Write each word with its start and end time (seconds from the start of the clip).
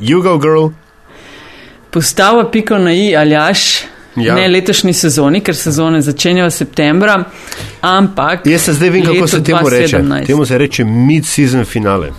Jugo 0.00 0.38
Girl. 0.38 0.68
Postava 1.90 2.50
piko 2.50 2.78
na 2.78 2.92
i, 2.92 3.16
aljaš. 3.16 3.84
Ja. 4.16 4.34
Ne 4.34 4.48
letošnji 4.48 4.92
sezoni, 4.92 5.40
ker 5.40 5.54
sezone 5.56 6.00
začenjajo 6.02 6.50
septembra, 6.50 7.20
ampak. 7.80 8.46
Jaz 8.46 8.62
se 8.66 8.72
zdaj 8.72 8.90
vem, 8.90 9.04
kako 9.04 9.26
se 9.28 9.44
temu 9.44 9.68
reče. 9.70 10.00
Temu 10.26 10.46
se 10.46 10.58
reče 10.58 10.84
mid-season 10.84 11.64
finale. 11.64 12.10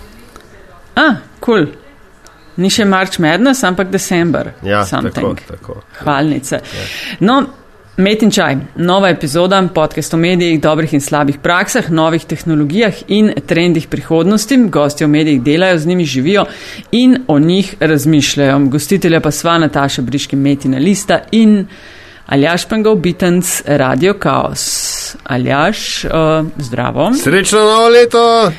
Ah, 0.94 1.20
kul. 1.40 1.66
Cool. 1.66 1.66
Ni 2.60 2.70
še 2.72 2.84
March 2.84 3.20
Madness, 3.22 3.64
ampak 3.64 3.88
December. 3.92 4.52
Ja, 4.62 4.82
tako, 4.84 5.34
tako. 5.48 5.76
Hvalnice. 6.02 6.60
Ja. 6.60 6.86
No, 7.20 7.38
Met 8.00 8.22
in 8.22 8.30
čaj, 8.32 8.56
nova 8.80 9.10
epizoda 9.12 9.58
podcast 9.74 10.14
o 10.14 10.16
medijih, 10.16 10.60
dobrih 10.60 10.94
in 10.94 11.00
slabih 11.00 11.36
praksah, 11.42 11.90
novih 11.90 12.24
tehnologijah 12.24 12.94
in 13.08 13.32
trendih 13.46 13.88
prihodnosti. 13.92 14.56
Gosti 14.72 15.04
v 15.04 15.08
medijih 15.08 15.42
delajo, 15.42 15.78
z 15.78 15.86
njimi 15.86 16.04
živijo 16.04 16.44
in 16.92 17.18
o 17.28 17.38
njih 17.38 17.74
razmišljajo. 17.80 18.58
Gostitelja 18.58 19.20
pa 19.20 19.30
sva 19.30 19.58
Nataša 19.58 20.02
Briški 20.02 20.36
Metina 20.36 20.78
Lista 20.78 21.20
in 21.30 21.66
Aljaš 22.26 22.68
Pengov 22.68 22.96
Bitens 22.96 23.62
Radio 23.66 24.14
Chaos. 24.22 25.16
Aljaš, 25.24 26.04
uh, 26.04 26.10
zdravo. 26.56 27.12
Srečno 27.22 27.58
novo 27.58 27.88
leto! 27.88 28.52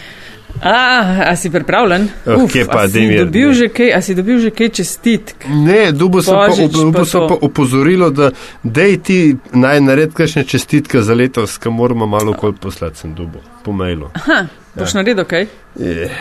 A, 0.62 1.32
a 1.32 1.36
si 1.36 1.50
pripravljen? 1.50 2.10
Oh, 2.26 2.44
Uf, 2.44 2.54
pa, 2.68 2.84
a, 2.84 2.90
si 2.90 3.18
dobil 3.18 3.54
že 3.54 3.68
kaj, 3.74 3.94
a 3.98 4.02
si 4.02 4.16
dobil 4.16 4.40
že 4.40 4.52
kaj 4.52 4.70
čestitk? 4.70 5.46
Ne, 5.50 5.92
dubo 5.92 6.22
so 6.22 6.36
pa, 6.38 6.50
dubo 6.68 7.06
so 7.06 7.26
pa 7.28 7.38
opozorilo, 7.42 8.10
da 8.10 8.30
dej 8.64 8.98
ti 9.02 9.18
naj 9.54 9.82
nared 9.82 10.14
kakšne 10.14 10.44
čestitke 10.44 11.02
za 11.02 11.18
letos, 11.18 11.58
ki 11.58 11.74
moramo 11.74 12.06
malo 12.06 12.34
kol 12.34 12.54
poslati 12.54 13.02
sem 13.02 13.16
dubo 13.18 13.42
po 13.64 13.74
mailu. 13.74 14.12
Aha, 14.14 14.46
boš 14.76 14.94
ja. 14.94 15.02
naredil 15.02 15.26
kaj? 15.26 15.48
Je. 15.80 16.12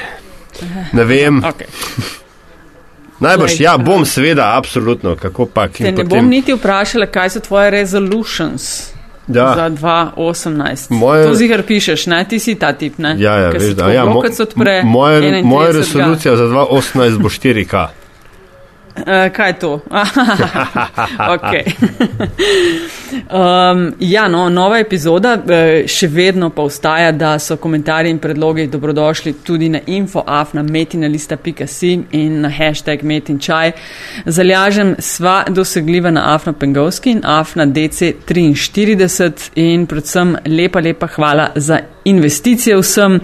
Ne 0.92 1.04
vem. 1.04 1.42
Okay. 1.44 1.68
Najbrž, 3.20 3.60
ja, 3.60 3.76
bom 3.76 4.06
seveda, 4.08 4.56
absolutno, 4.56 5.16
kako 5.16 5.46
pa. 5.46 5.68
Te 5.68 5.84
ne 5.84 5.92
potem... 5.92 6.08
bom 6.08 6.28
niti 6.28 6.56
vprašala, 6.56 7.06
kaj 7.12 7.36
so 7.36 7.44
tvoje 7.44 7.70
resolutions. 7.70 8.92
Ja. 9.34 9.54
Za 9.54 9.70
2018. 9.70 10.90
Moje... 10.90 11.26
To 11.26 11.34
zihar 11.34 11.62
pišeš, 11.62 12.06
ne? 12.06 12.24
ti 12.28 12.38
si 12.38 12.54
ta 12.54 12.72
tip. 12.72 12.98
Ne? 12.98 13.16
Ja, 13.18 13.34
ja, 13.34 13.50
veš, 13.50 13.74
da, 13.74 13.92
ja, 13.92 14.04
mo 14.04 14.22
moje, 14.84 15.42
moja 15.42 15.70
resolucija 15.70 16.36
za 16.36 16.44
2018 16.44 17.18
bo 17.18 17.28
4K. 17.28 17.86
Uh, 18.96 19.32
kaj 19.32 19.48
je 19.48 19.58
to? 19.58 19.80
okay. 21.34 21.64
um, 23.30 23.94
ja, 24.00 24.28
no, 24.28 24.48
nova 24.48 24.78
epizoda, 24.78 25.42
eh, 25.48 25.82
še 25.88 26.08
vedno 26.10 26.50
pa 26.50 26.62
ustaja, 26.62 27.12
da 27.12 27.38
so 27.38 27.56
komentarji 27.56 28.10
in 28.10 28.18
predlogi 28.18 28.66
dobrodošli 28.66 29.32
tudi 29.46 29.68
na 29.68 29.78
infoafnametinalista.si 29.86 32.00
in 32.18 32.40
na 32.40 32.50
hashtag 32.50 33.02
metinčaj. 33.02 33.72
Zaljažem 34.26 34.94
sva 34.98 35.44
dosegljiva 35.48 36.10
na 36.10 36.34
Afna 36.34 36.52
Pengovski 36.52 37.10
in 37.10 37.20
Afna 37.24 37.66
DC43 37.66 39.50
in 39.54 39.86
predvsem 39.86 40.36
lepa, 40.46 40.80
lepa 40.80 41.06
hvala 41.06 41.50
za 41.54 41.80
investicije 42.04 42.76
vsem, 42.76 43.20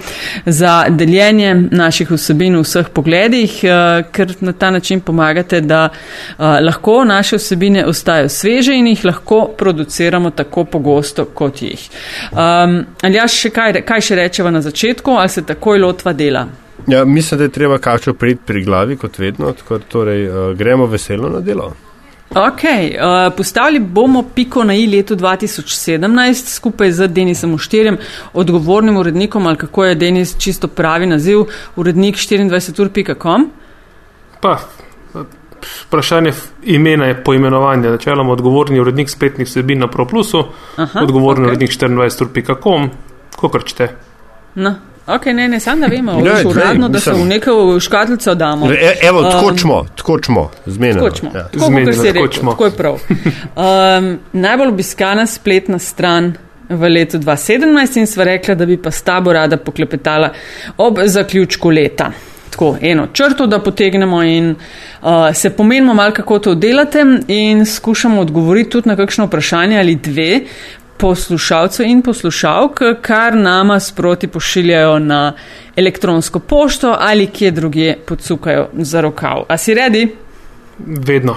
za 0.46 0.84
deljenje 0.88 1.54
naših 1.70 2.10
vsebin 2.10 2.56
v 2.56 2.62
vseh 2.62 2.88
pogledih, 2.88 3.58
uh, 3.64 4.10
ker 4.12 4.34
na 4.40 4.52
ta 4.52 4.70
način 4.70 5.00
pomagate 5.00 5.60
da 5.60 5.88
uh, 5.88 6.44
lahko 6.62 7.04
naše 7.04 7.36
vsebine 7.36 7.86
ostajajo 7.86 8.28
sveže 8.28 8.74
in 8.74 8.86
jih 8.86 9.04
lahko 9.04 9.48
produciramo 9.58 10.30
tako 10.30 10.64
pogosto, 10.64 11.24
kot 11.24 11.62
jih. 11.62 11.88
Um, 12.32 12.84
ali 13.02 13.16
jaz 13.16 13.32
še 13.32 13.50
kaj, 13.50 13.80
kaj 13.86 14.00
še 14.00 14.16
rečeva 14.16 14.50
na 14.50 14.62
začetku, 14.62 15.10
ali 15.10 15.28
se 15.28 15.46
takoj 15.46 15.78
lotva 15.78 16.12
dela? 16.12 16.46
Ja, 16.86 17.04
mislim, 17.04 17.38
da 17.38 17.44
je 17.44 17.50
treba 17.50 17.78
kačo 17.78 18.14
priti 18.14 18.40
pri 18.46 18.62
glavi, 18.64 18.96
kot 18.96 19.18
vedno, 19.18 19.52
tako 19.52 19.78
torej 19.78 20.28
uh, 20.28 20.56
gremo 20.56 20.86
veselo 20.86 21.28
na 21.28 21.40
delo. 21.40 21.72
Ok, 22.36 22.62
uh, 22.62 23.36
postavili 23.36 23.80
bomo 23.80 24.24
piko 24.34 24.64
na 24.64 24.74
i 24.74 24.86
letu 24.86 25.16
2017 25.16 26.54
skupaj 26.54 26.90
z 26.92 27.08
Denisom 27.08 27.54
Ušterjem, 27.54 27.98
odgovornim 28.32 28.96
urednikom, 28.96 29.46
ali 29.46 29.56
kako 29.56 29.84
je 29.84 29.94
Denis 29.94 30.36
čisto 30.38 30.68
pravi 30.68 31.06
naziv, 31.06 31.38
urednik 31.76 32.16
24ur.com. 32.16 33.50
Pa, 34.40 34.58
vprašanje 35.86 36.32
imena 36.62 37.06
je 37.06 37.24
poimenovanje. 37.24 37.90
Načeloma 37.90 38.32
odgovorni 38.32 38.80
urednik 38.80 39.10
spletnih 39.10 39.48
vsebin 39.48 39.78
na 39.78 39.88
ProPlusu, 39.88 40.44
odgovorni 41.02 41.44
okay. 41.44 41.48
urednik 41.48 41.70
24.com, 41.70 42.90
kako 43.30 43.48
krčite. 43.48 43.88
No. 44.54 44.74
Ok, 45.06 45.26
ne, 45.26 45.48
ne, 45.48 45.60
sam 45.60 45.80
da 45.80 45.86
vemo, 45.86 46.12
ne, 46.12 46.32
uradno, 46.46 46.88
da 46.88 47.00
se 47.00 47.12
v 47.12 47.24
neko 47.24 47.80
škatlico 47.80 48.34
damo. 48.34 48.72
E, 48.72 48.96
evo, 49.02 49.22
tako 49.22 49.58
smo, 49.58 49.86
um, 50.38 50.48
zmenjeno. 50.66 51.00
Tako 51.00 51.16
smo, 51.16 51.30
ja. 51.34 51.48
tako, 51.48 51.58
tako, 51.58 52.02
rekel, 52.12 52.28
tako 52.50 52.64
je 52.64 52.70
prav. 52.70 52.98
Um, 53.56 54.18
najbolj 54.32 54.68
obiskana 54.68 55.26
spletna 55.26 55.78
stran 55.78 56.34
v 56.68 56.88
letu 56.88 57.18
2017 57.18 57.98
in 57.98 58.06
sva 58.06 58.24
rekla, 58.24 58.54
da 58.54 58.66
bi 58.66 58.76
pa 58.82 58.90
s 58.90 59.02
tabo 59.02 59.32
rada 59.32 59.56
poklepetala 59.56 60.32
ob 60.76 60.98
zaključku 61.04 61.70
leta 61.70 62.12
tako 62.56 62.76
eno 62.80 63.06
črto, 63.12 63.46
da 63.46 63.58
potegnemo 63.62 64.22
in 64.22 64.50
uh, 64.50 65.08
se 65.34 65.50
pomenimo 65.50 65.94
malo, 65.94 66.12
kako 66.12 66.38
to 66.38 66.54
delate 66.54 67.04
in 67.28 67.66
skušamo 67.66 68.20
odgovoriti 68.20 68.70
tudi 68.70 68.88
na 68.88 68.96
kakšno 68.96 69.26
vprašanje 69.26 69.78
ali 69.78 69.94
dve 69.94 70.40
poslušalcev 70.98 71.86
in 71.86 72.02
poslušalk, 72.02 72.80
kar 73.02 73.36
nama 73.36 73.80
sproti 73.80 74.26
pošiljajo 74.26 74.98
na 74.98 75.32
elektronsko 75.76 76.38
pošto 76.38 76.96
ali 77.00 77.26
kje 77.26 77.50
druge 77.50 77.94
podsukajo 78.06 78.68
za 78.72 79.00
rokav. 79.00 79.44
A 79.48 79.56
si 79.56 79.74
redi? 79.74 80.08
Vedno. 80.78 81.36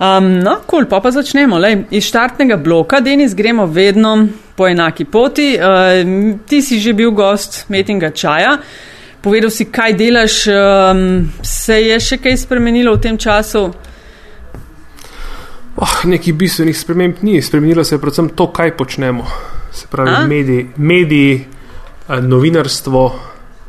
Um, 0.00 0.38
no, 0.38 0.56
kul, 0.66 0.78
cool, 0.80 0.88
pa 0.88 1.00
pa 1.00 1.10
začnemo. 1.10 1.58
Lej, 1.58 1.84
iz 1.90 2.08
štartnega 2.08 2.56
bloka, 2.56 3.00
Denis, 3.00 3.34
gremo 3.34 3.66
vedno 3.66 4.26
po 4.56 4.66
enaki 4.68 5.04
poti. 5.04 5.54
Uh, 5.58 6.38
ti 6.46 6.62
si 6.62 6.80
že 6.80 6.92
bil 6.92 7.10
gost 7.10 7.64
metinga 7.68 8.10
čaja. 8.10 8.58
Povedal 9.22 9.50
si, 9.50 9.64
kaj 9.72 9.94
delaš, 9.96 10.42
um, 10.48 11.30
se 11.42 11.80
je 11.80 12.00
še 12.00 12.18
kaj 12.20 12.36
spremenilo 12.36 12.96
v 12.96 13.00
tem 13.00 13.18
času? 13.18 13.70
Oh, 15.76 16.04
Nekih 16.04 16.34
bistvenih 16.34 16.78
sprememb 16.78 17.22
ni, 17.22 17.42
spremenilo 17.42 17.84
se 17.84 17.94
je 17.94 17.98
predvsem 17.98 18.28
to, 18.28 18.46
kaj 18.52 18.76
počnemo. 18.76 19.26
Se 19.72 19.86
pravi, 19.90 20.28
mediji, 20.28 20.68
mediji, 20.76 21.44
eh, 22.08 22.20
novinarstvo, 22.20 23.04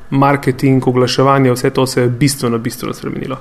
marketing, 0.10 0.88
oglaševanje, 0.88 1.52
vse 1.52 1.70
to 1.70 1.88
se 1.88 2.02
je 2.02 2.10
bistveno, 2.10 2.58
bistveno 2.58 2.94
spremenilo. 2.94 3.40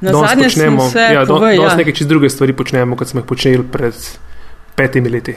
Na 0.00 0.12
zadnje 0.12 0.50
smo 0.50 0.90
se, 0.90 0.98
ja, 0.98 1.24
do, 1.24 1.46
ja. 1.46 1.74
nekaj 1.76 1.92
čez 1.92 2.06
druge 2.06 2.30
stvari 2.30 2.52
počnemo, 2.52 2.96
kot 2.96 3.08
smo 3.08 3.20
jih 3.20 3.26
počeli 3.26 3.62
pred 3.72 3.94
petimi 4.74 5.08
leti. 5.08 5.34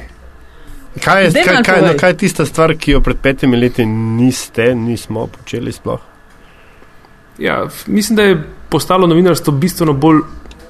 Kaj 1.03 1.23
je, 1.23 1.31
kaj, 1.45 1.63
kaj, 1.63 1.81
no, 1.81 1.93
kaj 1.99 2.09
je 2.09 2.17
tista 2.17 2.45
stvar, 2.45 2.75
ki 2.77 2.91
jo 2.91 3.01
pred 3.01 3.17
petimi 3.21 3.57
leti 3.57 3.85
niste, 3.85 4.73
nismo 4.75 5.27
počeli 5.27 5.71
sploh? 5.71 5.99
Ja, 7.39 7.63
mislim, 7.87 8.15
da 8.15 8.23
je 8.23 8.43
postalo 8.69 9.07
novinarstvo 9.07 9.53
bistveno 9.53 9.93
bolj, 9.93 10.19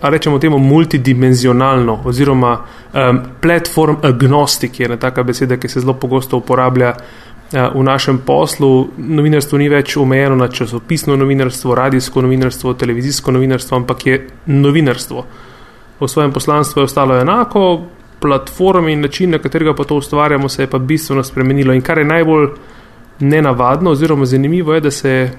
rečemo 0.09 0.39
temu, 0.39 0.57
multidimenzionalno 0.57 2.01
oziroma 2.05 2.57
um, 2.93 3.19
platform 3.41 3.95
agnostik 4.01 4.79
je 4.79 4.85
ena 4.85 4.97
taka 4.97 5.23
beseda, 5.23 5.57
ki 5.57 5.67
se 5.67 5.79
zelo 5.79 5.93
pogosto 5.93 6.37
uporablja 6.37 6.93
uh, 6.95 7.75
v 7.75 7.83
našem 7.83 8.17
poslu. 8.25 8.87
Novinarstvo 8.97 9.57
ni 9.57 9.69
več 9.69 9.97
omejeno 9.97 10.35
na 10.35 10.47
časopisno 10.47 11.15
novinarstvo, 11.15 11.75
radijsko 11.75 12.21
novinarstvo, 12.21 12.73
televizijsko 12.73 13.31
novinarstvo, 13.31 13.77
ampak 13.77 14.05
je 14.05 14.27
novinarstvo. 14.45 15.25
V 16.01 16.07
svojem 16.07 16.33
poslanstvu 16.33 16.81
je 16.81 16.83
ostalo 16.83 17.19
enako, 17.19 17.81
platforme 18.21 18.93
in 18.93 19.01
način, 19.01 19.29
na 19.29 19.37
katerega 19.37 19.73
pa 19.73 19.83
to 19.83 19.95
ustvarjamo, 19.95 20.49
se 20.49 20.63
je 20.63 20.67
pa 20.67 20.77
bistveno 20.77 21.23
spremenilo. 21.23 21.73
In 21.73 21.81
kar 21.81 21.97
je 21.97 22.05
najbolj 22.05 22.49
nenavadno 23.19 23.91
oziroma 23.91 24.25
zanimivo, 24.25 24.73
je, 24.73 24.81
da 24.81 24.91
se 24.91 25.29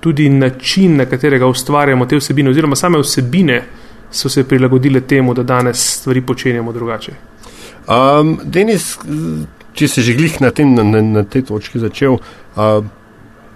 tudi 0.00 0.28
način, 0.28 0.96
na 0.96 1.06
katerega 1.06 1.46
ustvarjamo 1.46 2.06
te 2.06 2.16
vsebine, 2.16 2.50
oziroma 2.50 2.76
same 2.76 2.98
vsebine, 2.98 3.62
so 4.14 4.30
se 4.30 4.44
prilagodile 4.48 5.00
temu, 5.00 5.34
da 5.34 5.42
danes 5.42 5.82
stvari 5.98 6.22
počenjamo 6.22 6.72
drugače. 6.72 7.12
Um, 7.84 8.38
Denis, 8.44 8.94
če 9.74 9.88
se 9.88 10.02
že 10.02 10.14
glih 10.14 10.40
na, 10.40 10.50
tem, 10.50 10.74
na, 10.74 11.02
na 11.02 11.24
tej 11.24 11.48
točki 11.50 11.82
začel, 11.82 12.16
uh, 12.16 12.84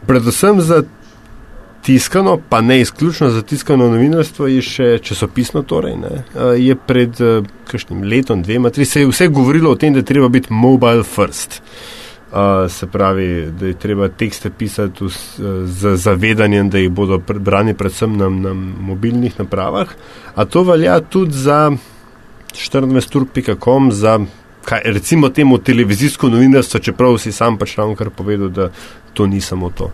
predvsem 0.06 0.60
za 0.60 0.82
tiskano, 1.86 2.36
pa 2.48 2.60
ne 2.60 2.80
izključno 2.80 3.30
za 3.30 3.42
tiskano 3.42 3.86
novinarstvo, 3.88 4.48
je 4.50 4.62
še 4.62 4.88
časopisno. 5.02 5.62
Torej, 5.62 5.94
je 6.58 6.74
pred 6.76 7.16
kakšnim 7.70 8.02
letom, 8.04 8.42
dvema, 8.42 8.74
tri, 8.74 8.84
se 8.84 9.06
je 9.06 9.08
vse 9.08 9.30
govorilo 9.32 9.72
o 9.72 9.78
tem, 9.78 9.94
da 9.94 10.02
treba 10.02 10.28
biti 10.28 10.52
mobile 10.52 11.06
first. 11.06 11.62
Uh, 11.62 12.07
se 12.68 12.86
pravi, 12.86 13.50
da 13.60 13.66
je 13.66 13.74
treba 13.74 14.08
tekste 14.08 14.50
pisati 14.50 15.04
v, 15.04 15.08
z 15.64 15.96
zavedanjem, 15.96 16.70
da 16.70 16.78
jih 16.78 16.90
bodo 16.90 17.18
brani 17.18 17.74
predvsem 17.74 18.16
na, 18.16 18.28
na 18.28 18.54
mobilnih 18.80 19.38
napravah. 19.38 19.88
A 20.34 20.44
to 20.44 20.62
velja 20.62 21.00
tudi 21.00 21.32
za 21.32 21.70
14.com, 22.52 23.92
za 23.92 24.18
kaj, 24.64 24.80
recimo 24.84 25.28
temu 25.28 25.58
televizijsko 25.58 26.28
novinarstvo, 26.28 26.80
čeprav 26.80 27.18
si 27.18 27.32
sam 27.32 27.58
pač 27.58 27.76
ravno 27.76 27.96
kar 27.96 28.10
povedal, 28.10 28.48
da 28.48 28.70
to 29.14 29.26
ni 29.26 29.40
samo 29.40 29.70
to. 29.70 29.90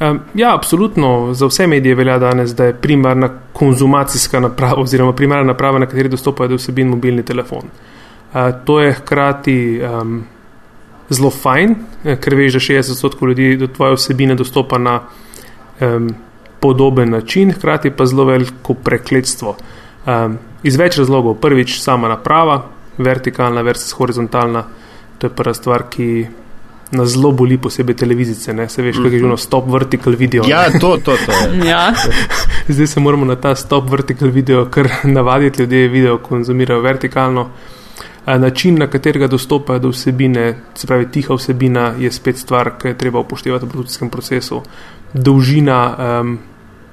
Um, 0.00 0.20
ja, 0.34 0.54
absolutno. 0.54 1.34
Za 1.34 1.46
vse 1.46 1.66
medije 1.66 1.94
velja 1.94 2.18
danes, 2.18 2.54
da 2.54 2.64
je 2.64 2.74
primarna 2.74 3.28
konzumacijska 3.52 4.40
naprava 4.40 4.82
oziroma 4.82 5.12
primarna 5.12 5.44
naprava, 5.44 5.78
na 5.78 5.86
kateri 5.86 6.08
dostopajo 6.08 6.48
do 6.48 6.56
vsebin 6.56 6.88
mobilni 6.88 7.22
telefon. 7.22 7.62
Uh, 8.32 8.38
to 8.64 8.80
je 8.80 8.92
hkrati 8.92 9.80
um, 9.82 10.24
zelo 11.10 11.30
fajn, 11.30 11.74
eh, 12.04 12.16
ker 12.16 12.34
veš, 12.34 12.52
da 12.52 12.60
60% 12.60 13.26
ljudi 13.28 13.56
do 13.56 13.66
tvoje 13.66 13.96
vsebine 13.96 14.34
dostopa 14.34 14.78
na 14.78 15.00
um, 15.80 16.14
podoben 16.60 17.10
način, 17.10 17.52
hkrati 17.52 17.90
pa 17.90 18.06
zelo 18.06 18.24
veliko 18.24 18.74
prekletstvo. 18.74 19.56
Um, 20.06 20.38
iz 20.62 20.76
več 20.76 20.98
razlogov. 20.98 21.34
Prvič, 21.42 21.80
sama 21.82 22.08
naprava, 22.08 22.62
vertikalna 22.98 23.62
versus 23.62 23.92
horizontalna, 23.98 24.64
to 25.18 25.26
je 25.26 25.34
prva 25.36 25.54
stvar, 25.54 25.88
ki 25.90 26.26
nas 26.92 27.14
zelo 27.14 27.32
boli, 27.32 27.56
posebej 27.58 27.96
televizice, 27.96 28.52
ne 28.52 28.68
se 28.68 28.82
veš, 28.84 28.98
kaj 29.00 29.14
je 29.16 29.18
že 29.22 29.24
ono 29.24 29.36
stop 29.40 29.68
vertical 29.72 30.16
video. 30.18 30.44
Ja, 30.48 30.66
to, 30.70 30.96
to, 31.04 31.16
to. 31.16 31.32
ja. 31.64 31.92
Zdaj 32.68 32.86
se 32.86 33.00
moramo 33.00 33.24
na 33.24 33.36
ta 33.36 33.54
stop 33.56 33.90
vertical 33.90 34.28
video, 34.28 34.66
ker 34.70 34.90
navaditi 35.04 35.62
ljudje 35.62 35.88
video 35.88 36.18
konzumirajo 36.18 36.80
vertikalno. 36.80 37.48
Način, 38.26 38.78
na 38.78 38.86
katerega 38.86 39.26
dostopajo 39.26 39.78
do 39.78 39.88
vsebine, 39.88 40.54
se 40.74 40.86
pravi 40.86 41.10
tiha 41.10 41.34
vsebina, 41.34 41.94
je 41.98 42.10
spet 42.12 42.38
stvar, 42.38 42.70
ki 42.78 42.88
je 42.88 42.98
treba 42.98 43.18
upoštevati 43.18 43.66
v 43.66 43.68
produkcijskem 43.68 44.10
procesu. 44.10 44.60
Dolžina 45.12 45.96
um, 45.96 46.38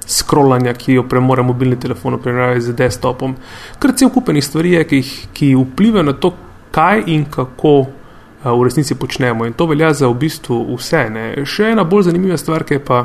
scrollanja, 0.07 0.73
ki 0.73 0.93
jo 0.93 1.03
premore 1.07 1.43
mobilni 1.45 1.77
telefon, 1.79 2.17
primerjavi 2.17 2.61
z 2.61 2.73
desktopom, 2.73 3.35
kar 3.79 3.93
cel 3.95 4.09
kupenih 4.09 4.45
stvari 4.45 4.73
je, 4.73 4.83
ki, 4.89 5.01
ki 5.33 5.51
vplivajo 5.55 6.03
na 6.03 6.13
to, 6.13 6.33
kaj 6.71 7.03
in 7.13 7.27
kako 7.29 7.75
uh, 7.79 7.89
v 8.49 8.63
resnici 8.65 8.97
počnemo. 8.97 9.45
In 9.45 9.53
to 9.53 9.69
velja 9.69 9.93
za 9.93 10.09
v 10.09 10.17
bistvu 10.25 10.63
vse. 10.79 11.03
Ne. 11.13 11.27
Še 11.45 11.75
ena 11.75 11.85
bolj 11.85 12.09
zanimiva 12.09 12.37
stvar, 12.41 12.65
ki 12.65 12.81
pa 12.81 13.03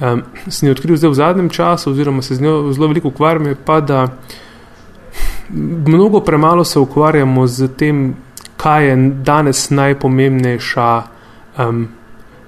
um, 0.00 0.24
sem 0.48 0.66
jo 0.66 0.74
odkril 0.74 0.98
zdaj 0.98 1.14
v 1.14 1.20
zadnjem 1.20 1.50
času, 1.50 1.94
oziroma 1.94 2.26
se 2.26 2.34
z 2.34 2.42
njo 2.42 2.72
zelo 2.72 2.90
veliko 2.90 3.14
ukvarjam, 3.14 3.52
je 3.52 3.60
pa, 3.64 3.78
da 3.80 4.08
mnogo 5.86 6.20
premalo 6.20 6.64
se 6.64 6.78
ukvarjamo 6.78 7.46
z 7.46 7.68
tem, 7.68 8.14
kaj 8.56 8.88
je 8.88 8.96
danes 9.24 9.70
najpomembnejša 9.70 11.02
um, 11.58 11.88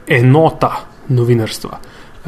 enota 0.06 0.72
novinarstva. 1.08 1.78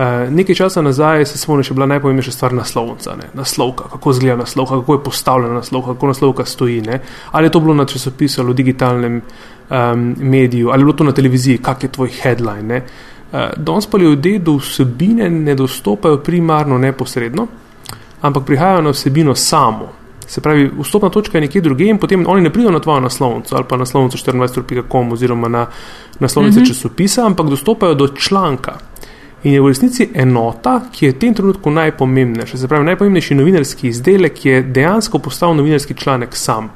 Uh, 0.01 0.33
nekaj 0.33 0.55
časa 0.55 0.83
nazaj 0.83 1.25
se 1.27 1.39
spomnim, 1.39 1.65
je 1.69 1.75
bila 1.75 1.87
najpomembnejša 1.87 2.33
stvar 2.33 2.53
naslovnica, 2.53 3.17
ne? 3.17 3.29
naslovka, 3.35 3.85
kako 3.93 4.11
izgleda 4.11 4.37
naslovka, 4.37 4.81
kako 4.81 4.95
je 4.95 5.05
postavljena 5.05 5.55
naslovka, 5.55 5.93
kako 5.95 6.07
naslovka 6.07 6.45
stoji. 6.45 6.81
Ne? 6.81 7.01
Ali 7.31 7.47
je 7.47 7.53
to 7.53 7.61
bilo 7.61 7.75
na 7.75 7.85
časopisu 7.85 8.41
ali 8.41 8.53
v 8.53 8.55
digitalnem 8.55 9.21
um, 9.71 10.15
mediju, 10.19 10.71
ali 10.71 10.81
je 10.81 10.85
bilo 10.85 10.97
to 10.97 11.05
na 11.05 11.13
televiziji, 11.13 11.59
kak 11.59 11.83
je 11.83 11.93
tvoj 11.93 12.11
headline. 12.23 12.83
Uh, 13.33 13.39
danes 13.57 13.87
pa 13.87 13.99
ljudje 13.99 14.39
do 14.39 14.57
vsebine 14.57 15.31
ne 15.31 15.55
dostopajo 15.55 16.19
primarno 16.19 16.79
neposredno, 16.79 17.47
ampak 18.21 18.45
prihajajo 18.45 18.83
na 18.83 18.91
vsebino 18.91 19.35
samo. 19.35 20.00
Se 20.31 20.41
pravi, 20.41 20.71
vstopna 20.83 21.09
točka 21.11 21.39
je 21.39 21.43
nekje 21.43 21.61
drugje 21.61 21.91
in 21.91 21.99
potem 21.99 22.25
oni 22.27 22.43
ne 22.43 22.53
pridejo 22.53 22.71
na 22.71 22.79
tvojo 22.81 23.01
naslovnico 23.01 23.57
ali 23.57 23.65
pa 23.69 23.77
naslovnico 23.77 24.19
24.com 24.19 25.13
oziroma 25.13 25.49
na 25.49 25.67
naslovnice 26.21 26.61
mm 26.61 26.63
-hmm. 26.63 26.69
časopisa, 26.69 27.27
ampak 27.27 27.47
dostopajo 27.47 27.95
do 27.95 28.09
članka. 28.09 28.79
In 29.43 29.53
je 29.53 29.61
v 29.61 29.69
resnici 29.69 30.09
enota, 30.15 30.81
ki 30.93 31.07
je 31.07 31.11
v 31.11 31.19
tem 31.19 31.35
trenutku 31.35 31.71
najpomembnejša. 31.71 32.59
Se 32.59 32.69
pravi, 32.69 32.85
najpomembnejši 32.85 33.35
novinarski 33.35 33.89
izdelek 33.89 34.45
je 34.47 34.63
dejansko 34.63 35.19
postal 35.19 35.57
novinarski 35.57 35.95
članek 35.95 36.37
sam, 36.37 36.71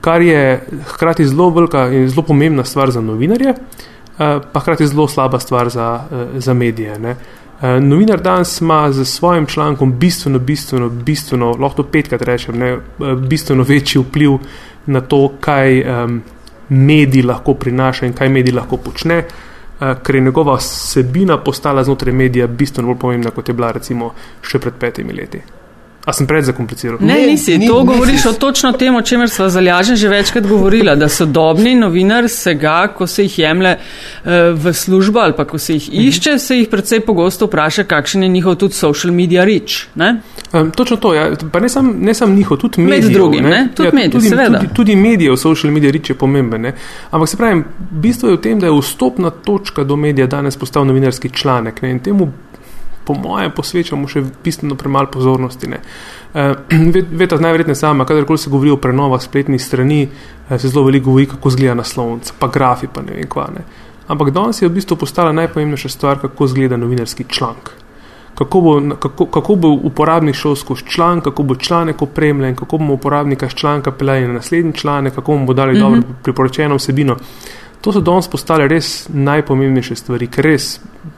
kar 0.00 0.22
je 0.22 0.66
hkrati 0.84 1.26
zelo 1.26 1.50
velika 1.50 1.88
in 1.88 2.08
zelo 2.08 2.22
pomembna 2.22 2.64
stvar 2.64 2.90
za 2.90 3.00
novinarje, 3.00 3.48
eh, 3.48 4.38
pa 4.52 4.60
hkrati 4.60 4.86
zelo 4.86 5.08
slaba 5.08 5.38
stvar 5.38 5.68
za, 5.68 6.00
eh, 6.12 6.40
za 6.40 6.54
medije. 6.54 6.98
Ne. 6.98 7.16
Uh, 7.60 7.82
novinar 7.82 8.22
danes 8.22 8.60
ima 8.60 8.92
z 8.92 9.04
svojim 9.04 9.46
člankom 9.46 9.98
bistveno, 9.98 10.38
bistveno, 10.38 10.88
bistveno, 10.88 11.50
lahko 11.60 11.82
petkrat 11.82 12.22
rečem, 12.22 12.58
ne, 12.58 12.72
uh, 12.76 13.12
bistveno 13.12 13.62
večji 13.68 14.00
vpliv 14.00 14.38
na 14.86 15.00
to, 15.00 15.32
kaj 15.40 15.82
um, 15.82 16.22
mediji 16.68 17.22
lahko 17.22 17.54
prinaša 17.54 18.06
in 18.06 18.12
kaj 18.12 18.28
mediji 18.28 18.54
lahko 18.54 18.76
počne, 18.76 19.24
uh, 19.26 19.92
ker 20.02 20.14
je 20.14 20.20
njegova 20.20 20.60
sebina 20.60 21.38
postala 21.38 21.84
znotraj 21.84 22.14
medija 22.14 22.46
bistveno 22.46 22.88
bolj 22.88 22.98
pomembna, 22.98 23.30
kot 23.30 23.48
je 23.48 23.54
bila 23.54 23.72
recimo 23.72 24.14
še 24.42 24.58
pred 24.58 24.74
petimi 24.80 25.12
leti. 25.12 25.59
A 26.04 26.12
sem 26.12 26.26
pred 26.26 26.44
zakompliciral? 26.44 26.96
Ne, 27.00 27.14
ne, 27.14 27.26
nisi. 27.26 27.58
Ni, 27.58 27.66
to 27.68 27.82
nisi. 27.82 27.86
govoriš 27.86 28.26
o 28.26 28.32
točno 28.32 28.72
tem, 28.72 28.94
o 28.96 29.02
čemer 29.02 29.28
sva 29.28 29.50
zalažen 29.52 29.96
že 29.96 30.08
večkrat 30.08 30.46
govorila, 30.48 30.94
da 30.96 31.08
sodobni 31.08 31.74
novinar 31.74 32.28
se 32.28 32.54
ga, 32.54 32.88
ko 32.96 33.06
se 33.06 33.22
jih 33.22 33.38
jemlje 33.38 33.74
uh, 33.76 34.30
v 34.64 34.72
službo 34.72 35.20
ali 35.20 35.36
pa 35.36 35.44
ko 35.44 35.58
se 35.58 35.74
jih 35.74 35.88
mhm. 35.88 36.08
išče, 36.08 36.38
se 36.38 36.56
jih 36.56 36.68
predvsej 36.68 37.00
pogosto 37.00 37.46
vpraša, 37.46 37.84
kakšen 37.84 38.22
je 38.22 38.28
njihov 38.28 38.54
tudi 38.54 38.74
social 38.74 39.12
media 39.14 39.44
reach. 39.44 39.86
Um, 40.52 40.70
točno 40.70 40.96
to, 40.96 41.14
ja. 41.14 41.30
pa 41.52 41.60
ne 41.60 41.68
sam, 41.68 41.94
ne 42.00 42.14
sam 42.14 42.34
njihov, 42.34 42.58
tudi 42.58 42.80
medij. 42.80 43.04
Med 43.04 43.12
drugim, 43.12 43.44
ne? 43.44 43.50
Ne? 43.50 43.68
Tudi, 43.74 43.88
ja, 43.88 43.94
medij, 43.94 44.10
tudi, 44.10 44.30
tudi, 44.30 44.74
tudi 44.74 44.96
medijev 44.96 45.36
social 45.36 45.72
media 45.72 45.90
reach 45.90 46.10
je 46.10 46.14
pomemben. 46.14 46.62
Ne? 46.62 46.74
Ampak 47.10 47.28
se 47.28 47.36
pravi, 47.36 47.62
bistvo 47.90 48.28
je 48.28 48.36
v 48.36 48.40
tem, 48.40 48.60
da 48.60 48.66
je 48.66 48.80
vstopna 48.80 49.30
točka 49.30 49.84
do 49.84 49.96
medija 49.96 50.26
danes 50.26 50.56
postal 50.56 50.86
novinarski 50.86 51.28
članek 51.28 51.82
ne? 51.82 51.90
in 51.90 51.98
temu 52.00 52.32
po 53.10 53.28
mojem, 53.28 53.50
posvečamo 53.56 54.08
še 54.08 54.22
bistveno 54.44 54.76
premalo 54.78 55.10
pozornosti. 55.10 55.70
Uh, 55.70 56.54
Veste, 57.18 57.40
najverjetneje 57.42 57.80
sama, 57.82 58.06
kadarkoli 58.06 58.38
se 58.38 58.50
govori 58.50 58.70
o 58.70 58.78
prenovah 58.78 59.22
spletnih 59.22 59.62
strani, 59.62 60.04
uh, 60.06 60.56
se 60.56 60.68
zelo 60.68 60.86
veliko 60.86 61.10
govori, 61.10 61.26
kako 61.34 61.50
izgleda 61.50 61.74
naslovnica, 61.82 62.34
pa 62.38 62.48
grafi, 62.48 62.90
pa 62.92 63.02
ne 63.02 63.18
vem 63.18 63.28
kva. 63.30 63.48
Ne. 63.54 63.66
Ampak 64.10 64.32
danes 64.34 64.62
je 64.62 64.68
v 64.68 64.74
bistvu 64.74 64.98
postala 64.98 65.32
najpomembnejša 65.32 65.88
stvar, 65.88 66.18
kako 66.22 66.50
izgleda 66.50 66.78
novinarski 66.78 67.26
članek. 67.28 67.70
Kako 68.38 68.60
bo, 68.60 68.74
kako, 68.96 69.26
kako 69.26 69.54
bo 69.54 69.68
uporabnik 69.90 70.34
šel 70.38 70.54
skozi 70.56 70.86
članek, 70.88 71.24
kako 71.24 71.42
bo 71.42 71.54
članek 71.54 72.02
opremljen, 72.02 72.56
kako 72.56 72.78
bomo 72.78 72.94
uporabnika 72.94 73.48
z 73.48 73.54
članka 73.54 73.92
peljali 73.92 74.26
na 74.26 74.38
naslednji 74.38 74.72
članek, 74.72 75.14
kako 75.14 75.32
bomo 75.32 75.52
dali 75.52 75.72
mm 75.72 75.76
-hmm. 75.76 75.80
dobro 75.80 76.02
priporočeno 76.22 76.76
vsebino. 76.76 77.16
To 77.80 77.92
so 77.92 78.00
danes 78.04 78.28
postale 78.28 78.68
res 78.68 79.08
najpomembnejše 79.08 79.96
stvari, 79.96 80.28
ker 80.28 80.44
res, 80.52 80.74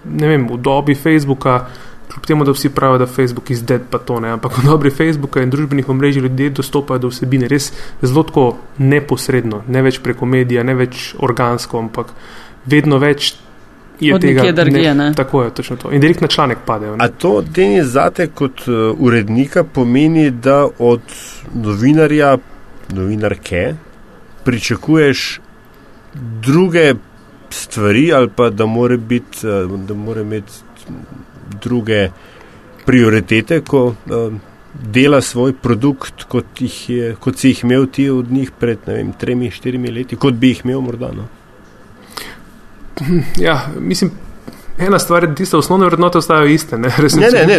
ne 0.06 0.29
vem, 0.31 0.47
v 0.47 0.59
dobi 0.62 0.94
Facebooka, 0.94 1.64
kljub 2.12 2.26
temu, 2.26 2.44
da 2.44 2.55
vsi 2.55 2.70
pravijo, 2.70 2.99
da 3.03 3.06
Facebook 3.06 3.50
je 3.50 3.56
zdaj 3.56 3.81
pa 3.91 3.99
to 3.99 4.20
ne, 4.20 4.31
ampak 4.37 4.59
v 4.59 4.67
dobi 4.69 4.91
Facebooka 4.91 5.43
in 5.43 5.50
družbenih 5.50 5.88
omrežij 5.88 6.23
ljudje 6.23 6.50
dostopajo 6.50 7.03
do 7.03 7.11
vsebine 7.11 7.49
res 7.49 7.73
zelo 8.03 8.23
tako 8.23 8.47
neposredno, 8.79 9.62
ne 9.67 9.82
več 9.82 9.99
preko 10.05 10.26
medija, 10.26 10.62
ne 10.62 10.75
več 10.79 11.14
organsko, 11.19 11.82
ampak 11.82 12.14
vedno 12.67 13.03
več. 13.03 13.35
Je 14.03 14.15
Od 14.15 14.23
tega, 14.25 14.43
drugje, 14.56 14.94
ne, 14.99 15.12
tako 15.15 15.44
je, 15.44 15.50
točno 15.55 15.76
to. 15.79 15.91
In 15.94 16.00
direkt 16.03 16.23
na 16.25 16.26
članek 16.26 16.65
padejo. 16.67 16.97
A 16.99 17.06
to, 17.08 17.43
Denis, 17.43 17.93
zate 17.93 18.26
kot 18.35 18.65
uh, 18.67 18.97
urednika 18.99 19.62
pomeni, 19.65 20.31
da 20.31 20.65
od 20.79 21.03
novinarja, 21.55 22.37
novinarke, 22.96 23.75
pričakuješ 24.44 25.41
druge 26.15 26.95
stvari, 27.51 28.13
ali 28.13 28.29
pa 28.37 28.51
da 28.51 28.67
mora, 28.67 28.97
biti, 28.97 29.47
eh, 29.47 29.67
da 29.89 29.95
mora 29.95 30.21
imeti 30.21 30.53
druge 31.63 32.11
prioritete, 32.87 33.61
ko 33.61 33.95
eh, 34.07 34.31
dela 34.75 35.21
svoj 35.21 35.53
produkt, 35.53 36.25
kot, 36.29 36.45
je, 36.89 37.15
kot 37.21 37.39
si 37.39 37.49
jih 37.49 37.65
imel 37.65 37.87
ti 37.87 38.09
od 38.11 38.33
njih 38.33 38.51
pred 38.59 38.79
vem, 38.87 39.13
tremi, 39.13 39.51
štirimi 39.51 39.91
leti, 39.91 40.17
kot 40.17 40.35
bi 40.35 40.49
jih 40.49 40.65
imel 40.65 40.81
morda. 40.81 41.13
No? 41.13 41.29
Ja, 43.39 43.69
mislim, 43.81 44.11
Ena 44.86 44.98
stvar 44.98 45.27
tiste 45.34 45.56
osnovne 45.56 45.86
vrednote 45.86 46.19
ostajajo 46.19 46.46
iste. 46.46 46.79
Ne, 46.79 46.89
ne, 46.98 47.31
ne, 47.32 47.46
ne 47.46 47.58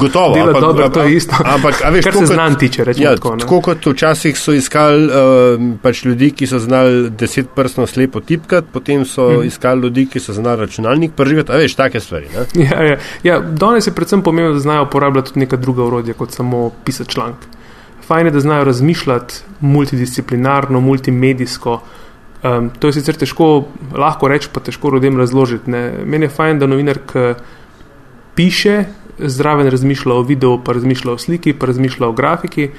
gotovo. 0.00 0.34
Dela 0.34 0.46
ampak, 0.46 0.62
dobro, 0.62 0.88
to 0.88 1.02
je 1.02 1.16
isto. 1.16 1.36
Ampak, 1.44 1.82
a 1.84 1.90
veš, 1.90 2.04
kar 2.04 2.16
se 2.16 2.26
znam 2.26 2.58
tiče, 2.58 2.84
rečemo 2.84 3.04
ja, 3.04 3.14
tako. 3.16 3.34
Ne. 3.34 3.40
Tako 3.44 3.60
kot 3.60 3.86
včasih 3.86 4.38
so 4.38 4.52
iskali 4.52 5.06
uh, 5.06 5.12
pač 5.82 6.04
ljudi, 6.04 6.30
ki 6.30 6.46
so 6.46 6.58
znali 6.58 7.10
deset 7.10 7.50
prstno 7.56 7.86
slepo 7.86 8.20
tipkati, 8.20 8.68
potem 8.72 9.04
so 9.04 9.28
hmm. 9.28 9.46
iskali 9.46 9.82
ljudi, 9.82 10.06
ki 10.06 10.20
so 10.20 10.32
znali 10.32 10.60
računalnik 10.60 11.14
pržigati, 11.16 11.52
a 11.52 11.56
veš, 11.56 11.74
take 11.74 12.00
stvari. 12.00 12.28
Ne? 12.34 12.46
Ja, 12.70 12.82
ja. 12.84 12.96
ja, 13.22 13.40
danes 13.40 13.86
je 13.86 13.92
predvsem 13.94 14.22
pomembno, 14.22 14.52
da 14.52 14.60
znajo 14.60 14.82
uporabljati 14.84 15.28
tudi 15.28 15.40
neka 15.40 15.56
druga 15.56 15.84
urodja, 15.84 16.14
kot 16.14 16.32
samo 16.32 16.70
pisati 16.84 17.10
članek. 17.10 17.48
Fajn 18.06 18.26
je, 18.26 18.32
da 18.32 18.40
znajo 18.40 18.64
razmišljati 18.64 19.34
multidisciplinarno, 19.60 20.80
multimedijsko. 20.80 21.80
Um, 22.42 22.70
to 22.78 22.88
je 22.88 22.96
sicer 22.96 23.18
težko, 23.20 23.66
lahko 23.92 24.28
reči, 24.32 24.48
pa 24.52 24.62
težko 24.64 24.94
ljudem 24.94 25.18
razložiti. 25.20 25.70
Ne. 25.70 25.82
Meni 26.08 26.24
je 26.24 26.32
fajn, 26.32 26.62
da 26.62 26.66
novinar 26.66 26.98
piše, 28.34 28.84
zraven 29.18 29.68
razmišlja 29.68 30.14
o 30.14 30.22
videu, 30.24 30.56
pa 30.64 30.72
razmišlja 30.72 31.12
o 31.12 31.18
sliki, 31.20 31.52
pa 31.52 31.68
razmišlja 31.68 32.08
o 32.08 32.16
grafiki. 32.16 32.70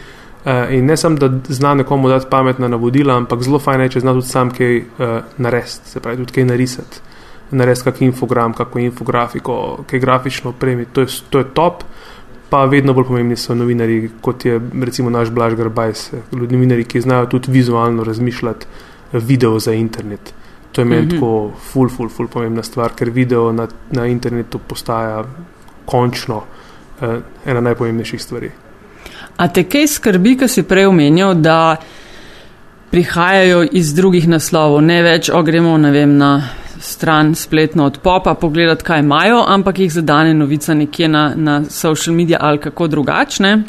Uh, 0.41 0.74
in 0.74 0.89
ne 0.89 0.98
samo, 0.98 1.22
da 1.22 1.30
zna 1.53 1.75
nekomu 1.77 2.10
dati 2.10 2.25
pametna 2.30 2.68
navodila, 2.68 3.20
ampak 3.22 3.44
zelo 3.46 3.60
fajn 3.62 3.86
je, 3.86 3.89
če 3.96 4.01
zna 4.01 4.18
tudi 4.18 4.27
sam 4.27 4.50
kaj 4.50 4.77
uh, 4.82 5.15
narediti, 5.38 5.94
se 5.94 6.01
pravi, 6.01 6.24
tudi 6.24 6.39
kaj 6.39 6.50
narisati. 6.50 7.06
Narediti 7.51 7.86
kakšen 7.86 8.08
infogram, 8.10 8.56
kako 8.58 8.80
infografiko, 8.82 9.56
kaj 9.86 10.01
grafično 10.01 10.56
opremi, 10.56 10.88
to, 10.89 11.06
to 11.30 11.44
je 11.44 11.51
top. 11.53 11.84
Pa 12.50 12.65
vedno 12.65 12.96
bolj 12.98 13.06
pomembni 13.08 13.38
so 13.38 13.53
novinari, 13.56 14.10
kot 14.22 14.46
je 14.46 14.58
recimo 14.82 15.13
naš 15.13 15.30
Blaž 15.30 15.53
Garbajs, 15.56 16.10
ljudi, 16.34 16.58
novinari, 16.58 16.84
ki 16.84 17.01
znajo 17.06 17.30
tudi 17.36 17.51
vizualno 17.51 18.03
razmišljati 18.03 18.89
video 19.13 19.60
za 19.60 19.74
internet. 19.74 20.34
To 20.72 20.82
je 20.82 20.86
meni 20.86 21.01
mm 21.01 21.08
-hmm. 21.08 21.13
tako 21.13 21.51
ful, 21.72 21.89
ful, 21.89 22.10
ful 22.10 22.27
pomembna 22.27 22.63
stvar, 22.63 22.91
ker 22.96 23.10
video 23.10 23.51
na, 23.51 23.68
na 23.91 24.06
internetu 24.08 24.60
postaja 24.60 25.24
končno 25.86 26.36
uh, 27.01 27.08
ena 27.46 27.62
najpomembnejših 27.62 28.22
stvari. 28.22 28.51
A 29.38 29.48
te 29.48 29.63
kaj 29.63 29.88
skrbi, 29.88 30.38
ko 30.38 30.48
si 30.48 30.63
prej 30.63 30.86
omenjal, 30.86 31.34
da 31.34 31.75
prihajajo 32.91 33.65
iz 33.72 33.94
drugih 33.94 34.27
naslovov, 34.27 34.82
ne 34.82 35.01
več 35.03 35.30
ogremo, 35.30 35.77
ne 35.77 35.91
vem, 35.91 36.18
na 36.18 36.50
stran 36.80 37.36
spletno 37.36 37.86
od 37.86 38.00
popa, 38.03 38.34
pogledati, 38.34 38.84
kaj 38.84 39.00
imajo, 39.00 39.44
ampak 39.48 39.80
jih 39.80 39.94
zadane 39.94 40.34
novica 40.34 40.74
nekje 40.74 41.08
na, 41.08 41.34
na 41.36 41.63
social 41.70 42.15
media 42.15 42.38
ali 42.41 42.58
kako 42.58 42.88
drugačne. 42.88 43.63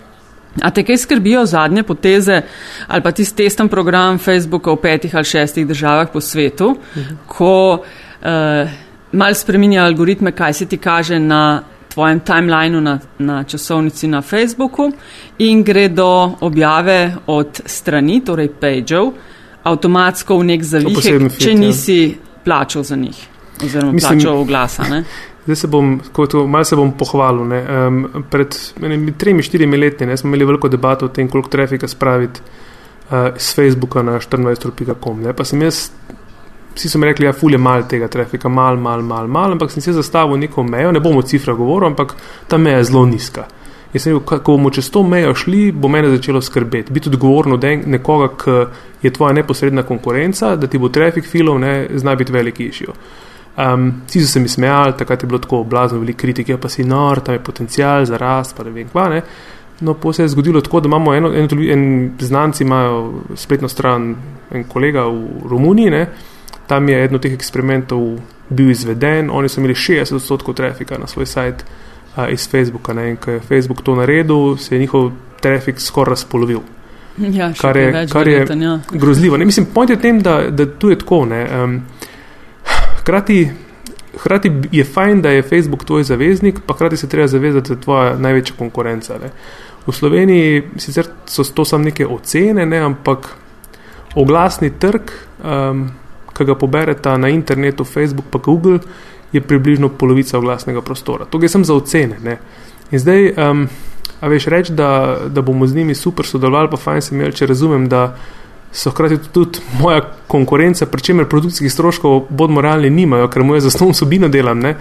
A 0.60 0.70
te 0.70 0.84
kaj 0.84 0.96
skrbijo 0.96 1.46
zadnje 1.46 1.82
poteze 1.82 2.42
ali 2.86 3.02
pa 3.02 3.12
tisti 3.12 3.44
testen 3.44 3.68
program 3.68 4.18
Facebooka 4.18 4.72
v 4.72 4.76
petih 4.82 5.14
ali 5.16 5.24
šestih 5.24 5.66
državah 5.66 6.08
po 6.12 6.20
svetu, 6.20 6.76
mhm. 6.96 7.16
ko 7.26 7.80
uh, 7.80 8.70
mal 9.12 9.34
spreminja 9.34 9.84
algoritme, 9.84 10.32
kaj 10.32 10.52
se 10.52 10.66
ti 10.66 10.76
kaže 10.76 11.18
na 11.18 11.62
tvojem 11.92 12.20
timelineu 12.20 12.80
na, 12.80 12.98
na 13.18 13.44
časovnici 13.44 14.08
na 14.08 14.22
Facebooku 14.22 14.92
in 15.38 15.62
gre 15.62 15.88
do 15.88 16.36
objave 16.40 17.14
od 17.26 17.60
strani, 17.66 18.22
torej 18.24 18.48
pageov, 18.60 19.12
avtomatsko 19.62 20.38
v 20.38 20.44
nek 20.44 20.64
zavihek, 20.64 21.36
če 21.38 21.50
ja. 21.50 21.58
nisi 21.58 21.98
plačal 22.44 22.82
za 22.82 22.96
njih 22.96 23.28
oziroma 23.64 23.92
Mislim, 23.92 24.18
plačal 24.18 24.38
oglasa. 24.38 25.02
Zdaj 25.44 25.56
se 25.56 25.66
bom, 25.66 25.96
kot 26.12 26.34
malo 26.46 26.64
se 26.64 26.76
bom 26.76 26.92
pohvalil. 26.98 27.50
Um, 27.50 28.24
pred 28.30 28.54
tremi, 29.18 29.42
štirimi 29.42 29.76
leti 29.76 30.06
ne, 30.06 30.16
smo 30.16 30.30
imeli 30.30 30.46
veliko 30.52 30.68
debato 30.70 31.06
o 31.06 31.08
tem, 31.08 31.28
koliko 31.28 31.50
trafika 31.50 31.88
spraviti 31.88 32.40
uh, 33.10 33.34
z 33.36 33.54
Facebooka 33.54 34.02
na 34.02 34.18
24.com. 34.20 35.24
Pa 35.36 35.44
sem 35.44 35.62
jaz, 35.62 35.88
vsi 36.74 36.88
so 36.88 36.98
mi 36.98 37.10
rekli, 37.10 37.26
da 37.26 37.32
ja, 37.32 37.38
fulje 37.38 37.58
mal 37.58 37.88
tega 37.88 38.08
trafika, 38.08 38.48
mal, 38.48 38.76
mal, 38.76 39.02
mal, 39.02 39.26
mal, 39.26 39.56
ampak 39.56 39.70
sem 39.70 39.82
si 39.82 39.92
zastavil 39.92 40.38
neko 40.38 40.62
mejo, 40.62 40.92
ne 40.92 41.02
bomo 41.02 41.22
cifra 41.26 41.54
govoril, 41.58 41.90
ampak 41.90 42.14
ta 42.48 42.58
meja 42.58 42.78
je 42.78 42.84
zelo 42.92 43.02
nizka. 43.06 43.48
Jaz 43.92 44.06
sem 44.06 44.14
rekel, 44.14 44.38
ko 44.46 44.56
bomo 44.56 44.70
čez 44.70 44.92
to 44.94 45.02
mejo 45.02 45.34
šli, 45.34 45.72
bo 45.72 45.90
mene 45.90 46.14
začelo 46.14 46.40
skrbeti. 46.40 46.92
Biti 46.92 47.10
odgovoren 47.10 47.58
od 47.58 47.66
nekoga, 47.66 48.30
ki 48.38 49.08
je 49.08 49.12
tvoja 49.12 49.34
neposredna 49.42 49.82
konkurenca, 49.82 50.54
da 50.56 50.70
ti 50.70 50.78
bo 50.78 50.88
trafik 50.88 51.26
filov, 51.26 51.58
ne 51.60 51.88
zna 51.98 52.14
biti 52.14 52.32
veliki 52.32 52.70
išjo. 52.70 52.94
Um, 53.56 53.92
vsi 54.06 54.20
so 54.20 54.32
se 54.32 54.40
mi 54.40 54.48
smejali, 54.48 54.92
takrat 54.98 55.22
je 55.22 55.26
bilo 55.26 55.38
tako 55.38 55.64
blazno 55.64 55.98
veliko 55.98 56.18
kritike, 56.18 56.56
pa 56.56 56.68
si 56.68 56.84
nor, 56.84 57.20
tam 57.20 57.34
je 57.34 57.44
potencial 57.44 58.04
za 58.04 58.16
rast, 58.16 58.56
pa 58.56 58.64
ne 58.64 58.70
vem 58.70 58.88
kva. 58.88 59.08
Ne. 59.08 59.22
No, 59.80 59.94
pa 59.94 60.12
se 60.12 60.22
je 60.22 60.28
zgodilo 60.28 60.60
tako, 60.60 60.80
da 60.80 60.86
imamo 60.86 61.14
eno, 61.14 61.32
eno, 61.34 61.48
en 61.72 62.12
znanci, 62.20 62.64
imajo 62.64 63.12
spletno 63.34 63.68
stran, 63.68 64.14
en 64.50 64.64
kolega 64.64 65.04
v 65.04 65.48
Romuniji, 65.50 65.90
ne. 65.90 66.06
tam 66.66 66.88
je 66.88 67.04
eno 67.04 67.14
od 67.14 67.22
teh 67.22 67.32
eksperimentov 67.32 68.18
bil 68.48 68.70
izveden, 68.70 69.30
oni 69.30 69.48
so 69.48 69.60
imeli 69.60 69.74
60 69.74 70.14
odstotkov 70.14 70.54
trafika 70.54 70.98
na 70.98 71.06
svoj 71.06 71.26
sajt 71.26 71.64
uh, 72.16 72.32
iz 72.32 72.48
Facebooka. 72.48 72.92
Ne. 72.92 73.10
In 73.10 73.16
ko 73.16 73.30
je 73.30 73.40
Facebook 73.40 73.82
to 73.82 73.94
naredil, 73.94 74.56
se 74.56 74.74
je 74.74 74.78
njihov 74.78 75.10
trafik 75.40 75.80
skoraj 75.80 76.10
razpolovil. 76.10 76.60
Ja, 77.18 77.52
kar 77.60 77.76
je, 77.76 78.06
kar 78.12 78.28
je 78.28 78.34
verjeten, 78.34 78.62
ja. 78.62 78.78
grozljivo. 78.90 79.36
Ne, 79.36 79.44
mislim, 79.44 79.66
point 79.74 79.90
je 79.90 79.96
v 79.96 80.00
tem, 80.00 80.20
da, 80.22 80.50
da 80.50 80.66
tu 80.78 80.90
je 80.90 80.98
tako. 80.98 81.24
Ne, 81.24 81.64
um, 81.64 81.82
Hkrati, 83.02 83.50
hkrati 84.14 84.52
je 84.72 84.84
fajn, 84.84 85.22
da 85.22 85.30
je 85.30 85.42
Facebook 85.42 85.84
tvoj 85.84 86.04
zaveznik, 86.04 86.60
pa 86.66 86.74
hkrati 86.74 86.96
se 86.96 87.08
treba 87.08 87.26
zavezati, 87.26 87.68
da 87.68 87.74
je 87.74 87.80
tvoja 87.80 88.16
največja 88.18 88.54
konkurenca. 88.58 89.18
Ne. 89.18 89.30
V 89.86 89.92
Sloveniji 89.92 90.62
sicer 90.78 91.08
so 91.26 91.44
to 91.44 91.64
samo 91.64 91.84
neke 91.84 92.06
ocene, 92.06 92.66
ne, 92.66 92.78
ampak 92.78 93.26
oglasni 94.14 94.70
trg, 94.78 95.10
um, 95.42 95.88
ki 96.32 96.44
ga 96.44 96.54
poberete 96.54 97.16
na 97.18 97.28
internetu, 97.28 97.84
Facebook 97.84 98.30
pa 98.30 98.38
Google, 98.38 98.78
je 99.32 99.40
približno 99.40 99.88
polovica 99.88 100.38
oglasnega 100.38 100.82
prostora. 100.82 101.24
To 101.24 101.42
je 101.42 101.48
samo 101.48 101.64
za 101.64 101.74
ocene. 101.74 102.20
Ne. 102.22 102.38
In 102.90 102.98
zdaj, 102.98 103.32
um, 103.32 103.66
a 104.20 104.28
veš 104.28 104.46
reči, 104.46 104.72
da, 104.72 105.18
da 105.28 105.42
bomo 105.42 105.66
z 105.66 105.74
njimi 105.74 105.94
super 105.94 106.26
sodelovali, 106.26 106.70
pa 106.70 106.76
fajn 106.76 107.02
se 107.02 107.14
imeli, 107.14 107.34
če 107.34 107.46
razumem, 107.50 107.88
da 107.88 108.16
so 108.72 108.90
hkrati 108.90 109.18
tudi 109.32 109.60
moja 109.80 110.00
konkurenca, 110.26 110.86
pri 110.86 111.02
čemer 111.02 111.28
produkcijskih 111.28 111.72
stroškov 111.72 112.26
bodmo 112.30 112.60
realni 112.60 112.90
nimajo, 112.90 113.28
ker 113.28 113.44
moje 113.44 113.60
zasnovno 113.60 113.94
sobino 113.94 114.28
delam. 114.28 114.58
Ne. 114.58 114.76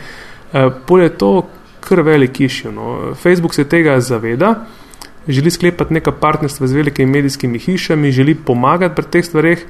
E, 0.53 0.69
Polje 0.88 1.10
to 1.17 1.31
kar 1.79 2.01
velik 2.01 2.39
išjo. 2.39 2.71
No. 2.71 3.15
Facebook 3.15 3.53
se 3.53 3.63
tega 3.63 4.00
zaveda, 4.00 4.55
želi 5.27 5.51
sklepati 5.51 5.93
neka 5.93 6.12
partnerstva 6.12 6.67
z 6.67 6.74
velikimi 6.74 7.12
medijskimi 7.12 7.60
hišami, 7.60 8.12
želi 8.12 8.36
pomagati 8.36 8.95
pri 8.95 9.05
teh 9.05 9.25
stvareh. 9.25 9.65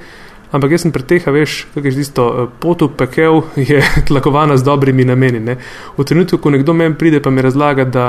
Ampak 0.52 0.70
jaz 0.70 0.82
sem 0.84 0.92
pri 0.92 1.02
teh, 1.08 1.26
veš, 1.26 1.66
kaj 1.74 1.86
je 1.88 1.96
tisto 1.96 2.28
e, 2.28 2.46
pot 2.60 2.82
v 2.82 2.92
pekel, 2.96 3.42
je 3.70 3.82
tlakovana 4.06 4.56
z 4.56 4.64
dobrimi 4.64 5.04
nameni. 5.04 5.40
Ne. 5.40 5.58
V 5.96 6.04
trenutku, 6.04 6.38
ko 6.38 6.50
nekdo 6.50 6.76
meni 6.76 6.94
pride, 6.94 7.22
pa 7.24 7.30
mi 7.30 7.42
razlaga, 7.42 7.84
da 7.84 8.06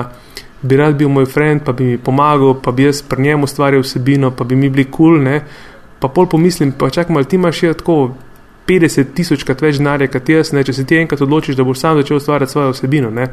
bi 0.61 0.77
rad 0.77 0.95
bil 0.95 1.09
moj 1.09 1.25
friend, 1.25 1.63
pa 1.65 1.71
bi 1.71 1.83
mi 1.83 1.97
pomagal, 1.97 2.59
pa 2.61 2.71
bi 2.71 2.83
jaz 2.83 3.01
pri 3.01 3.21
njemu 3.23 3.43
ustvarjal 3.43 3.81
vsebino, 3.81 4.31
pa 4.31 4.43
bi 4.43 4.55
mi 4.55 4.69
bili 4.69 4.85
kul, 4.85 5.17
cool, 5.17 5.39
pa 6.03 6.11
pol 6.11 6.27
pomislim, 6.27 6.73
pa 6.75 6.89
čakaj, 6.91 7.15
ali 7.15 7.29
ti 7.31 7.39
imaš 7.39 7.61
še 7.61 7.73
tako 7.79 7.97
50 8.67 9.13
tisočkrat 9.15 9.61
več 9.63 9.79
denarja 9.79 10.09
kot 10.11 10.29
jaz, 10.29 10.51
ne, 10.55 10.63
če 10.67 10.75
se 10.75 10.87
ti 10.87 10.99
enkrat 10.99 11.23
odločiš, 11.23 11.55
da 11.55 11.65
boš 11.67 11.79
sam 11.79 11.99
začel 11.99 12.19
ustvarjati 12.19 12.51
svojo 12.51 12.73
vsebino, 12.75 13.11
ne, 13.11 13.29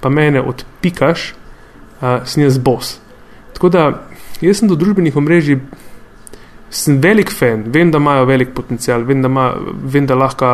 pa 0.00 0.12
mene 0.12 0.40
odpikaš, 0.40 1.32
uh, 2.00 2.22
sem 2.28 2.46
jaz 2.46 2.56
bos. 2.56 2.96
Tako 3.56 3.72
da 3.72 3.84
jaz 4.40 4.62
sem 4.62 4.72
do 4.72 4.78
družbenih 4.80 5.16
omrežij. 5.16 5.60
Sem 6.76 6.96
velik 7.00 7.30
fan, 7.30 7.60
vem, 7.72 7.92
da 7.94 8.00
imajo 8.02 8.24
velik 8.26 8.50
potencial, 8.52 9.04
vem, 9.06 9.20
da, 9.22 9.28
ima, 9.30 9.44
vem, 9.86 10.04
da 10.04 10.16
lahko 10.18 10.48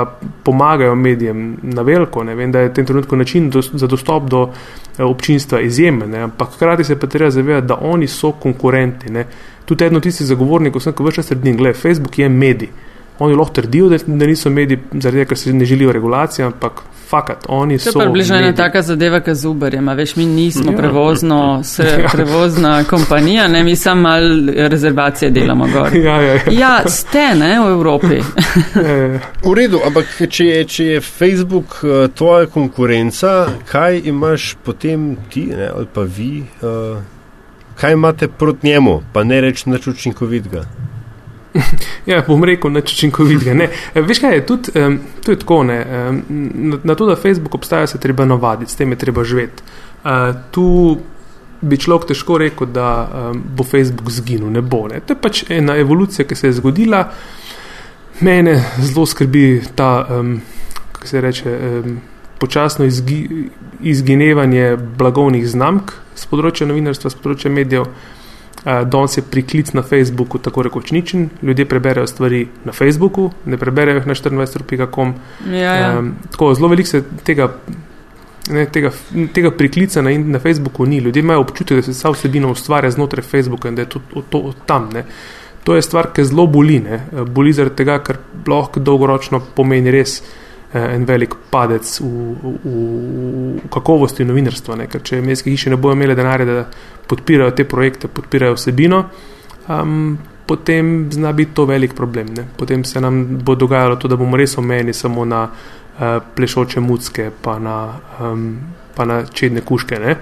pomagajo 0.45 0.93
medijem 0.95 1.55
na 1.73 1.83
veliko, 1.83 2.21
ne? 2.23 2.35
vem, 2.37 2.53
da 2.53 2.61
je 2.61 2.69
v 2.69 2.75
tem 2.77 2.87
trenutku 2.87 3.17
način 3.17 3.49
do, 3.51 3.63
za 3.63 3.89
dostop 3.89 4.29
do 4.31 4.43
eh, 4.53 5.03
občinstva 5.03 5.63
izjemen, 5.65 6.15
ampak 6.29 6.53
hkrati 6.59 6.85
se 6.85 6.99
pa 7.01 7.09
treba 7.09 7.31
zavedati, 7.33 7.67
da 7.67 7.79
oni 7.81 8.07
so 8.07 8.35
konkurenti. 8.37 9.11
Ne? 9.11 9.25
Tudi 9.73 9.91
eno 9.91 10.01
tistih 10.05 10.29
zagovornikov, 10.29 10.85
ki 10.85 11.09
več 11.09 11.21
časa 11.21 11.35
trdim, 11.35 11.59
da 11.61 11.75
Facebook 11.75 12.19
je 12.19 12.29
medij. 12.29 12.73
Oni 13.23 13.37
lahko 13.37 13.61
trdijo, 13.61 13.89
da, 13.89 13.99
da 14.07 14.27
niso 14.27 14.51
mediji, 14.51 14.81
zaradi 14.93 15.23
tega, 15.23 15.29
ker 15.29 15.39
se 15.39 15.53
ne 15.53 15.65
želijo 15.69 15.93
regulacije, 15.93 16.47
ampak 16.47 16.83
fakat, 17.13 17.45
oni 17.49 17.79
to 17.79 17.85
so. 17.85 17.93
To 17.93 18.01
je 18.01 18.07
približno 18.07 18.37
ena 18.37 18.53
taka 18.57 18.83
zadeva, 18.83 19.21
kot 19.21 19.37
z 19.37 19.47
Uberjem. 19.47 19.89
Veš, 19.89 20.17
mi 20.17 20.27
nismo 20.27 20.73
ja. 20.73 20.79
prevozno, 20.79 21.61
se, 21.65 21.85
ja. 22.03 22.09
prevozna 22.13 22.85
kompanija, 22.85 23.49
ne, 23.49 23.63
mi 23.65 23.77
samo 23.77 24.03
mal 24.03 24.23
rezervacije 24.57 25.31
delamo 25.31 25.69
gor. 25.73 25.97
Ja, 26.03 26.21
ja, 26.23 26.33
ja. 26.35 26.41
ja 26.59 26.89
ste, 26.89 27.35
ne, 27.35 27.61
v 27.61 27.69
Evropi. 27.73 28.19
Ja, 28.75 28.97
ja. 28.97 29.21
v 29.45 29.55
redu, 29.55 29.81
ampak 29.87 30.09
če 30.31 30.47
je, 30.47 30.65
če 30.65 30.85
je 30.87 31.01
Facebook 31.01 31.79
uh, 31.85 32.09
tvoja 32.15 32.47
konkurenca, 32.47 33.47
kaj 33.69 34.01
imaš 34.09 34.55
potem 34.65 35.17
ti, 35.31 35.47
ne, 35.53 35.69
ali 35.77 35.87
pa 35.95 36.03
vi? 36.03 36.43
Uh, 36.63 36.97
kaj 37.81 37.93
imate 37.93 38.29
proti 38.29 38.67
njemu, 38.67 39.03
pa 39.13 39.25
ne 39.25 39.41
reči 39.41 39.71
nič 39.71 39.87
učinkovitega. 39.87 40.65
Ja, 42.07 42.23
bom 42.27 42.45
rekel, 42.45 42.73
nič 42.73 42.93
učinkovitega. 42.95 43.55
Ne. 43.55 43.69
E, 43.95 44.03
veš 44.03 44.23
kaj 44.25 44.35
je, 44.35 44.45
tudi 44.47 44.73
um, 44.81 44.99
to 45.25 45.35
je 45.35 45.39
tako, 45.39 45.63
ne. 45.69 45.79
Um, 45.85 46.23
na, 46.71 46.79
na 46.83 46.95
to, 46.95 47.07
da 47.07 47.17
Facebook 47.17 47.55
obstaja, 47.55 47.87
se 47.87 48.01
treba 48.01 48.25
navaditi, 48.25 48.73
s 48.73 48.77
tem 48.77 48.91
je 48.91 48.99
treba 48.99 49.25
živeti. 49.25 49.63
Uh, 50.05 50.35
tu 50.51 50.99
bi 51.63 51.79
človek 51.79 52.09
težko 52.11 52.39
rekel, 52.43 52.67
da 52.75 52.89
um, 53.07 53.43
bo 53.57 53.65
Facebook 53.65 54.11
zginil, 54.11 54.51
ne 54.51 54.63
bo. 54.63 54.87
Ne. 54.91 55.01
To 55.07 55.15
je 55.15 55.21
pač 55.21 55.45
ena 55.51 55.77
evolucija, 55.79 56.27
ki 56.27 56.35
se 56.35 56.51
je 56.51 56.57
zgodila. 56.59 57.05
Mene 58.21 58.57
zelo 58.81 59.07
skrbi 59.07 59.63
ta, 59.75 60.07
um, 60.11 60.41
kako 60.93 61.07
se 61.07 61.21
reče, 61.21 61.53
um, 61.53 62.01
počasno 62.43 62.85
izgi, 62.85 63.21
izginevanje 63.81 64.75
blagovnih 64.99 65.47
znamk 65.47 65.95
z 66.19 66.27
področja 66.31 66.67
novinarstva, 66.67 67.13
z 67.15 67.21
področja 67.23 67.53
medijev. 67.55 67.87
Uh, 68.63 68.83
danes 68.87 69.17
je 69.17 69.25
priklic 69.27 69.73
na 69.75 69.83
Facebooku 69.83 70.39
tako 70.39 70.63
rekoč 70.69 70.93
ničen, 70.95 71.29
ljudje 71.43 71.67
preberejo 71.67 72.07
stvari 72.07 72.45
na 72.67 72.75
Facebooku, 72.75 73.31
ne 73.51 73.59
preberejo 73.59 73.99
jih 73.99 74.07
na 74.11 74.15
24.com. 74.15 75.15
Ja, 75.51 75.73
ja. 75.81 75.89
um, 75.99 76.13
tako 76.31 76.53
zelo 76.59 76.71
veliko 76.71 76.93
se 76.93 77.01
tega, 77.27 77.49
ne, 78.55 78.67
tega, 78.71 78.93
tega 79.35 79.51
priklica 79.59 80.05
na, 80.07 80.15
na 80.37 80.43
Facebooku 80.43 80.87
ni. 80.87 81.01
Ljudje 81.03 81.25
imajo 81.27 81.43
občutek, 81.47 81.81
da 81.81 81.87
se 81.89 81.97
vsa 81.97 82.15
vsebina 82.15 82.51
ustvarja 82.55 82.93
znotraj 82.95 83.27
Facebooka 83.27 83.71
in 83.71 83.79
da 83.79 83.87
je 83.87 83.91
to, 83.97 84.05
to, 84.13 84.23
to 84.31 84.55
tam. 84.67 84.91
Ne. 84.95 85.07
To 85.67 85.75
je 85.79 85.83
stvar, 85.83 86.13
ki 86.15 86.27
zelo 86.31 86.47
boli. 86.51 86.79
Ne. 86.83 87.03
Boli 87.35 87.55
zaradi 87.55 87.83
tega, 87.83 87.99
ker 88.03 88.19
lahko 88.47 88.83
dolgoročno 88.83 89.43
pomeni 89.59 89.95
res. 89.95 90.21
Eh, 90.75 90.95
en 90.95 91.05
velik 91.05 91.35
padec 91.51 91.85
v, 92.01 92.07
v, 92.41 92.53
v 92.65 93.69
kakovosti 93.69 94.25
novinarstva. 94.25 94.79
Ne? 94.81 94.87
Ker 94.89 95.03
če 95.05 95.19
medijske 95.21 95.53
hiše 95.53 95.69
ne 95.69 95.77
bodo 95.77 95.99
imele 95.99 96.17
denarja, 96.17 96.47
da 96.49 96.63
podpirajo 97.11 97.53
te 97.53 97.67
projekte, 97.69 98.09
podpirajo 98.09 98.57
vsebino, 98.57 99.03
um, 99.69 100.15
potem 100.49 101.11
zna 101.13 101.35
biti 101.37 101.53
to 101.59 101.67
velik 101.69 101.93
problem. 101.93 102.31
Ne? 102.39 102.47
Potem 102.57 102.87
se 102.89 103.03
nam 103.05 103.21
bo 103.45 103.53
dogajalo 103.53 103.99
to, 104.01 104.09
da 104.09 104.17
bomo 104.17 104.41
res 104.41 104.57
omejeni 104.57 104.97
samo 104.97 105.27
na 105.29 105.43
uh, 105.45 106.17
plešoče 106.39 106.81
mucke, 106.81 107.29
pa 107.45 107.59
na, 107.61 107.77
um, 108.25 108.49
pa 108.97 109.05
na 109.05 109.27
čedne 109.29 109.61
kuške. 109.61 110.01
Ne? 110.01 110.17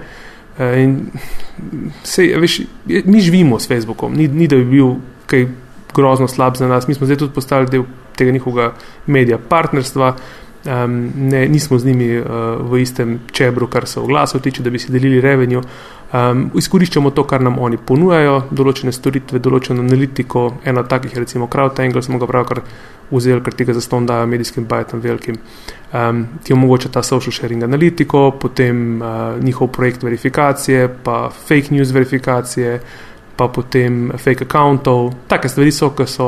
Uh, 0.59 1.95
sej, 2.03 2.35
veš, 2.43 2.59
mi 3.07 3.23
živimo 3.23 3.55
s 3.55 3.71
Facebookom, 3.71 4.19
ni, 4.19 4.27
ni 4.27 4.51
da 4.51 4.59
bi 4.59 4.67
bil 4.75 4.97
kaj 5.31 5.47
grozno 5.95 6.27
slab 6.27 6.59
za 6.59 6.67
nas, 6.67 6.91
mi 6.91 6.93
smo 6.93 7.07
zdaj 7.07 7.23
tudi 7.23 7.39
postali 7.39 7.71
del 7.71 7.87
tega 8.21 8.37
njihovega 8.37 8.71
medija 9.07 9.41
partnerstva. 9.41 10.13
Um, 10.61 11.09
ne, 11.15 11.47
nismo 11.49 11.79
z 11.81 11.89
njimi 11.89 12.19
uh, 12.19 12.25
v 12.69 12.83
istem 12.83 13.19
čebru, 13.33 13.65
kar 13.67 13.87
se 13.89 13.99
oglasov 13.99 14.43
tiče, 14.45 14.61
da 14.61 14.69
bi 14.69 14.79
si 14.79 14.91
delili 14.93 15.21
revenue. 15.21 15.63
Um, 16.13 16.51
izkoriščamo 16.55 17.09
to, 17.17 17.23
kar 17.25 17.41
nam 17.41 17.57
oni 17.59 17.79
ponujajo, 17.81 18.35
določene 18.51 18.93
storitve, 18.93 19.39
določeno 19.41 19.81
analitiko. 19.81 20.43
Eno 20.67 20.83
takih 20.85 21.15
je 21.15 21.23
recimo 21.23 21.47
CrowdTangle, 21.49 22.03
smo 22.05 22.21
ga 22.21 22.29
pravkar 22.29 22.61
vzeli, 23.09 23.41
ker 23.41 23.57
tega 23.57 23.73
zaston 23.73 24.05
dajo 24.05 24.27
medijskim 24.29 24.67
bajtom 24.69 25.01
velikim. 25.01 25.39
Um, 25.97 26.25
ti 26.43 26.53
omogoča 26.53 26.91
ta 26.93 27.01
social 27.01 27.33
sharing 27.33 27.63
analitiko, 27.65 28.27
potem 28.39 29.01
uh, 29.01 29.39
njihov 29.41 29.71
projekt 29.73 30.05
verifikacije, 30.05 30.91
pa 31.03 31.23
fake 31.31 31.73
news 31.73 31.89
verifikacije, 31.95 32.77
pa 33.35 33.47
potem 33.47 34.11
fake 34.13 34.45
accountov. 34.45 35.09
Take 35.31 35.49
stvari 35.49 35.73
so, 35.73 35.89
ki 35.97 36.05
so 36.05 36.27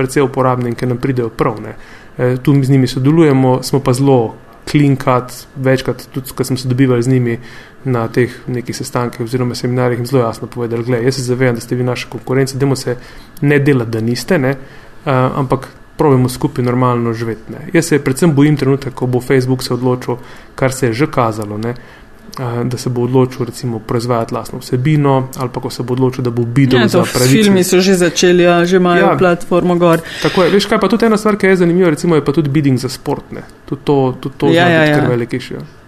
predvsej 0.00 0.24
uporabne 0.24 0.72
in 0.72 0.76
ki 0.76 0.88
nam 0.88 0.98
pridejo 0.98 1.28
prav. 1.28 1.60
Eh, 1.64 2.36
tu 2.42 2.56
z 2.62 2.72
njimi 2.72 2.88
sodelujemo, 2.88 3.60
smo 3.62 3.80
pa 3.84 3.92
zelo 3.92 4.34
klinkat, 4.70 5.32
večkrat 5.56 6.06
tudi, 6.12 6.32
ko 6.36 6.44
smo 6.44 6.56
se 6.56 6.68
dobivali 6.68 7.02
z 7.02 7.08
njimi 7.08 7.38
na 7.84 8.08
teh 8.08 8.30
nekih 8.46 8.76
sestankih 8.76 9.20
oziroma 9.24 9.54
seminarjih 9.54 9.98
in 9.98 10.06
zelo 10.06 10.22
jasno 10.22 10.48
povedali, 10.48 10.84
gledaj, 10.84 11.04
jaz 11.04 11.14
se 11.14 11.22
zavedam, 11.22 11.54
da 11.54 11.60
ste 11.60 11.76
vi 11.76 11.84
naša 11.84 12.08
konkurenca, 12.08 12.58
dajmo 12.58 12.76
se 12.76 12.96
ne 13.40 13.58
delati, 13.58 13.90
da 13.90 14.00
niste, 14.00 14.38
ne, 14.38 14.50
uh, 14.50 15.12
ampak 15.40 15.68
probujemo 15.96 16.28
skupaj 16.28 16.64
normalno 16.64 17.12
živeti. 17.12 17.52
Ne. 17.52 17.66
Jaz 17.72 17.88
se 17.88 17.98
predvsem 18.04 18.34
bojim 18.34 18.56
trenutek, 18.56 18.94
ko 18.94 19.06
bo 19.06 19.20
Facebook 19.20 19.62
se 19.62 19.74
odločil, 19.74 20.16
kar 20.54 20.72
se 20.72 20.86
je 20.86 20.92
že 20.92 21.10
kazalo, 21.10 21.58
ne, 21.58 21.74
da 22.64 22.78
se 22.78 22.90
bo 22.90 23.02
odločil 23.02 23.46
recimo 23.46 23.78
proizvajati 23.78 24.34
lastno 24.34 24.58
vsebino 24.58 25.28
ali 25.36 25.50
pa 25.52 25.60
ko 25.60 25.70
se 25.70 25.82
bo 25.82 25.92
odločil, 25.92 26.24
da 26.24 26.30
bo 26.30 26.42
bidel 26.42 26.80
ja, 26.80 26.88
za 26.88 27.02
pravice. 27.02 27.42
Filmi 27.42 27.64
so 27.64 27.80
že 27.80 27.94
začeli, 27.94 28.42
ja, 28.42 28.64
že 28.64 28.76
imajo 28.76 29.06
ja, 29.06 29.16
platformo 29.18 29.76
gor. 29.76 30.00
Tako 30.22 30.44
je, 30.44 30.50
veš 30.50 30.66
kaj, 30.66 30.80
pa 30.80 30.88
tudi 30.88 31.06
ena 31.06 31.16
stvar, 31.16 31.36
ki 31.36 31.46
je 31.46 31.56
zanimiva, 31.56 31.90
recimo 31.90 32.14
je 32.14 32.24
pa 32.24 32.32
tudi 32.32 32.50
bidding 32.50 32.78
za 32.78 32.88
sport, 32.88 33.32
ne. 33.32 33.42
Tudi 33.66 33.82
to, 33.84 34.16
tudi 34.20 34.34
to 34.38 34.46
ja, 34.46 34.68
ja, 34.68 34.84
ja. 34.84 34.98
kar 34.98 35.10
veliki 35.10 35.40
še. 35.40 35.79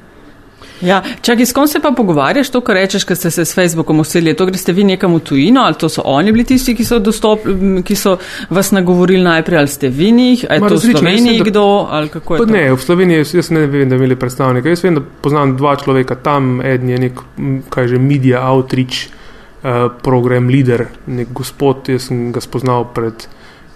Ja, 0.83 1.03
čakaj, 1.23 1.47
s 1.47 1.53
kom 1.53 1.69
se 1.69 1.81
pa 1.81 1.93
pogovarjaš, 1.97 2.51
to, 2.51 2.61
kar 2.61 2.77
rečeš, 2.77 3.05
ko 3.07 3.15
ste 3.15 3.31
se 3.31 3.45
s 3.45 3.55
Facebookom 3.55 4.01
uselili, 4.01 4.35
to 4.37 4.47
greste 4.47 4.73
vi 4.73 4.85
nekam 4.85 5.15
v 5.15 5.21
tujino, 5.21 5.63
ali 5.63 5.79
to 5.79 5.89
so 5.89 6.03
oni 6.05 6.33
bili 6.33 6.45
tisti, 6.45 6.75
ki 6.75 6.85
so, 6.85 6.99
dostop, 6.99 7.47
ki 7.87 7.97
so 7.97 8.17
vas 8.51 8.73
nagovorili 8.75 9.23
najprej, 9.23 9.59
ali 9.59 9.69
ste 9.69 9.89
vi 9.89 10.11
njih, 10.13 10.45
ali 10.51 10.59
je 10.59 10.69
to 10.69 10.75
v 10.75 10.81
Sloveniji 10.81 11.39
da, 11.39 11.45
kdo, 11.45 11.65
ali 11.91 12.09
kako 12.09 12.35
je 12.35 12.39
to? 12.39 12.47
Ne, 12.53 12.65
v 12.73 12.83
Sloveniji 12.83 13.25
jaz 13.33 13.51
ne 13.55 13.67
vem, 13.67 13.89
da 13.89 13.97
imeli 13.97 14.19
predstavnika, 14.19 14.69
jaz 14.69 14.83
vem, 14.85 14.99
da 14.99 15.05
poznam 15.23 15.57
dva 15.57 15.77
človeka 15.77 16.19
tam, 16.19 16.61
eden 16.61 16.91
je 16.91 16.99
nek, 17.07 17.25
kaj 17.71 17.89
že, 17.95 18.03
media 18.03 18.43
outreach 18.51 19.07
uh, 19.07 19.87
program 20.03 20.51
leader, 20.51 20.89
nek 21.07 21.31
gospod, 21.31 21.95
jaz 21.95 22.11
sem 22.11 22.33
ga 22.35 22.43
spoznal 22.43 22.91
pred 22.95 23.29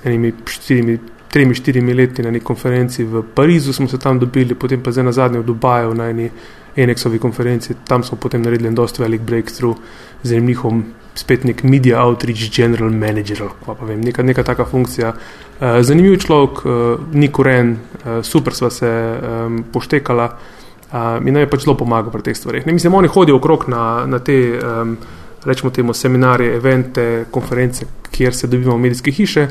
enimi 0.04 0.34
štirimi. 0.46 0.98
Tremi, 1.26 1.52
štirimi 1.58 1.92
leti 1.92 2.22
na 2.22 2.30
neki 2.32 2.44
konferenci 2.46 3.04
v 3.04 3.20
Parizu 3.34 3.72
smo 3.72 3.88
se 3.90 3.98
tam 3.98 4.16
dobili, 4.18 4.54
potem 4.54 4.80
pa 4.80 4.92
zdaj 4.94 5.04
na 5.04 5.12
zadnje 5.12 5.42
v 5.42 5.44
Dubaju 5.44 5.90
na 5.94 6.06
eni 6.08 6.30
Enexovi 6.76 7.18
konferenci, 7.18 7.75
tam 7.88 8.02
smo 8.04 8.18
potem 8.21 8.42
naredili 8.42 8.75
dosta 8.75 9.02
velik 9.02 9.21
breakthrough 9.21 9.76
z 10.23 10.40
njihom 10.40 10.85
spet 11.14 11.45
nek 11.45 11.62
media 11.62 12.02
outreach 12.04 12.50
general 12.56 12.90
manager, 12.90 13.49
pa 13.66 13.76
vem, 13.80 14.00
neka, 14.00 14.23
neka 14.23 14.42
taka 14.45 14.64
funkcija. 14.64 15.12
Uh, 15.12 15.80
zanimiv 15.80 16.18
človek, 16.21 16.64
uh, 16.64 16.73
ni 17.12 17.30
koren, 17.33 17.73
uh, 17.73 18.21
super 18.23 18.54
sva 18.54 18.71
se 18.71 18.88
um, 18.88 19.62
poštekala 19.73 20.26
uh, 20.28 21.26
in 21.26 21.33
nam 21.33 21.47
je 21.47 21.50
pač 21.50 21.64
zelo 21.64 21.76
pomagal 21.76 22.12
pri 22.12 22.28
teh 22.28 22.37
stvarih. 22.37 22.66
Ne, 22.66 22.75
mislim, 22.76 22.95
oni 22.95 23.09
hodijo 23.09 23.40
okrog 23.40 23.64
na, 23.73 24.04
na 24.06 24.18
te, 24.18 24.37
um, 24.61 24.97
rečemo 25.45 25.73
temu, 25.73 25.95
seminarje, 25.95 26.52
evente, 26.56 27.25
konference, 27.30 27.87
kjer 28.11 28.35
se 28.35 28.47
dobimo 28.47 28.76
medijske 28.78 29.11
hiše, 29.11 29.49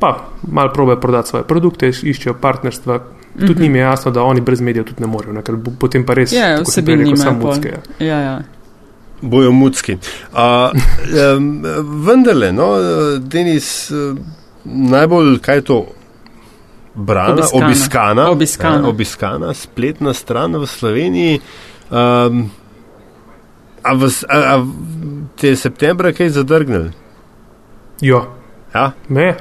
pa 0.00 0.28
malo 0.48 0.72
probe 0.72 1.00
prodati 1.00 1.28
svoje 1.28 1.44
produkte, 1.44 1.88
iščejo 1.88 2.34
partnerstva, 2.40 3.00
Tudi 3.38 3.52
mm 3.52 3.54
-hmm. 3.54 3.62
njim 3.62 3.76
je 3.76 3.80
jasno, 3.80 4.10
da 4.10 4.22
oni 4.22 4.40
brez 4.40 4.60
medijev 4.60 4.84
tudi 4.84 5.00
ne 5.00 5.06
morejo, 5.06 5.32
ne? 5.32 5.42
ker 5.42 5.54
potem 5.78 6.06
pa 6.06 6.14
res 6.14 6.32
ja, 6.32 6.60
vse 6.60 6.82
bi 6.82 6.92
jim 6.92 7.16
samo 7.16 7.46
mucke. 7.46 7.72
Ja, 7.98 8.18
ja. 8.20 8.40
Bojo 9.20 9.52
mucki. 9.52 9.92
Um, 9.92 11.62
vendarle, 12.06 12.52
no, 12.52 12.66
Denis, 13.18 13.92
najbolj 14.64 15.38
kaj 15.38 15.56
je 15.56 15.62
to? 15.62 15.86
Brana, 16.94 17.32
obiskana, 17.32 17.62
obiskana, 17.62 18.30
obiskana. 18.30 18.76
Ja, 18.76 18.88
obiskana 18.88 19.54
spletna 19.54 20.14
stran 20.14 20.56
v 20.56 20.66
Sloveniji. 20.66 21.40
Um, 21.90 22.50
a, 23.82 23.94
v, 23.94 24.08
a, 24.28 24.36
a 24.36 24.66
te 25.36 25.48
je 25.48 25.56
septembra 25.56 26.12
kaj 26.12 26.28
zadrgnil? 26.28 26.90
Jo. 28.00 28.26
Ja. 28.74 28.92
Me. 29.08 29.34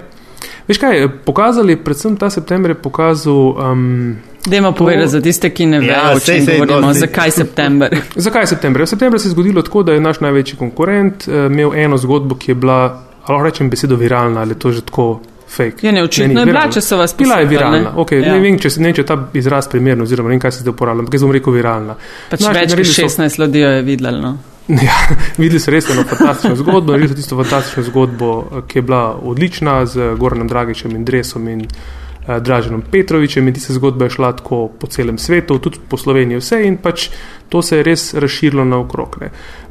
Veš 0.69 0.77
kaj, 0.77 1.08
pokazali, 1.25 1.75
predvsem 1.82 2.17
ta 2.17 2.29
september 2.29 2.71
je 2.71 2.75
pokazal. 2.75 3.71
Um, 3.71 4.17
Dajmo 4.45 4.71
povedati 4.71 5.08
za 5.08 5.21
tiste, 5.21 5.49
ki 5.49 5.65
ne 5.65 5.79
vejo, 5.79 5.91
ja, 5.91 6.12
o 6.15 6.19
čem 6.19 6.45
govorimo, 6.45 6.79
no, 6.79 6.93
zakaj 6.93 7.32
september. 7.32 7.95
zakaj 8.27 8.47
september? 8.47 8.84
V 8.84 8.88
septembru 8.88 9.19
se 9.19 9.27
je 9.27 9.32
zgodilo 9.32 9.62
tako, 9.62 9.84
da 9.84 9.93
je 9.93 9.99
naš 9.99 10.19
največji 10.19 10.58
konkurent 10.58 11.27
uh, 11.27 11.34
imel 11.49 11.73
eno 11.75 11.97
zgodbo, 11.97 12.36
ki 12.36 12.51
je 12.51 12.55
bila, 12.55 13.01
ali 13.25 13.43
rečem 13.43 13.69
besedo 13.69 13.95
viralna, 13.95 14.41
ali 14.41 14.60
to 14.60 14.71
že 14.71 14.86
tako. 14.86 15.19
Fake. 15.49 15.82
Je 15.82 15.91
neočitno, 15.91 16.39
je 16.39 16.45
bila, 16.45 16.67
če 16.69 16.82
so 16.82 16.97
vas 16.97 17.13
pisali. 17.17 17.25
Bila 17.25 17.39
je 17.39 17.45
viralna. 17.45 17.77
Ne, 17.79 17.93
okay, 17.97 18.21
ja. 18.21 18.36
ne 18.36 18.39
vem, 18.39 18.60
če 18.62 18.69
ne, 18.77 18.91
če 18.93 19.01
ta 19.03 19.15
izraz 19.34 19.65
primerno, 19.67 20.05
oziroma 20.05 20.29
ne 20.29 20.36
vem, 20.36 20.43
kaj 20.43 20.51
se 20.51 20.62
zdaj 20.62 20.75
uporablja, 20.75 21.01
ampak 21.01 21.17
jaz 21.17 21.25
bom 21.25 21.34
rekel 21.34 21.55
viralna. 21.55 21.95
Pač 22.29 22.45
več 22.53 22.75
kot 22.77 22.91
16 22.93 23.41
ljudi 23.41 23.65
je 23.65 23.82
videlo. 23.82 24.21
No? 24.21 24.59
Ja, 24.88 24.97
videli 25.38 25.60
so 25.60 25.71
res 25.73 25.88
eno 25.89 26.03
fantastično 26.05 26.55
zgodbo, 26.60 26.97
res 26.97 27.15
tisto 27.17 27.38
fantastično 27.39 27.84
zgodbo, 27.88 28.34
ki 28.69 28.77
je 28.77 28.82
bila 28.86 29.15
odlična 29.17 29.86
z 29.89 30.13
Goranom 30.17 30.47
Dragičem 30.47 30.93
in 30.95 31.05
Dresom 31.05 31.47
in 31.49 31.63
uh, 31.65 32.38
Draženom 32.38 32.84
Petrovičem 32.91 33.47
in 33.47 33.53
tista 33.53 33.73
zgodba 33.73 34.05
je 34.05 34.13
šla 34.13 34.32
tako 34.38 34.67
po 34.79 34.88
celem 34.88 35.17
svetu, 35.17 35.58
tudi 35.60 35.82
po 35.89 35.97
Sloveniji 35.97 36.38
vse 36.38 36.62
in 36.67 36.77
pač 36.77 37.10
to 37.49 37.62
se 37.62 37.77
je 37.79 37.84
res 37.84 38.13
razširilo 38.13 38.65
naokrog. 38.65 39.17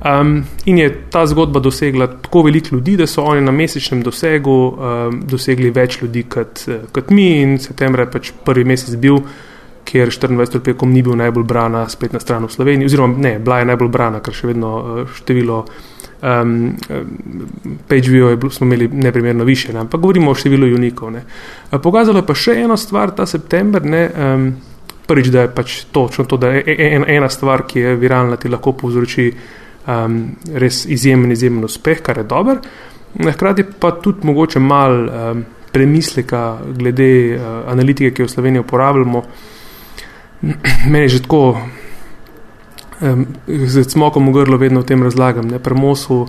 Um, 0.03 0.43
in 0.67 0.79
je 0.79 0.89
ta 1.11 1.27
zgodba 1.27 1.61
dosegla 1.61 2.07
tako 2.07 2.43
veliko 2.43 2.75
ljudi, 2.77 2.97
da 2.97 3.07
so 3.07 3.23
oni 3.23 3.41
na 3.41 3.53
mesečnem 3.53 4.03
dosegu 4.03 4.57
um, 4.69 5.21
dosegli 5.31 5.71
več 5.71 6.03
ljudi 6.03 6.25
kot, 6.27 6.65
kot 6.93 7.11
mi 7.11 7.29
in 7.43 7.59
septembra 7.63 8.09
je 8.09 8.11
pač 8.11 8.33
prvi 8.45 8.65
mesec 8.65 8.97
bil 8.99 9.23
kjer 9.89 10.13
24 10.13 10.61
pekom 10.65 10.93
ni 10.93 11.03
bil 11.03 11.17
najbolj 11.17 11.47
brana 11.49 11.87
spletna 11.89 12.21
stran 12.21 12.45
v 12.45 12.53
Sloveniji, 12.53 12.91
oziroma 12.91 13.17
ne, 13.19 13.39
bila 13.39 13.63
je 13.63 13.71
najbolj 13.71 13.89
brana, 13.89 14.21
ker 14.21 14.37
še 14.37 14.51
vedno 14.51 14.75
uh, 14.79 15.15
število 15.17 15.63
um, 16.21 16.77
page 17.89 18.13
view 18.13 18.29
je, 18.29 18.51
smo 18.51 18.67
imeli 18.67 18.89
neprimerno 18.89 19.45
više, 19.45 19.73
ne? 19.73 19.81
ampak 19.81 20.01
govorimo 20.01 20.31
o 20.31 20.37
številu 20.37 20.75
unikov. 20.77 21.15
Uh, 21.15 21.81
pokazalo 21.83 22.21
je 22.21 22.27
pa 22.27 22.37
še 22.37 22.59
eno 22.65 22.77
stvar 22.77 23.15
ta 23.17 23.27
september, 23.27 23.85
ne, 23.85 24.05
um, 24.13 24.51
prvič, 25.09 25.33
da 25.33 25.47
je 25.47 25.55
pač 25.55 25.79
točno 25.93 26.27
to, 26.29 26.37
da 26.37 26.53
je 26.53 26.65
e, 26.67 26.75
e, 26.77 26.91
en, 26.97 27.09
ena 27.09 27.29
stvar, 27.33 27.65
ki 27.67 27.81
je 27.81 27.97
viralna, 27.97 28.37
ti 28.37 28.53
lahko 28.53 28.75
povzroči 28.77 29.31
um, 29.33 30.21
res 30.53 30.85
izjemen, 30.85 31.33
izjemen 31.33 31.65
uspeh, 31.65 32.03
kar 32.05 32.21
je 32.21 32.29
dober. 32.29 32.61
Hkrati 33.19 33.65
pa 33.81 33.95
tudi 34.03 34.29
mogoče 34.29 34.61
mal 34.61 34.99
um, 35.09 35.45
premisleka 35.73 36.43
glede 36.77 37.11
uh, 37.37 37.47
analitike, 37.73 38.13
ki 38.13 38.23
jo 38.23 38.29
v 38.29 38.35
Sloveniji 38.35 38.65
uporabljamo 38.67 39.23
meni 40.87 41.05
je 41.05 41.09
že 41.09 41.23
tako, 41.23 41.59
um, 43.01 43.27
z 43.47 43.85
smokom 43.85 44.29
v 44.29 44.33
grlu, 44.33 44.59
vedno 44.59 44.81
o 44.81 44.87
tem 44.87 45.03
razlagam. 45.03 45.49
Ne, 45.49 45.59
Premosu 45.59 46.27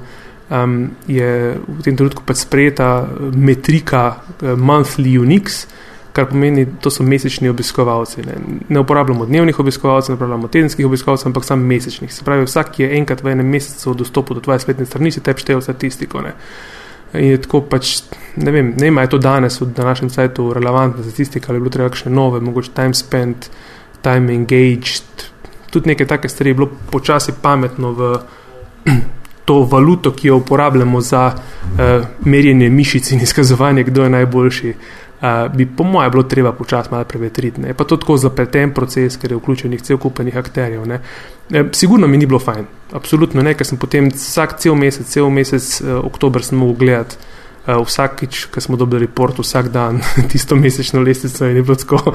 um, 0.50 0.89
je 1.08 1.58
v 1.58 1.80
tem 1.86 1.95
trenutku 1.95 2.26
pač 2.26 2.45
sprejeta 2.45 3.06
metrika 3.34 4.22
uh, 4.41 4.58
monthly 4.58 5.19
unix. 5.19 5.67
Kar 6.10 6.26
pomeni, 6.26 6.65
to 6.82 6.89
so 6.89 7.06
mesečni 7.06 7.52
obiskovalci. 7.54 8.26
Ne, 8.26 8.36
ne 8.65 8.80
uporabljamo 8.82 9.30
dnevnih 9.30 9.60
obiskovalcev, 9.62 10.13
ne 10.13 10.17
uporabljamo 10.17 10.50
tedenskih 10.50 10.86
obiskovalcev, 10.86 11.30
ampak 11.30 11.45
samo 11.45 11.62
mesečnih. 11.69 12.10
Se 12.13 12.26
pravi, 12.26 12.50
vsak, 12.50 12.74
ki 12.74 12.84
je 12.84 12.98
enkrat 12.98 13.22
v 13.24 13.38
enem 13.38 13.45
mesecu 13.45 13.93
dostopil 13.93 14.39
do 14.39 14.41
tvoje 14.41 14.60
spletne 14.65 14.89
strani, 14.89 15.13
si 15.13 15.22
tebi 15.22 15.45
šteje 15.45 15.62
statistiko. 15.62 16.26
Ne. 16.26 16.34
In 17.13 17.38
je 17.38 17.41
tako 17.45 17.62
pač, 17.62 18.10
ne 18.41 18.52
vem, 18.52 18.74
ne 18.78 18.89
ima 18.89 19.06
je 19.06 19.13
to 19.13 19.22
danes 19.22 19.62
v 19.62 19.69
današnjem 19.69 20.10
sajtu 20.10 20.50
relevantna 20.54 21.06
statistika, 21.06 21.50
ali 21.50 21.58
je 21.58 21.62
bilo 21.62 21.78
treba 21.78 21.93
kakšne 21.93 22.12
nove, 22.12 22.41
mogoče 22.41 22.74
time 22.74 22.98
spent, 22.98 23.50
uh, 23.50 23.79
time 24.01 24.33
engaged, 24.33 25.29
tudi 25.69 25.89
nekaj 25.89 26.07
take 26.07 26.29
stvari, 26.29 26.53
bilo 26.53 26.69
počasi 26.91 27.33
pametno 27.41 27.91
v 27.91 28.12
to 29.49 29.63
valuto, 29.65 30.13
ki 30.13 30.27
jo 30.27 30.38
uporabljamo 30.38 31.01
za 31.01 31.33
uh, 31.33 32.05
merjenje 32.25 32.69
mišic 32.69 33.12
in 33.12 33.21
izkazovanje, 33.21 33.83
kdo 33.83 34.03
je 34.03 34.09
najboljši. 34.09 34.73
Uh, 35.19 35.55
bi 35.55 35.65
po 35.65 35.83
mojem 35.83 36.12
bilo 36.12 36.23
treba 36.23 36.51
počasi 36.51 36.89
malo 36.91 37.03
prevetriti. 37.03 37.62
Je 37.62 37.73
pa 37.73 37.83
to 37.83 37.97
tako 37.97 38.17
zapleten 38.17 38.73
proces, 38.73 39.17
ker 39.17 39.31
je 39.31 39.38
vključenih 39.38 39.81
cel 39.81 39.97
kupenih 39.97 40.38
akterjev. 40.38 40.85
E, 40.91 40.99
sigurno 41.71 42.07
mi 42.07 42.17
ni 42.17 42.25
bilo 42.25 42.39
fajn, 42.39 42.65
absolutno 42.93 43.41
ne, 43.41 43.53
ker 43.53 43.67
sem 43.67 43.77
potem 43.77 44.12
vsak 44.13 44.59
cel 44.59 44.75
mesec, 44.75 45.07
cel 45.07 45.29
mesec, 45.29 45.81
uh, 45.81 46.05
oktober 46.05 46.45
sem 46.45 46.57
mogel 46.57 46.75
gledati 46.85 47.17
uh, 47.67 47.80
vsakič, 47.86 48.45
ko 48.54 48.62
smo 48.62 48.78
dobili 48.78 49.06
report, 49.06 49.39
vsak 49.39 49.72
dan 49.74 50.02
tisto 50.32 50.56
mesečno 50.56 51.02
lestvico 51.02 51.45
in 51.45 51.56
je 51.56 51.63
bilo 51.63 51.76
tako, 51.76 52.13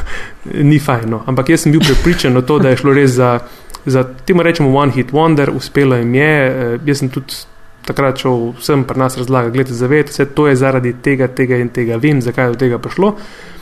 ni 0.70 0.78
fajno. 0.78 1.22
Ampak 1.26 1.54
jaz 1.54 1.66
sem 1.66 1.72
bil 1.72 1.84
prepričan 1.84 2.36
o 2.36 2.42
to, 2.42 2.58
da 2.58 2.72
je 2.72 2.82
šlo 2.82 2.94
res 2.94 3.16
za, 3.16 3.38
za 3.86 4.04
temu 4.26 4.42
rečemo, 4.42 4.74
one 4.76 4.92
hit 4.92 5.12
wonder, 5.12 5.50
uspelo 5.54 5.96
jim 5.96 6.14
je. 6.14 6.36
Uh, 6.50 6.88
jaz 6.88 7.02
sem 7.02 7.10
tudi 7.10 7.44
takrat 7.84 8.20
šel 8.20 8.54
vsem 8.58 8.84
pri 8.88 8.98
nas 8.98 9.16
razlagati, 9.20 9.52
gledajte, 9.52 9.74
zavedajte 9.76 10.12
se, 10.12 10.24
to 10.24 10.46
je 10.48 10.56
zaradi 10.56 10.94
tega, 11.02 11.28
tega 11.28 11.56
in 11.60 11.68
tega, 11.68 11.98
vem, 12.00 12.22
zakaj 12.24 12.46
je 12.46 12.54
do 12.54 12.62
tega 12.64 12.78
prišlo. 12.78 13.08
Uh, 13.08 13.53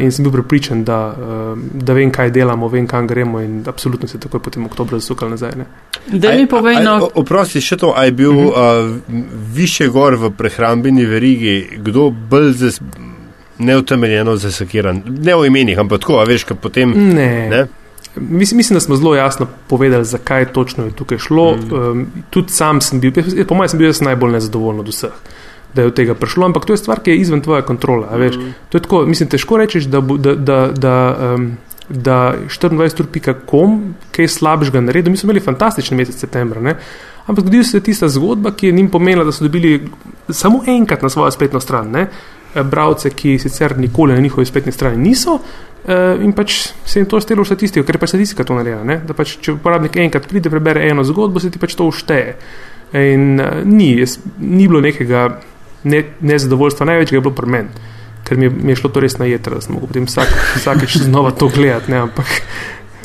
in 0.00 0.12
sem 0.12 0.24
bil 0.24 0.32
pripričan, 0.32 0.84
da, 0.84 1.14
uh, 1.18 1.58
da 1.74 1.92
vem, 1.92 2.10
kaj 2.10 2.30
delamo, 2.30 2.68
vem, 2.68 2.86
kam 2.86 3.06
gremo, 3.06 3.40
in 3.40 3.62
absolutno 3.66 4.08
se 4.08 4.18
takoj 4.20 4.42
potem 4.42 4.66
oktober 4.66 4.98
zasukal 4.98 5.30
nazaj. 5.30 5.52
Ne. 5.56 5.66
Da 6.06 6.32
mi 6.32 6.46
povej, 6.46 6.80
no. 6.82 6.96
Oprosti, 7.14 7.60
še 7.60 7.76
to, 7.76 7.92
a 7.96 8.04
je 8.04 8.12
bil 8.12 8.30
uh 8.30 8.54
-huh. 8.56 8.90
uh, 8.90 8.96
više 9.54 9.88
gor 9.88 10.14
v 10.14 10.30
prehrambeni 10.30 11.06
verigi, 11.06 11.68
kdo 11.78 12.10
bolj 12.10 12.52
zes, 12.52 12.80
neutemeljeno 13.58 14.36
zasakiran? 14.36 15.02
Ne 15.06 15.34
o 15.34 15.44
imenih, 15.44 15.78
ampak 15.78 16.00
tako, 16.00 16.18
a 16.18 16.24
veš, 16.24 16.44
kaj 16.44 16.56
potem. 16.56 16.90
Ne. 17.14 17.48
ne? 17.48 17.66
Mislim, 18.16 18.56
mislim, 18.56 18.74
da 18.74 18.80
smo 18.80 18.96
zelo 18.96 19.14
jasno 19.14 19.46
povedali, 19.68 20.04
zakaj 20.04 20.52
točno 20.52 20.84
je 20.84 20.90
tukaj 20.90 21.18
šlo. 21.18 21.56
Mm. 21.56 21.74
Um, 21.74 22.06
tudi 22.30 22.52
sam 22.52 22.80
sem 22.80 23.00
bil, 23.00 23.12
po 23.48 23.54
mojem, 23.54 23.68
sem 23.68 23.78
bil 23.78 23.92
najbolj 24.00 24.32
nezadovoljen 24.32 24.80
od 24.80 24.88
vseh, 24.88 25.10
da 25.74 25.82
je 25.82 25.88
od 25.88 25.94
tega 25.96 26.14
prišlo, 26.14 26.46
ampak 26.46 26.66
to 26.66 26.72
je 26.72 26.80
stvar, 26.82 27.00
ki 27.00 27.10
je 27.10 27.22
izven 27.24 27.40
tvoje 27.40 27.62
kontrole. 27.62 28.06
Mm. 28.28 28.52
To 28.68 28.78
je 28.78 28.82
tako, 28.82 29.04
mislim, 29.06 29.28
težko 29.28 29.56
reči, 29.56 29.80
da, 29.88 30.00
da, 30.00 30.34
da, 30.34 30.58
da, 30.74 30.96
um, 31.34 31.46
da 31.88 32.34
24.com 32.48 33.78
kaj 34.12 34.28
slabšega 34.28 34.80
naredil. 34.80 35.10
Mi 35.10 35.16
smo 35.16 35.30
imeli 35.30 35.44
fantastični 35.44 35.96
mesec 35.96 36.20
septembra, 36.20 36.60
ne? 36.60 36.76
ampak 37.26 37.44
zgodila 37.44 37.64
se 37.64 37.76
je 37.76 37.86
tista 37.86 38.08
zgodba, 38.08 38.50
ki 38.50 38.66
je 38.66 38.72
njim 38.72 38.88
pomenila, 38.90 39.24
da 39.24 39.32
so 39.32 39.44
dobili 39.44 39.88
samo 40.28 40.62
enkrat 40.66 41.02
na 41.02 41.08
svojo 41.08 41.30
spletno 41.30 41.60
stran. 41.60 41.90
Ne? 41.90 42.06
Bravce, 42.54 43.10
ki 43.10 43.38
sicer 43.38 43.78
nikoli 43.78 44.14
na 44.14 44.20
njihovi 44.20 44.46
spletni 44.46 44.72
strani 44.72 44.96
niso, 44.96 45.38
Uh, 45.82 46.14
in 46.22 46.30
pač 46.30 46.68
se 46.86 47.00
jim 47.00 47.08
to 47.10 47.18
stelo 47.18 47.42
v 47.42 47.48
statistiko, 47.48 47.82
ker 47.82 47.96
je 47.96 48.00
pač 48.04 48.12
statistika 48.12 48.44
to 48.46 48.54
naredila. 48.54 49.00
Da 49.02 49.16
pač, 49.18 49.32
če 49.42 49.56
uporabnik 49.56 49.96
enkrat 49.98 50.28
pride, 50.30 50.50
prebere 50.52 50.84
eno 50.86 51.02
zgodbo, 51.02 51.42
se 51.42 51.50
ti 51.50 51.58
pač 51.58 51.74
to 51.74 51.88
ušteje. 51.90 52.36
In 53.00 53.42
uh, 53.42 53.64
ni, 53.66 53.88
jaz, 53.98 54.20
ni 54.38 54.68
bilo 54.70 54.78
nekega 54.84 55.24
ne, 55.84 56.04
nezadovoljstva, 56.20 56.86
največjega 56.86 57.16
je 57.16 57.24
bilo 57.24 57.34
pri 57.34 57.50
meni, 57.50 57.88
ker 58.24 58.38
mi 58.38 58.48
mi 58.48 58.72
je 58.72 58.76
šlo 58.82 58.90
to 58.90 59.00
res 59.00 59.18
na 59.18 59.26
jeter, 59.30 59.54
da 59.54 59.60
sem 59.60 59.74
lahko 59.74 59.90
potem 59.90 60.06
vsak, 60.06 60.36
vsakeč 60.56 60.96
znova 61.08 61.30
to 61.30 61.48
gledati. 61.48 61.94
Ampak 61.94 62.26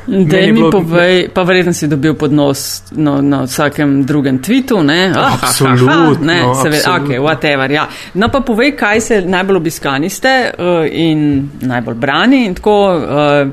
Da 0.08 0.38
mi 0.38 0.54
bilo... 0.54 0.72
povej, 0.72 1.30
pa 1.34 1.44
verjetno 1.44 1.74
si 1.74 1.88
dobil 1.88 2.14
podnos 2.14 2.84
no, 2.92 3.22
na 3.22 3.42
vsakem 3.44 4.06
drugem 4.06 4.40
tvitu, 4.42 4.84
ne? 4.84 5.12
Ah, 5.16 5.34
absolutno. 5.42 6.16
Ne, 6.22 6.42
no, 6.42 6.54
seveda, 6.56 6.96
ok, 6.96 7.10
whatever, 7.20 7.72
ja. 7.72 7.88
No 8.14 8.30
pa 8.32 8.40
povej, 8.40 8.72
kaj 8.80 9.02
se 9.02 9.22
najbolj 9.22 9.58
obiskani 9.58 10.10
ste 10.10 10.34
uh, 10.48 10.88
in 10.92 11.50
najbolj 11.62 11.96
brani 11.96 12.46
in 12.46 12.56
tako, 12.56 12.78
uh, 12.96 13.52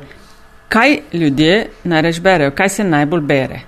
kaj 0.68 0.98
ljudje 1.12 1.66
najreč 1.84 2.20
berejo, 2.20 2.54
kaj 2.54 2.68
se 2.68 2.84
najbolj 2.84 3.20
bere. 3.20 3.60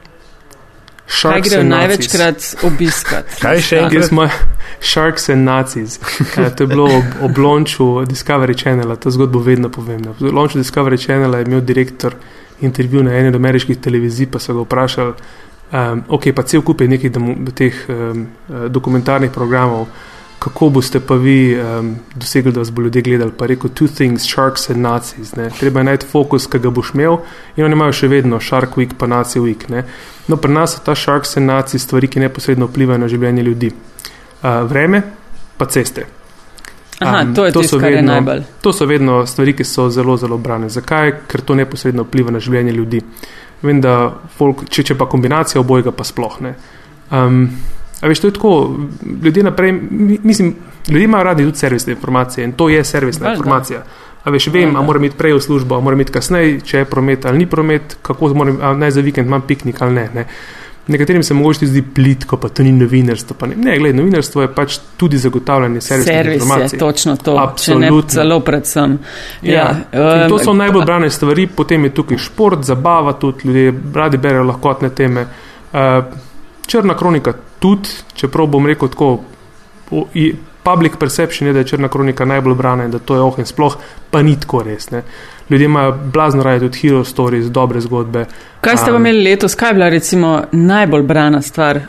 Sharks 1.07 1.49
kaj 1.49 1.49
grejo 1.49 1.65
največkrat 1.69 2.47
obiskati? 2.67 3.39
kaj 3.45 3.61
še 3.63 3.81
enkrat? 3.85 4.09
Smo 4.09 4.29
Sharks 4.81 5.29
and 5.29 5.45
Nazis. 5.45 5.99
uh, 5.99 6.49
to 6.57 6.65
je 6.65 6.67
bilo 6.67 6.85
ob, 6.85 7.05
ob 7.29 7.39
launchu 7.39 8.05
Discovery 8.09 8.59
Channela, 8.59 8.97
to 8.97 9.11
zgodbo 9.11 9.39
vedno 9.39 9.71
povem. 9.71 10.03
Ob 10.11 10.21
launchu 10.21 10.59
Discovery 10.59 10.99
Channela 10.99 11.39
je 11.39 11.47
imel 11.47 11.61
direktor 11.61 12.15
intervju 12.61 13.03
na 13.03 13.15
eni 13.15 13.29
od 13.29 13.35
ameriških 13.35 13.79
televizij, 13.79 14.31
pa 14.33 14.39
so 14.39 14.55
ga 14.55 14.65
vprašali, 14.65 15.13
um, 15.73 16.03
ok, 16.09 16.33
pa 16.35 16.43
cel 16.43 16.63
kup 16.63 16.81
je 16.81 16.89
nekih 16.89 17.13
teh 17.55 17.87
um, 17.89 18.27
dokumentarnih 18.69 19.31
programov, 19.31 19.87
kako 20.47 20.69
boste 20.69 21.01
pa 21.01 21.15
vi 21.15 21.59
um, 21.59 21.97
dosegli, 22.15 22.53
da 22.53 22.61
vas 22.61 22.71
bo 22.71 22.83
ljudje 22.83 23.03
gledali. 23.03 23.33
Pa 23.39 23.47
rekel, 23.47 23.71
two 23.71 23.89
things, 23.97 24.23
sharks 24.23 24.71
and 24.71 24.81
nazis. 24.81 25.35
Ne? 25.37 25.51
Treba 25.61 25.81
je 25.81 25.85
najti 25.85 26.07
fokus, 26.07 26.47
ki 26.47 26.61
ga 26.63 26.71
boš 26.71 26.93
imel 26.95 27.17
in 27.57 27.65
oni 27.65 27.75
imajo 27.75 27.97
še 27.99 28.09
vedno 28.09 28.39
shark 28.41 28.79
week, 28.79 28.95
pa 28.99 29.09
nazi 29.11 29.43
week. 29.43 29.67
Ne? 29.69 29.83
No, 30.29 30.39
pri 30.39 30.55
nas 30.55 30.77
so 30.77 30.85
ta 30.87 30.95
sharks 30.95 31.37
and 31.37 31.51
nazis 31.51 31.83
stvari, 31.83 32.07
ki 32.07 32.23
neposredno 32.23 32.71
vplivajo 32.71 33.03
na 33.03 33.11
življenje 33.11 33.43
ljudi. 33.43 33.73
Uh, 33.73 34.63
vreme, 34.71 35.03
pa 35.59 35.67
ceste. 35.67 36.07
Aha, 37.01 37.25
um, 37.25 37.35
to, 37.35 37.51
to, 37.51 37.67
tis, 37.67 37.73
vedno, 37.83 38.39
to 38.63 38.73
so 38.73 38.87
vedno 38.87 39.25
stvari, 39.27 39.57
ki 39.59 39.67
so 39.67 39.91
zelo, 39.91 40.15
zelo 40.17 40.39
brane. 40.39 40.71
Zakaj? 40.71 41.17
Ker 41.27 41.43
to 41.43 41.59
neposredno 41.59 42.07
vpliva 42.07 42.31
na 42.31 42.39
življenje 42.39 42.79
ljudi. 42.79 43.03
Vem, 43.67 43.83
da 43.83 43.99
folk, 44.39 44.69
če, 44.71 44.93
če 44.93 44.95
pa 45.01 45.11
kombinacija 45.11 45.59
obojega, 45.59 45.91
pa 45.91 46.07
sploh 46.07 46.39
ne. 46.47 46.55
Um, 47.11 47.49
a 48.01 48.09
veš, 48.09 48.21
to 48.21 48.27
je 48.27 48.33
tako, 48.33 48.77
ljudje 49.23 49.43
naprej, 49.43 49.73
mislim, 50.23 50.55
ljudje 50.89 51.05
imajo 51.05 51.25
radi 51.25 51.45
tudi 51.45 51.59
servisne 51.59 51.93
informacije 51.93 52.45
in 52.45 52.53
to 52.53 52.69
je 52.69 52.85
servisna 52.85 53.29
Baš, 53.29 53.39
informacija. 53.39 53.83
A 54.25 54.31
veš, 54.31 54.47
vem, 54.47 54.77
a 54.77 54.83
moram 54.83 55.05
iti 55.05 55.17
prej 55.17 55.33
v 55.33 55.41
službo, 55.41 55.77
a 55.77 55.81
moram 55.81 56.01
iti 56.01 56.13
kasneje, 56.13 56.61
če 56.61 56.79
je 56.79 56.85
promet 56.85 57.27
ali 57.27 57.39
ni 57.39 57.47
promet, 57.47 57.97
kako 58.03 58.35
moram, 58.35 58.59
naj 58.79 58.91
za 58.91 59.01
vikend 59.01 59.27
imam 59.27 59.43
piknik 59.43 59.83
ali 59.83 59.95
ne. 59.95 60.11
ne. 60.15 60.27
Nekaterim 60.87 61.23
se 61.23 61.35
mogoče 61.35 61.67
zdi 61.67 61.83
plitko, 61.95 62.37
pa 62.37 62.49
to 62.49 62.63
ni 62.63 62.73
novinarstvo. 62.73 63.37
Ne, 63.47 63.57
ne 63.57 63.79
gledaj, 63.79 63.97
novinarstvo 63.97 64.43
je 64.43 64.49
pač 64.55 64.79
tudi 64.97 65.19
zagotavljanje 65.19 65.81
servisnih 65.81 66.15
Servis. 66.15 66.73
Je 66.73 66.79
točno 66.79 67.17
to, 67.17 67.37
absolutno. 67.43 68.03
Celo 68.09 68.41
predvsem. 68.41 68.99
Ja. 69.43 69.75
Ja. 69.93 70.29
To 70.29 70.39
so 70.39 70.51
um, 70.51 70.59
najbolj 70.59 70.85
brane 70.85 71.11
stvari, 71.11 71.47
potem 71.47 71.85
je 71.85 71.95
tukaj 71.95 72.19
šport, 72.19 72.63
zabava, 72.65 73.13
tudi 73.13 73.49
ljudje 73.49 73.75
radi 73.95 74.17
berejo 74.17 74.45
lahkotne 74.45 74.91
teme. 74.91 75.27
Uh, 75.73 75.81
črna 76.67 76.97
kronika 76.97 77.33
tudi, 77.59 77.89
čeprav 78.15 78.47
bom 78.47 78.67
rekel 78.67 78.89
tako, 78.89 79.19
public 80.67 80.97
perception 80.99 81.47
je, 81.47 81.53
da 81.53 81.59
je 81.59 81.65
črna 81.65 81.89
kronika 81.89 82.25
najbolj 82.25 82.55
brana 82.55 82.85
in 82.85 82.91
da 82.91 82.99
to 82.99 83.15
je 83.15 83.21
oh 83.23 83.39
in 83.39 83.47
sploh, 83.47 83.77
pa 84.11 84.23
ni 84.23 84.35
tako 84.41 84.63
res. 84.67 84.91
Ne. 84.91 85.03
Ljudje 85.51 85.65
imajo 85.65 85.93
blazno 86.13 86.43
raje 86.43 86.61
tudi 86.61 86.79
hero 86.79 87.05
stories, 87.05 87.47
dobre 87.47 87.81
zgodbe. 87.81 88.25
Kaj 88.61 88.77
ste 88.77 88.93
um, 88.93 88.97
imeli 88.97 89.23
letos, 89.25 89.55
kaj 89.55 89.71
je 89.71 89.75
bila 89.75 89.89
recimo 89.89 90.43
najbolj 90.53 91.03
brana 91.03 91.43
stvar 91.43 91.81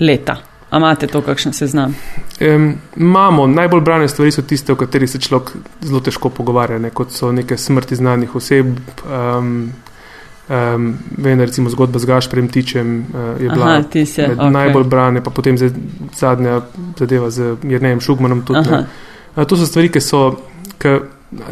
leta? 0.00 0.36
A 0.70 0.76
imate 0.76 1.06
to, 1.06 1.22
kakšen 1.24 1.52
se 1.52 1.66
znam? 1.66 1.94
Um, 2.40 2.74
imamo, 2.96 3.46
najbolj 3.46 3.80
brane 3.80 4.08
stvari 4.08 4.32
so 4.32 4.42
tiste, 4.42 4.72
o 4.72 4.76
katerih 4.76 5.10
se 5.10 5.20
človek 5.20 5.50
zelo 5.80 6.00
težko 6.00 6.28
pogovarja, 6.28 6.78
ne, 6.78 6.90
kot 6.90 7.12
so 7.16 7.32
neke 7.32 7.56
smrti 7.56 7.96
znanih 7.96 8.36
oseb. 8.36 8.76
Um, 9.08 9.72
Um, 10.48 10.94
vem, 11.16 11.38
da 11.38 11.44
recimo 11.44 11.68
zgodba 11.70 11.98
z 11.98 12.08
Gašprem 12.08 12.48
Tičem 12.48 12.92
uh, 13.00 13.40
je 13.42 13.48
bila 13.50 13.66
Aha, 13.66 13.82
se, 14.06 14.28
okay. 14.32 14.50
najbolj 14.50 14.84
brane, 14.84 15.20
pa 15.20 15.30
potem 15.30 15.58
zadnja 16.16 16.62
zadeva 16.96 17.28
z 17.30 17.56
Jrnejem 17.62 18.00
Šugmanom. 18.00 18.40
Tudi, 18.48 18.64
uh, 19.36 19.44
to 19.44 19.56
so 19.60 19.66
stvari, 19.68 19.90
ki 19.92 20.00
so, 20.00 20.22
ki, 20.80 20.94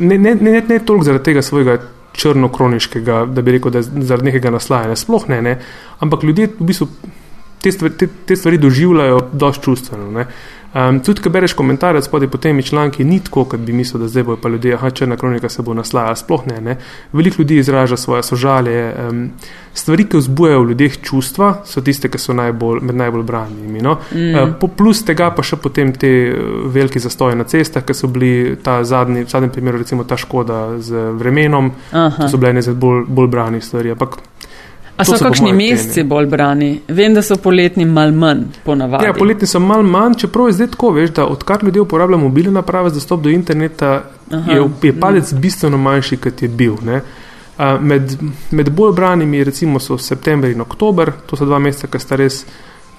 ne, 0.01 0.17
ne, 0.19 0.33
ne, 0.35 0.63
ne 0.69 0.79
toliko 0.79 1.05
zaradi 1.05 1.25
tega 1.29 1.43
svojega 1.45 1.77
črnokroniškega, 2.17 3.27
da 3.37 3.45
bi 3.45 3.59
rekel, 3.59 3.75
da 3.77 3.85
zaradi 3.85 4.31
nekega 4.31 4.55
naslajanja, 4.57 4.97
sploh 4.97 5.29
ne, 5.29 5.43
ne, 5.45 5.59
ampak 6.01 6.25
ljudje 6.25 6.49
v 6.57 6.71
bistvu 6.73 6.89
te 7.63 7.73
stvari, 7.73 7.95
te, 7.99 8.09
te 8.27 8.37
stvari 8.37 8.59
doživljajo 8.59 9.21
dosti 9.33 9.65
čustveno. 9.65 10.25
Um, 10.75 11.01
tudi, 11.01 11.23
ko 11.23 11.31
bereš 11.31 11.53
komentarje 11.57 12.03
spodaj 12.03 12.29
po 12.29 12.39
temi 12.39 12.63
članki, 12.63 13.05
ni 13.05 13.21
tako, 13.25 13.45
kot 13.45 13.61
bi 13.61 13.73
mislil, 13.73 14.03
da 14.03 14.09
zdaj 14.09 14.23
bojo 14.23 14.37
pa 14.43 14.49
ljudje, 14.49 14.79
ah, 14.81 14.91
črna 14.91 15.17
kronika 15.17 15.49
se 15.49 15.63
bo 15.63 15.75
naslajala. 15.75 16.17
Sploh 16.17 16.47
ne. 16.47 16.61
ne. 16.61 16.77
Veliko 17.13 17.43
ljudi 17.43 17.57
izraža 17.57 17.97
svoje 17.97 18.23
sožalje. 18.23 18.95
Um, 19.09 19.31
stvari, 19.75 20.05
ki 20.05 20.17
vzbujajo 20.17 20.63
v 20.63 20.69
ljudeh 20.69 20.99
čustva, 21.03 21.53
so 21.65 21.81
tiste, 21.81 22.09
ki 22.09 22.19
so 22.19 22.35
najbolj, 22.37 22.81
med 22.83 22.97
najbolj 22.97 23.23
branjimi. 23.23 23.81
No? 23.83 23.99
Mm. 24.13 24.35
Uh, 24.63 24.71
plus 24.77 25.05
tega 25.05 25.31
pa 25.31 25.45
še 25.45 25.57
potem 25.61 25.93
te 25.93 26.11
velike 26.73 27.01
zastoje 27.01 27.37
na 27.37 27.45
cestah, 27.45 27.85
ki 27.85 27.95
so 27.95 28.11
bili 28.13 28.57
ta 28.63 28.83
zadnji, 28.85 29.25
v 29.25 29.33
zadnjem 29.33 29.53
primeru, 29.53 29.81
recimo 29.81 30.05
ta 30.05 30.17
škoda 30.17 30.79
z 30.81 31.11
vremenom, 31.17 31.73
Aha. 31.93 32.25
to 32.25 32.31
so 32.33 32.41
bile 32.41 32.57
ene 32.57 32.65
bolj, 32.75 33.05
bolj 33.09 33.31
branjih 33.33 33.65
stvari. 33.65 33.93
Ampak, 33.97 34.19
A 34.97 35.05
so, 35.05 35.17
so 35.17 35.25
kakšni 35.25 35.53
meseci 35.53 36.03
bolj 36.09 36.27
brani? 36.27 36.71
Vem, 36.89 37.15
da 37.15 37.23
so 37.23 37.37
poletni 37.37 37.85
mal 37.85 38.13
manj, 38.17 38.47
ponavadi. 38.65 39.05
Ja, 39.05 39.13
poletni 39.13 39.49
so 39.49 39.61
mal 39.61 39.83
manj, 39.85 40.15
čeprav 40.23 40.49
je 40.49 40.57
zdaj 40.57 40.71
tako, 40.73 40.91
veš, 40.97 41.11
da 41.19 41.27
odkar 41.27 41.65
ljudje 41.65 41.83
uporabljajo 41.83 42.23
mobilne 42.23 42.55
naprave 42.57 42.91
za 42.91 43.01
dostop 43.01 43.21
do 43.23 43.31
interneta, 43.31 43.91
Aha, 44.31 44.53
je, 44.53 44.69
je 44.83 44.95
padec 45.01 45.33
mm. 45.33 45.41
bistveno 45.41 45.79
manjši, 45.79 46.17
kot 46.17 46.43
je 46.43 46.49
bil. 46.49 46.79
Med, 47.81 48.17
med 48.51 48.71
bolj 48.71 48.95
branimi 48.97 49.45
recimo 49.45 49.81
so 49.81 49.99
september 49.99 50.51
in 50.51 50.61
oktober, 50.61 51.13
to 51.27 51.37
so 51.37 51.45
dva 51.45 51.59
meseca, 51.59 51.93
ki 51.93 52.01
sta 52.01 52.17
res 52.17 52.45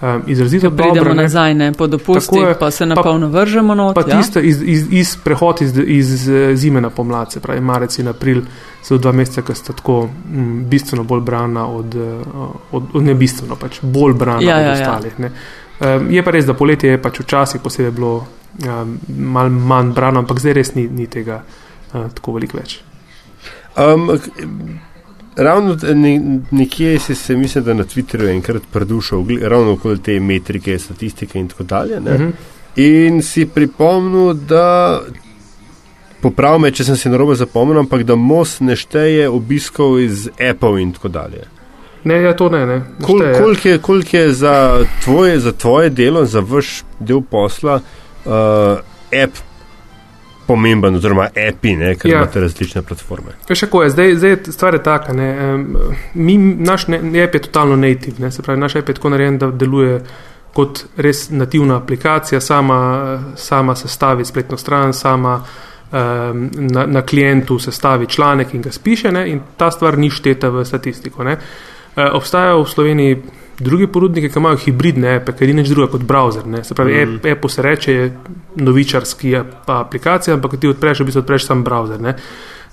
um, 0.02 0.22
izrazito 0.28 0.70
dobro. 0.70 0.84
Pridemo 0.84 1.06
dobre, 1.06 1.22
nazaj, 1.24 1.54
ne, 1.54 1.72
po 1.74 1.88
dopusti, 1.88 2.40
je, 2.40 2.60
pa 2.60 2.72
se 2.72 2.86
na 2.86 2.96
polno 2.96 3.28
vržemo 3.28 3.76
not. 3.76 3.96
Pa 3.96 4.02
ja? 4.08 4.18
tisto 4.18 4.40
iz, 4.40 4.62
iz, 4.62 4.88
iz 4.92 5.18
prehod 5.24 5.62
iz, 5.62 5.78
iz 5.78 6.30
zime 6.54 6.82
na 6.82 6.90
pomlad, 6.90 7.32
se 7.32 7.40
pravi 7.40 7.62
marec 7.62 8.00
in 8.00 8.08
april, 8.08 8.42
so 8.84 8.98
dva 8.98 9.12
meseca, 9.12 9.42
ki 9.42 9.56
sta 9.56 9.74
tako 9.74 10.08
m, 10.08 10.42
mm, 10.42 10.66
bistveno 10.70 11.04
bolj 11.04 11.22
brana 11.22 11.68
od, 11.68 11.96
od, 12.72 12.84
od 12.94 13.04
ne 13.04 13.14
bistveno, 13.14 13.56
pač 13.56 13.80
bolj 13.82 14.14
brana 14.14 14.42
ja, 14.42 14.58
od 14.58 14.62
ja, 14.62 14.68
ja. 14.68 14.74
ostalih. 14.74 15.14
Ja. 15.20 15.30
Um, 15.78 16.12
je 16.12 16.24
pa 16.24 16.32
res, 16.32 16.46
da 16.46 16.54
poletje 16.58 16.90
je 16.90 17.02
pač 17.02 17.20
včasih 17.20 17.62
posebej 17.62 17.92
bilo 17.92 18.14
um, 18.66 18.98
mal 19.18 19.50
manj 19.50 19.94
brano, 19.94 20.26
ampak 20.26 20.40
zdaj 20.42 20.54
res 20.58 20.76
ni, 20.76 20.88
ni 20.90 21.08
tega 21.08 21.42
uh, 21.44 22.08
tako 22.14 22.38
veliko 22.38 22.58
več. 22.58 22.80
Um, 23.78 24.10
ravno 25.38 25.78
nekje 26.52 27.00
si 27.00 27.16
se, 27.16 27.36
mislim, 27.36 27.64
da 27.64 27.74
na 27.74 27.84
Twitterju 27.84 28.36
enkrat 28.36 28.62
predušal, 28.72 29.26
ravno 29.42 29.72
okoli 29.72 30.02
te 30.02 30.20
metrike, 30.20 30.80
statistike 30.80 31.40
in 31.40 31.48
tako 31.48 31.64
dalje. 31.64 31.98
Uh 31.98 32.04
mhm. 32.04 32.24
-huh. 32.24 32.32
In 32.76 33.24
si 33.24 33.46
pripomnil, 33.46 34.34
da, 34.34 35.02
popravi 36.22 36.60
me, 36.60 36.72
če 36.72 36.84
sem 36.84 36.96
si 36.96 37.10
narobe 37.10 37.36
zapomnil, 37.36 37.80
ampak 37.80 38.04
da 38.04 38.16
most 38.16 38.62
ne 38.62 38.76
šteje 38.76 39.30
obiskov 39.30 40.00
iz 40.00 40.30
Apple 40.50 40.82
in 40.82 40.92
tako 40.94 41.08
dalje. 41.08 41.48
Ne, 42.04 42.22
ja, 42.22 42.36
to 42.36 42.50
ne. 42.50 42.66
ne. 42.66 42.82
Kol, 43.02 43.20
koliko, 43.38 43.68
je, 43.68 43.78
koliko 43.78 44.18
je 44.18 44.34
za 44.34 44.86
tvoje, 45.04 45.40
za 45.40 45.52
tvoje 45.52 45.90
delo, 45.90 46.26
za 46.26 46.40
vaš 46.40 46.84
del 47.00 47.22
posla, 47.22 47.82
uh, 48.26 48.32
app 49.24 49.38
pomemben, 50.48 50.96
oziroma 50.96 51.28
API, 51.28 51.76
ne, 51.76 51.96
ker 52.00 52.12
ja. 52.12 52.22
imate 52.22 52.40
različne 52.40 52.82
platforme? 52.82 53.36
Veš, 53.50 53.66
kako 53.68 53.84
je, 53.84 53.90
zdaj, 53.90 54.16
zdaj 54.16 54.38
stvar 54.56 54.74
je 54.74 54.84
taka. 54.84 55.14
Ne, 55.14 55.30
mi, 56.14 56.38
naš 56.38 56.88
ne, 56.88 57.02
app 57.24 57.36
je 57.36 57.42
totalno 57.42 57.76
native, 57.76 58.24
ne, 58.24 58.32
se 58.32 58.42
pravi, 58.42 58.60
naš 58.60 58.76
app 58.76 58.90
je 58.90 58.96
tako 58.96 59.12
narejen, 59.14 59.38
da 59.38 59.52
deluje 59.52 60.00
kot 60.56 60.86
res 60.98 61.28
nativna 61.30 61.78
aplikacija, 61.78 62.42
sama, 62.42 62.80
sama 63.36 63.76
sestavi 63.76 64.26
spletno 64.26 64.58
stran, 64.58 64.94
sama 64.94 65.36
um, 65.38 66.50
na, 66.54 66.86
na 66.86 67.02
klientu 67.02 67.60
sestavi 67.60 68.08
članek 68.08 68.54
in 68.54 68.62
ga 68.62 68.72
spiše, 68.72 69.12
ne, 69.12 69.28
in 69.30 69.42
ta 69.58 69.72
stvar 69.72 69.98
ni 69.98 70.10
šteta 70.10 70.50
v 70.50 70.66
statistiko. 70.66 71.24
Ne. 71.24 71.38
Uh, 71.96 72.08
obstajajo 72.18 72.64
v 72.64 72.70
Sloveniji 72.70 73.22
drugi 73.60 73.88
ponudniki, 73.88 74.30
ki 74.30 74.40
imajo 74.40 74.60
hibridne 74.62 75.16
ape, 75.18 75.34
ker 75.38 75.50
ni 75.50 75.62
nič 75.62 75.72
drugega 75.72 75.92
kot 75.96 76.04
browser. 76.08 76.46
Ne. 76.46 76.64
Se 76.64 76.76
pravi, 76.78 77.00
mm. 77.06 77.32
Apple 77.32 77.50
se 77.50 77.62
reče, 77.66 77.94
je 77.94 78.12
novičarski 78.56 79.34
aplikacija, 79.66 80.36
ampak 80.38 80.60
ti 80.62 80.70
odpreš, 80.70 81.02
v 81.02 81.10
bistvu 81.10 81.26
odpreš 81.26 81.50
sam 81.50 81.66
browser. 81.66 82.02
Ne. 82.02 82.18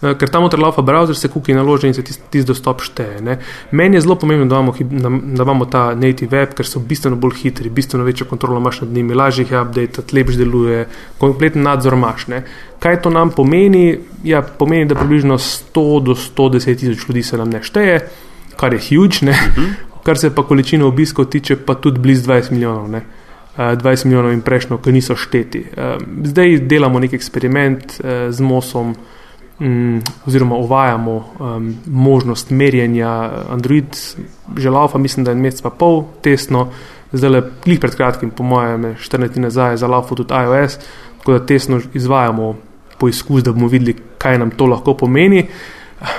Eh, 0.04 0.14
ker 0.20 0.28
tam 0.28 0.44
utrlava 0.44 0.82
browser, 0.82 1.16
se 1.16 1.28
kuki 1.32 1.54
naloži 1.54 1.88
in 1.88 1.94
se 1.94 2.02
tisti 2.04 2.24
tis 2.30 2.44
dostop 2.44 2.82
šteje. 2.84 3.20
Ne. 3.24 3.38
Meni 3.70 3.96
je 3.96 4.02
zelo 4.04 4.18
pomembno, 4.20 4.46
da 4.50 4.58
imamo, 4.60 4.74
da 5.36 5.42
imamo 5.42 5.64
ta 5.70 5.84
native 5.94 6.38
web, 6.38 6.52
ker 6.56 6.68
so 6.68 6.82
bistveno 6.82 7.16
bolj 7.16 7.38
hitri, 7.42 7.70
bistveno 7.70 8.04
večjo 8.04 8.26
kontrolo 8.28 8.60
imaš 8.60 8.82
nad 8.84 8.92
njimi, 8.92 9.14
lažje 9.14 9.44
jih 9.44 9.52
je 9.52 9.60
update, 9.60 10.04
lepš 10.12 10.36
deluje, 10.40 10.84
kompleten 11.18 11.62
nadzor 11.62 11.96
imaš. 11.96 12.26
Ne. 12.26 12.42
Kaj 12.78 13.00
to 13.02 13.10
nam 13.10 13.30
pomeni? 13.30 13.98
Ja, 14.24 14.42
pomeni, 14.42 14.88
da 14.90 14.98
približno 14.98 15.38
100 15.38 16.02
do 16.04 16.14
110 16.14 16.78
tisoč 16.78 17.08
ljudi 17.08 17.22
se 17.22 17.40
nam 17.40 17.50
ne 17.50 17.62
šteje, 17.62 18.00
kar 18.60 18.74
je 18.74 18.80
huge, 18.88 19.22
uh 19.22 19.28
mhm. 19.28 19.60
-huh. 19.60 19.93
Kar 20.04 20.18
se 20.18 20.30
pa 20.34 20.44
količine 20.46 20.84
obiskov 20.84 21.26
tiče, 21.32 21.56
pa 21.56 21.74
tudi 21.74 22.00
blizu 22.00 22.30
20 22.30 22.52
milijonov. 22.52 22.88
Ne. 22.90 23.02
20 23.56 24.04
milijonov 24.04 24.32
in 24.32 24.40
prejšnjo, 24.42 24.78
ki 24.82 24.92
niso 24.92 25.14
šteti. 25.16 25.64
Zdaj 26.24 26.58
delamo 26.66 26.98
nek 26.98 27.12
eksperiment 27.14 28.00
z 28.30 28.40
MOSom, 28.42 28.94
um, 29.60 30.00
oziroma 30.26 30.56
uvajamo 30.56 31.14
možnost 31.86 32.50
merjenja 32.50 33.30
Android, 33.50 33.94
že 34.56 34.70
laufa, 34.70 34.98
mislim, 34.98 35.24
da 35.24 35.30
je 35.30 35.38
en 35.38 35.42
mesec 35.46 35.62
pa 35.62 35.70
pol 35.70 36.02
tesno, 36.22 36.66
zdaj 37.12 37.30
le 37.30 37.42
glih 37.64 37.80
pred 37.80 37.94
kratkim, 37.94 38.30
po 38.30 38.42
mojem, 38.42 38.96
14 38.98 39.38
dni 39.38 39.46
nazaj 39.46 39.76
za 39.76 39.86
laufa 39.86 40.14
tudi 40.14 40.34
iOS, 40.34 40.78
tako 41.18 41.38
da 41.38 41.46
tesno 41.46 41.80
izvajamo 41.94 42.56
poizkus, 42.98 43.42
da 43.42 43.52
bomo 43.52 43.68
videli, 43.68 43.96
kaj 44.18 44.38
nam 44.38 44.50
to 44.50 44.66
lahko 44.66 44.94
pomeni. 44.94 45.46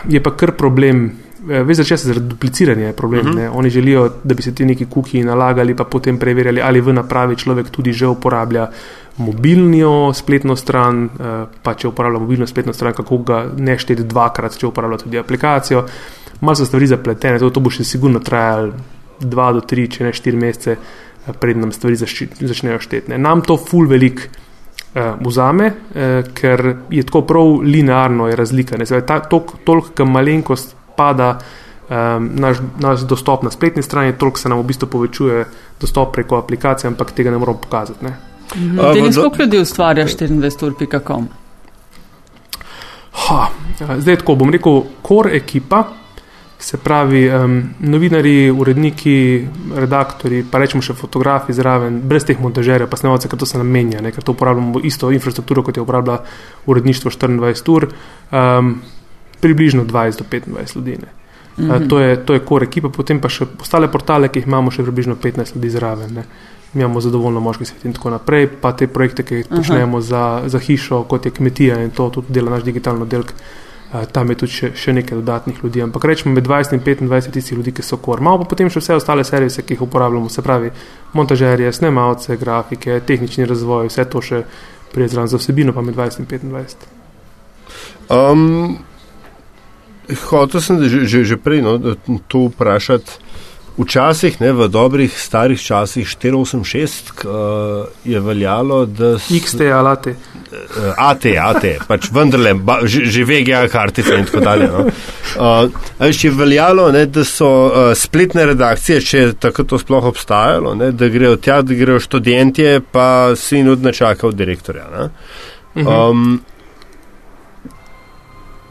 Je 0.10 0.24
pa 0.24 0.32
kar 0.32 0.56
problem. 0.56 1.25
Eh, 1.50 1.64
Veš, 1.64 1.78
začne 1.78 1.98
se 1.98 2.08
zaradi 2.08 2.26
dupliciranja 2.26 2.94
problem. 2.94 3.28
Uh 3.28 3.34
mhm. 3.34 3.40
-huh. 3.40 3.50
Oni 3.54 3.70
želijo, 3.70 4.10
da 4.24 4.34
bi 4.34 4.42
se 4.42 4.56
ti 4.56 4.66
neki 4.66 4.86
kuki 4.86 5.24
nalagali, 5.24 5.76
pa 5.76 5.84
potem 5.84 6.18
preverjali, 6.18 6.62
ali 6.62 6.82
v 6.82 6.94
napravi 6.94 7.36
človek 7.36 7.70
tudi 7.70 7.94
že 7.94 8.08
uporablja 8.08 8.70
mobilno 9.18 10.14
spletno 10.14 10.56
stran, 10.56 11.06
eh, 11.06 11.46
pa 11.64 11.74
če 11.74 11.88
uporablja 11.88 12.20
mobilno 12.20 12.48
spletno 12.48 12.74
stran, 12.74 12.94
kako 12.94 13.18
ga 13.18 13.46
ne 13.58 13.78
šteti 13.78 14.04
dvakrat, 14.04 14.58
če 14.58 14.68
uporablja 14.68 14.98
tudi 14.98 15.18
aplikacijo. 15.18 15.86
Malo 16.42 16.56
so 16.56 16.66
stvari 16.66 16.88
zapletene, 16.88 17.40
to, 17.40 17.50
to 17.50 17.60
bo 17.60 17.70
še 17.70 17.84
sigurno 17.84 18.20
trajalo 18.20 18.74
dva 19.20 19.52
do 19.54 19.62
tri, 19.62 19.88
če 19.88 20.04
ne 20.04 20.14
štiri 20.14 20.38
mesece, 20.38 20.72
eh, 21.28 21.34
preden 21.40 21.62
nam 21.62 21.72
stvari 21.72 21.96
začnejo 21.96 22.80
šteti. 22.80 23.18
Nam 23.18 23.42
to 23.42 23.58
ful 23.58 23.88
velik 23.88 24.30
uh, 24.96 25.02
vzame, 25.26 25.68
uh, 25.68 26.34
ker 26.34 26.76
je 26.90 27.04
tako 27.04 27.22
prav 27.22 27.62
linearno 27.62 28.28
je 28.28 28.36
razlika. 28.36 28.78
Toliko 29.64 30.06
malenkost 30.06 30.76
pada. 30.96 31.38
Um, 31.86 32.32
naš, 32.42 32.58
naš 32.82 33.04
dostop 33.06 33.44
na 33.46 33.52
spletni 33.54 33.84
strani, 33.84 34.16
toliko 34.18 34.40
se 34.42 34.50
nam 34.50 34.60
v 34.60 34.64
bistvu 34.72 34.88
povečuje 34.90 35.44
dostop 35.82 36.16
preko 36.16 36.40
aplikacije, 36.42 36.90
ampak 36.90 37.12
tega 37.12 37.32
ne 37.32 37.38
moramo 37.38 37.62
pokazati. 37.62 38.06
Ne? 38.06 38.16
Mhm. 38.56 38.80
Uh, 38.80 39.16
koliko 39.16 39.44
ljudi 39.44 39.60
ustvarja 39.60 40.06
24.com? 40.08 41.28
Zdaj, 43.98 44.16
tako 44.16 44.36
bom 44.36 44.50
rekel, 44.50 44.82
kor 45.02 45.30
ekipa, 45.34 45.84
se 46.60 46.78
pravi, 46.78 47.30
um, 47.30 47.56
novinari, 47.80 48.50
uredniki, 48.52 49.16
redaktori, 49.76 50.44
pa 50.52 50.60
rečemo 50.62 50.84
še 50.84 50.96
fotografi 50.98 51.54
zraven, 51.54 52.00
brez 52.08 52.26
teh 52.26 52.40
montažerjev, 52.42 52.90
pa 52.90 52.98
snemalce, 53.00 53.30
ker 53.30 53.40
to 53.40 53.48
se 53.50 53.60
namenja, 53.60 54.02
ker 54.16 54.24
to 54.24 54.36
uporabljamo 54.36 54.82
isto 54.88 55.12
infrastrukturo, 55.12 55.66
kot 55.68 55.78
je 55.78 55.84
uporablja 55.84 56.20
uredništvo 56.72 57.12
24 57.12 57.76
ur, 57.76 57.90
um, 58.32 58.72
približno 59.42 59.84
20 59.84 60.18
do 60.18 60.26
25 60.32 60.76
ljudi. 60.76 60.98
Mm 60.98 61.64
-hmm. 61.64 61.84
uh, 61.84 61.88
to, 61.88 62.00
je, 62.00 62.26
to 62.26 62.34
je 62.34 62.40
kor 62.40 62.64
ekipa, 62.64 62.90
potem 62.90 63.20
pa 63.22 63.30
še 63.30 63.46
ostale 63.62 63.92
portale, 63.92 64.28
ki 64.28 64.40
jih 64.40 64.48
imamo, 64.48 64.72
še 64.72 64.84
približno 64.84 65.16
15 65.16 65.56
ljudi 65.56 65.70
zraven. 65.70 66.14
Ne 66.14 66.24
imamo 66.76 67.02
zadovoljno 67.02 67.40
moški 67.40 67.66
svet 67.66 67.86
in 67.86 67.94
tako 67.94 68.10
naprej, 68.10 68.48
pa 68.62 68.72
te 68.72 68.88
projekte, 68.88 69.24
ki 69.24 69.36
jih 69.36 69.48
počnemo 69.48 70.02
za, 70.02 70.42
za 70.46 70.60
hišo, 70.60 71.04
kot 71.04 71.26
je 71.26 71.32
kmetija 71.32 71.80
in 71.84 71.92
to 71.92 72.10
tudi 72.10 72.34
dela 72.34 72.52
naš 72.52 72.64
digitalni 72.64 73.02
oddelek. 73.02 73.34
Uh, 73.94 74.04
tam 74.12 74.30
je 74.30 74.36
tudi 74.36 74.52
še, 74.52 74.72
še 74.76 74.94
nekaj 74.94 75.20
dodatnih 75.22 75.60
ljudi, 75.64 75.82
ampak 75.86 76.06
rečemo 76.10 76.34
med 76.36 76.48
20 76.48 76.74
in 76.74 76.82
25 76.84 77.32
tistih 77.32 77.58
ljudi, 77.58 77.72
ki 77.72 77.84
so 77.86 77.98
kor. 77.98 78.20
Malo 78.22 78.42
pa 78.42 78.50
potem 78.50 78.70
še 78.70 78.82
vse 78.82 78.98
ostale 78.98 79.24
servise, 79.24 79.64
ki 79.64 79.78
jih 79.78 79.86
uporabljamo, 79.86 80.30
se 80.30 80.42
pravi 80.44 80.72
montažerje, 81.14 81.72
snemalce, 81.72 82.36
grafike, 82.42 83.00
tehnični 83.08 83.46
razvoj, 83.46 83.88
vse 83.88 84.08
to 84.10 84.22
še 84.26 84.42
prijezran 84.92 85.30
za 85.32 85.40
vsebino, 85.40 85.74
pa 85.74 85.86
med 85.86 85.96
20 85.96 86.20
in 86.20 86.28
25. 86.28 86.90
Um, 88.10 88.78
hotel 90.30 90.62
sem 90.62 90.82
že, 90.84 91.06
že, 91.06 91.24
že 91.24 91.38
prej 91.38 91.62
no, 91.66 91.78
to 92.28 92.50
vprašati. 92.54 93.24
Včasih, 93.76 94.40
ne, 94.40 94.54
v 94.56 94.70
dobrih 94.72 95.12
starih 95.12 95.60
časih, 95.60 96.08
486, 96.08 97.28
uh, 97.28 97.84
je 98.08 98.20
veljalo, 98.24 98.86
da 98.88 99.20
so. 99.20 99.36
XT, 99.36 99.68
alate. 99.68 100.14
Uh, 100.16 100.96
AT, 100.96 101.28
AT, 101.36 101.84
pač 101.84 102.08
vendarle, 102.08 102.54
ba, 102.56 102.78
že, 102.88 103.04
že 103.04 103.28
VGA 103.28 103.68
kartice 103.68 104.16
in 104.16 104.24
tako 104.32 104.46
dalje. 104.48 104.70
No. 104.72 104.86
Uh, 105.36 106.08
je 106.08 106.32
veljalo, 106.32 106.88
ne, 106.96 107.04
da 107.12 107.28
so 107.28 107.50
uh, 107.68 107.92
spletne 107.92 108.48
redakcije, 108.56 109.04
če 109.04 109.20
je 109.20 109.36
tako 109.44 109.68
to 109.68 109.82
sploh 109.84 110.08
obstajalo, 110.08 110.72
ne, 110.80 110.94
da 110.96 111.12
grejo 111.12 111.36
tja, 111.36 111.60
da 111.60 111.76
grejo 111.76 112.00
študentje, 112.00 112.80
pa 112.80 113.36
si 113.36 113.60
nudno 113.60 113.92
čakajo 113.92 114.32
direktorja. 114.32 115.10
Um, 115.76 116.40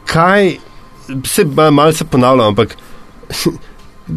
kaj, 0.09 0.55
se 1.25 1.45
malce 1.71 2.05
ponavljam, 2.05 2.47
ampak. 2.47 2.77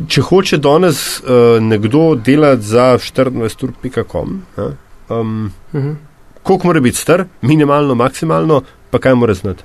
če 0.09 0.23
hoče 0.29 0.59
danes 0.61 0.99
uh, 1.21 1.57
nekdo 1.65 2.13
delati 2.25 2.63
za 2.63 2.91
24.com, 2.99 4.43
um, 4.57 5.53
uh 5.73 5.81
-huh. 5.81 5.95
koliko 6.43 6.67
mora 6.67 6.81
biti 6.81 6.97
star, 6.97 7.25
minimalno, 7.43 7.95
maksimalno, 7.95 8.63
pa 8.91 8.99
kaj 8.99 9.15
mora 9.15 9.35
znati? 9.35 9.65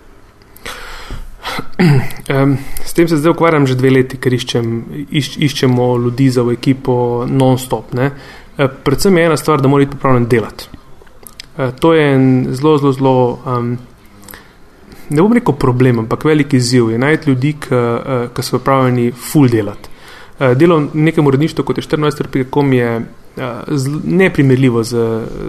Um, 2.30 2.58
s 2.86 2.94
tem 2.94 3.08
se 3.08 3.18
zdaj 3.18 3.32
ukvarjam 3.32 3.68
že 3.68 3.76
dve 3.76 3.90
leti, 3.90 4.18
ker 4.18 4.34
iščem, 4.34 4.84
iš, 5.12 5.38
iščemo 5.38 5.98
ljudi 5.98 6.30
za 6.30 6.42
ekipo 6.52 7.26
non-stop. 7.30 7.94
Ne? 7.94 8.12
Uh, 8.58 8.70
predvsem 8.84 9.18
je 9.18 9.26
ena 9.26 9.38
stvar, 9.38 9.62
da 9.62 9.68
mora 9.68 9.84
biti 9.84 9.92
pripravljen 9.92 10.26
delati. 10.26 10.66
Uh, 11.58 11.74
to 11.80 11.94
je 11.94 12.14
en 12.14 12.48
zelo, 12.50 12.78
zelo, 12.78 12.92
zelo. 12.94 13.40
Um, 13.46 13.78
Ne 15.14 15.22
bom 15.22 15.34
rekel 15.34 15.54
problem, 15.60 16.00
ampak 16.04 16.26
velik 16.26 16.54
izziv 16.58 16.90
je 16.92 16.98
najti 16.98 17.30
ljudi, 17.30 17.54
ki 17.62 17.76
uh, 17.76 18.42
so 18.42 18.58
pripravljeni 18.58 19.12
full 19.12 19.50
delati. 19.50 19.94
Eh, 20.40 20.56
delo 20.56 20.78
v 20.80 20.90
nekem 20.94 21.28
uredništvu, 21.28 21.64
kot 21.64 21.78
je 21.78 21.84
14.com, 21.84 22.74
je 22.74 22.98
uh, 22.98 23.44
neprimerljivo 24.04 24.84
z, 24.84 24.98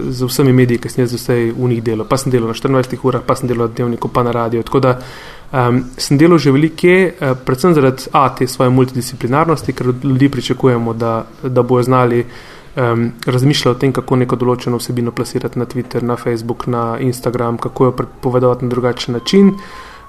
z 0.09 0.25
vsemi 0.25 0.53
mediji, 0.53 0.79
ki 0.79 0.89
sem 0.89 1.03
jaz 1.03 1.15
vse 1.17 1.37
v 1.57 1.69
njih 1.69 1.83
delal. 1.83 2.07
Pa 2.09 2.19
sem 2.21 2.33
delal 2.33 2.53
na 2.53 2.55
14 2.55 2.99
urah, 3.03 3.23
pa 3.27 3.37
sem 3.37 3.49
delal 3.49 3.69
na 3.69 3.75
dnevniku, 3.75 4.09
pa 4.09 4.23
na 4.23 4.35
radio. 4.37 4.63
Tako 4.63 4.81
da 4.85 4.99
um, 4.99 5.81
sem 5.97 6.21
delal 6.21 6.39
že 6.39 6.53
velike, 6.53 6.97
uh, 7.17 7.33
predvsem 7.47 7.75
zaradi 7.75 8.11
A, 8.13 8.29
te 8.37 8.47
svoje 8.47 8.71
multidisciplinarnosti, 8.71 9.73
ker 9.73 9.89
od 9.89 10.05
ljudi 10.05 10.29
pričakujemo, 10.29 10.93
da, 10.93 11.25
da 11.43 11.63
bojo 11.63 11.83
znali. 11.83 12.27
Um, 12.75 13.13
razmišljajo 13.27 13.77
o 13.77 13.79
tem, 13.79 13.93
kako 13.95 14.17
neko 14.17 14.37
določeno 14.37 14.81
vsebino 14.81 15.13
plasirati 15.15 15.59
na 15.59 15.67
Twitter, 15.71 16.03
na 16.03 16.17
Facebook, 16.19 16.67
na 16.67 16.99
Instagram, 16.99 17.59
kako 17.63 17.85
jo 17.85 17.93
prepovedovati 17.93 18.67
na 18.67 18.71
drugačen 18.71 19.15
način. 19.15 19.53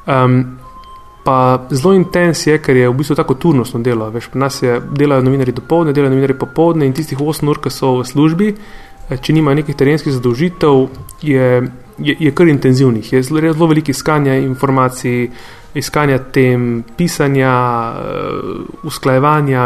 Um, 0.07 0.57
Pa 1.25 1.67
zelo 1.73 1.95
intens 1.97 2.43
je, 2.45 2.59
ker 2.61 2.77
je 2.77 2.89
v 2.89 2.93
bistvu 2.93 3.15
tako 3.17 3.33
turnostno 3.41 3.79
delo. 3.81 4.11
Veš, 4.13 4.27
pri 4.29 4.39
nas 4.39 4.59
je 4.61 4.75
delajo 4.77 5.23
novinari 5.25 5.55
do 5.57 5.63
povdne, 5.65 5.93
delajo 5.93 6.11
novinari 6.13 6.35
popovdne 6.37 6.85
in 6.85 6.93
tistih 6.93 7.17
8 7.17 7.49
ur, 7.49 7.57
ki 7.63 7.71
so 7.73 7.95
v 7.97 8.03
službi, 8.05 8.49
eh, 9.09 9.17
če 9.17 9.33
nimajo 9.33 9.57
nekih 9.57 9.75
terenskih 9.75 10.13
zadolžitev, 10.13 10.83
je, 11.25 11.47
je, 11.97 12.15
je 12.27 12.31
kar 12.31 12.51
intenzivnih. 12.53 13.09
Je 13.13 13.23
zelo, 13.25 13.41
zelo 13.41 13.69
veliko 13.73 13.89
iskanja 13.89 14.37
informacij, 14.37 15.31
iskanja 15.73 16.19
tem, 16.29 16.83
pisanja, 16.97 17.55
uh, 17.97 18.85
usklajevanja. 18.85 19.65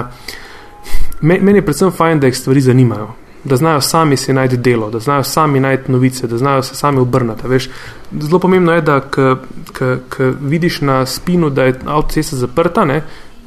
Meni 1.21 1.57
je 1.57 1.65
predvsem 1.65 1.91
fajn, 1.91 2.19
da 2.19 2.27
jih 2.27 2.37
stvari 2.37 2.61
zanimajo. 2.61 3.07
Da 3.43 3.55
znajo 3.55 3.81
sami 3.81 4.17
si 4.17 4.33
najti 4.33 4.57
delo, 4.57 4.89
da 4.89 4.99
znajo 4.99 5.23
sami 5.23 5.59
najti 5.59 5.91
novice, 5.91 6.27
da 6.27 6.37
znajo 6.37 6.63
se 6.63 6.75
sami 6.75 6.99
obrniti. 6.99 7.43
Zelo 8.19 8.39
pomembno 8.39 8.73
je, 8.73 8.81
da 8.81 8.99
ko 8.99 10.33
vidiš 10.41 10.81
na 10.81 11.05
spinu, 11.05 11.49
da 11.49 11.63
je 11.63 11.79
avtocesta 11.85 12.35
zaprta, 12.35 12.85
ne, 12.85 12.95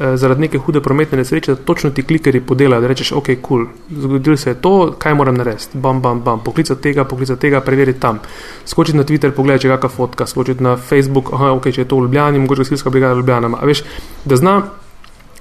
eh, 0.01 0.17
zaradi 0.17 0.41
neke 0.41 0.59
hude 0.59 0.81
prometne 0.81 1.19
nesreče, 1.19 1.55
da 1.55 1.61
točno 1.61 1.91
ti 1.91 2.03
klikeri 2.03 2.41
podelajo, 2.41 2.81
da 2.81 2.87
rečeš, 2.87 3.13
ok, 3.13 3.27
kul, 3.27 3.35
cool, 3.43 3.67
zgodilo 4.01 4.37
se 4.37 4.51
je 4.51 4.55
to, 4.55 4.95
kaj 4.99 5.15
moram 5.15 5.35
narediti, 5.35 5.79
bam, 5.79 6.01
bam, 6.01 6.21
bam, 6.21 6.41
poklicati 6.45 6.83
tega, 6.83 7.05
poklicati 7.05 7.41
tega, 7.41 7.61
preveriti 7.61 8.01
tam, 8.01 8.19
skočiti 8.65 8.99
na 8.99 9.05
Twitter, 9.05 9.31
pogledati, 9.31 9.63
če 9.63 9.69
je 9.69 9.77
kakšna 9.77 9.89
fotka, 9.89 10.27
skočiti 10.27 10.63
na 10.63 10.77
Facebook, 10.77 11.33
aha, 11.33 11.53
ok, 11.53 11.69
če 11.71 11.81
je 11.81 11.89
to 11.89 11.97
v 11.97 12.09
Ljubljani, 12.09 12.39
mogoče 12.39 12.65
gasilska 12.65 12.91
brigada 12.91 13.15
v 13.15 13.21
Ljubljani, 13.21 13.55
a 13.61 13.67
veš, 13.67 13.85
da 14.25 14.37
zna 14.37 14.61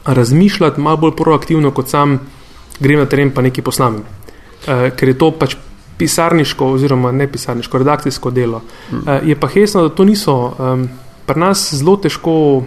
razmišljati 0.06 0.82
malo 0.82 0.98
bolj 0.98 1.16
proaktivno, 1.18 1.72
kot 1.72 1.90
sam 1.90 2.20
grem 2.80 3.00
na 3.00 3.06
teren 3.06 3.32
pa 3.32 3.42
nekaj 3.42 3.64
posnamem, 3.64 4.02
uh, 4.02 4.90
ker 4.96 5.10
je 5.10 5.18
to 5.18 5.32
pač 5.32 5.56
pisarniško 5.98 6.72
oziroma 6.74 7.12
ne 7.12 7.28
pisarniško, 7.28 7.78
redakcijsko 7.78 8.32
delo. 8.32 8.62
Uh, 8.92 9.20
je 9.26 9.36
pa 9.36 9.48
hesno, 9.48 9.88
da 9.88 9.96
to 9.96 10.06
niso, 10.06 10.54
um, 10.58 10.88
pri 11.26 11.40
nas 11.40 11.74
zelo 11.74 11.98
težko 12.02 12.64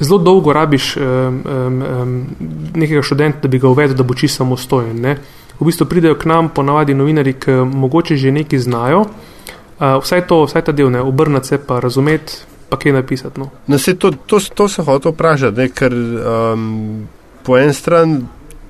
zelo 0.00 0.18
dolgo 0.18 0.52
rabiš 0.52 0.96
um, 0.96 1.04
um, 1.04 1.82
um, 1.82 2.26
nekega 2.74 3.02
študenta, 3.02 3.38
da 3.42 3.48
bi 3.48 3.58
ga 3.58 3.68
uvedel, 3.68 3.96
da 3.96 4.04
bo 4.04 4.14
čisto 4.14 4.44
samostojen. 4.44 5.00
Ne? 5.00 5.16
V 5.60 5.66
bistvu 5.66 5.86
pridejo 5.88 6.18
k 6.20 6.28
nam 6.28 6.48
ponavadi 6.48 6.94
novinari, 6.94 7.32
ki 7.32 7.50
mogoče 7.72 8.16
že 8.16 8.30
nekaj 8.32 8.58
znajo, 8.58 9.00
uh, 9.00 9.96
vsaj, 10.02 10.26
to, 10.28 10.44
vsaj 10.44 10.68
ta 10.68 10.72
del, 10.72 10.94
obrniti 11.00 11.46
se 11.46 11.58
pa 11.58 11.80
razumeti, 11.80 12.44
pa 12.68 12.78
kaj 12.78 12.92
napisati. 12.92 13.40
No. 13.40 13.50
No, 13.66 13.78
to, 13.98 14.10
to, 14.10 14.40
to 14.54 14.68
se 14.68 14.82
hoče 14.82 15.12
vprašati, 15.14 15.68
ker 15.74 15.94
um, 15.94 17.06
po 17.44 17.58
eni 17.58 17.74
strani 17.74 18.20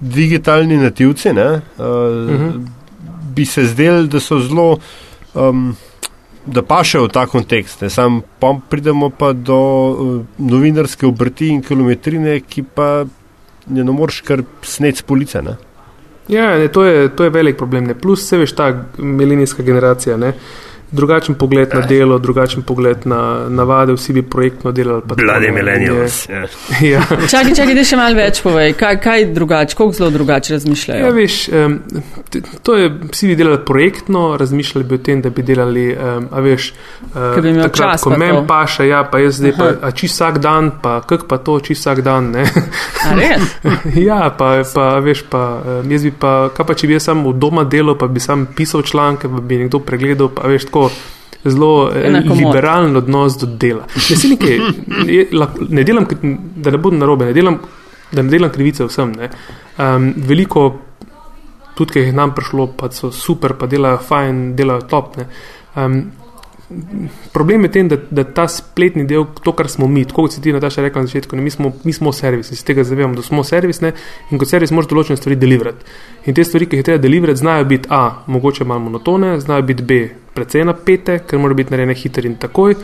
digitalni 0.01 0.77
nativci 0.77 1.33
ne, 1.33 1.49
uh, 1.53 1.85
uh 1.85 1.87
-huh. 2.31 2.67
bi 3.35 3.45
se 3.45 3.65
zdeli, 3.65 4.09
da 4.09 4.21
so 4.21 4.39
zelo. 4.39 4.79
Um, 5.35 5.77
da 6.47 6.63
pa 6.63 6.85
še 6.85 6.99
v 6.99 7.09
ta 7.09 7.27
kontekst. 7.27 7.81
Ne. 7.83 7.91
Sam 7.91 8.23
pa 8.41 8.55
pridemo 8.71 9.11
pa 9.11 9.33
do 9.33 9.59
uh, 9.59 10.25
novinarske 10.39 11.07
obrti 11.07 11.49
in 11.49 11.63
kilometrine, 11.63 12.41
ki 12.41 12.63
pa 12.63 13.05
ne 13.67 13.83
moreš 13.83 14.21
kar 14.21 14.43
sneti 14.63 14.99
z 14.99 15.03
police. 15.03 15.43
Ne. 15.43 15.57
Ja, 16.29 16.59
ne, 16.59 16.69
to, 16.69 16.85
je, 16.85 17.09
to 17.09 17.25
je 17.25 17.31
velik 17.31 17.57
problem. 17.57 17.87
Ne. 17.87 17.95
Plus, 17.95 18.29
se 18.29 18.39
veš, 18.39 18.53
ta 18.53 18.85
milenijska 18.99 19.63
generacija. 19.63 20.17
Ne 20.17 20.33
drugačen 20.91 21.35
pogled 21.35 21.69
na 21.75 21.81
delo, 21.81 22.19
drugačen 22.19 22.63
pogled 22.63 23.07
na 23.07 23.49
navade, 23.49 23.93
vsi 23.93 24.13
bi 24.13 24.23
projektno 24.23 24.73
delali. 24.73 25.03
Mladi 25.17 25.51
millennials. 25.51 26.29
Ja. 26.29 26.47
ja. 26.93 27.03
Čakaj, 27.31 27.55
čakaj, 27.55 27.75
da 27.75 27.85
še 27.85 27.99
malo 27.99 28.19
več 28.19 28.41
povej. 28.45 28.75
Kaj, 28.79 29.01
kaj 29.03 29.27
drugače, 29.35 29.77
koliko 29.77 29.97
zelo 29.99 30.11
drugače 30.15 30.55
razmišljajo? 30.55 31.07
Ja, 31.07 31.13
veš, 31.15 31.39
um, 31.49 31.79
to 32.63 32.77
je, 32.79 32.91
vsi 33.13 33.31
bi 33.33 33.37
delali 33.39 33.59
projektno, 33.67 34.37
razmišljali 34.41 34.87
bi 34.87 34.95
o 34.95 35.03
tem, 35.09 35.23
da 35.23 35.31
bi 35.31 35.43
delali, 35.43 35.89
um, 35.95 36.29
a 36.31 36.45
veš, 36.45 36.71
uh, 36.73 37.43
bi 37.43 37.55
takrat, 37.55 37.77
čas, 37.77 38.07
ko 38.07 38.15
meni 38.15 38.45
paše, 38.49 38.87
ja, 38.89 39.03
pa 39.11 39.21
jaz 39.23 39.41
zdaj, 39.41 39.57
pa, 39.59 39.71
a 39.89 39.91
či 39.91 40.11
vsak 40.11 40.39
dan, 40.45 40.71
pa 40.83 41.01
kak 41.07 41.27
pa 41.29 41.41
to, 41.43 41.59
či 41.61 41.75
vsak 41.75 42.05
dan, 42.07 42.31
ne. 42.37 42.47
ja, 44.09 44.21
pa, 44.39 44.53
pa, 44.75 44.87
veš, 45.03 45.27
pa, 45.31 45.43
jaz 45.83 46.07
bi 46.07 46.15
pa, 46.15 46.37
kaj 46.55 46.71
pa 46.71 46.79
če 46.79 46.91
bi 46.91 46.99
jaz 46.99 47.11
sam 47.11 47.27
v 47.27 47.35
doma 47.41 47.67
delal, 47.67 47.99
pa 47.99 48.07
bi 48.07 48.23
sam 48.23 48.47
pisal 48.57 48.87
članke, 48.87 49.31
pa 49.31 49.43
bi 49.43 49.63
nekdo 49.65 49.83
pregledal, 49.83 50.31
pa 50.35 50.47
veš, 50.51 50.69
tako 50.71 50.76
zelo 51.45 51.91
eh, 51.95 52.21
liberalen 52.41 52.97
odnos 52.97 53.39
do 53.39 53.47
dela. 53.47 53.87
Ne, 54.11 54.17
nekaj, 54.33 54.59
ne 55.69 55.85
delam, 55.85 56.07
da 56.57 56.75
ne 56.75 56.79
bodo 56.79 56.99
narobe, 56.99 57.31
ne 57.31 57.37
delam, 57.37 57.61
da 58.13 58.23
ne 58.23 58.31
delam 58.31 58.53
krivice 58.55 58.87
vsem. 58.89 59.15
Um, 59.79 60.13
veliko, 60.29 60.67
tudi 61.77 61.97
ki 61.97 62.07
jih 62.07 62.15
nam 62.17 62.35
prišlo, 62.35 62.71
pa 62.79 62.91
so 62.95 63.13
super, 63.15 63.55
pa 63.59 63.69
delajo 63.71 64.01
fajn, 64.09 64.47
delajo 64.59 64.87
top. 64.91 65.19
Um, 65.77 66.01
problem 67.33 67.65
je 67.65 67.71
tem, 67.71 67.89
da, 67.89 67.97
da 68.11 68.25
ta 68.25 68.49
spletni 68.49 69.05
del, 69.07 69.25
to, 69.43 69.53
kar 69.55 69.69
smo 69.71 69.87
mi, 69.87 70.05
kot 70.05 70.35
si 70.35 70.43
ti 70.43 70.53
na 70.53 70.61
taša 70.61 70.83
rekla 70.83 71.05
na 71.05 71.11
začetku, 71.11 71.37
ne, 71.37 71.43
mi, 71.43 71.51
smo, 71.51 71.73
mi 71.85 71.93
smo 71.93 72.13
servis, 72.13 72.51
iz 72.53 72.65
tega 72.67 72.85
zavedamo, 72.85 73.15
da 73.15 73.23
smo 73.23 73.45
servis 73.45 73.81
ne, 73.81 73.93
in 74.31 74.41
kot 74.43 74.51
servis 74.51 74.75
moraš 74.75 74.91
določene 74.91 75.19
stvari 75.21 75.39
deliverati. 75.39 75.87
In 76.27 76.35
te 76.35 76.45
stvari, 76.45 76.67
ki 76.67 76.81
jih 76.81 76.87
treba 76.87 77.03
deliverati, 77.03 77.39
znajo 77.39 77.69
biti 77.71 77.91
A, 77.91 78.05
mogoče 78.27 78.67
malo 78.67 78.87
monotone, 78.89 79.37
znajo 79.41 79.63
biti 79.69 79.87
B, 79.87 80.01
precej 80.35 80.67
napete, 80.67 81.21
ker 81.27 81.39
morajo 81.39 81.63
biti 81.63 81.75
narejene 81.75 81.95
hitro 81.95 82.27
in 82.27 82.35
takoj. 82.43 82.75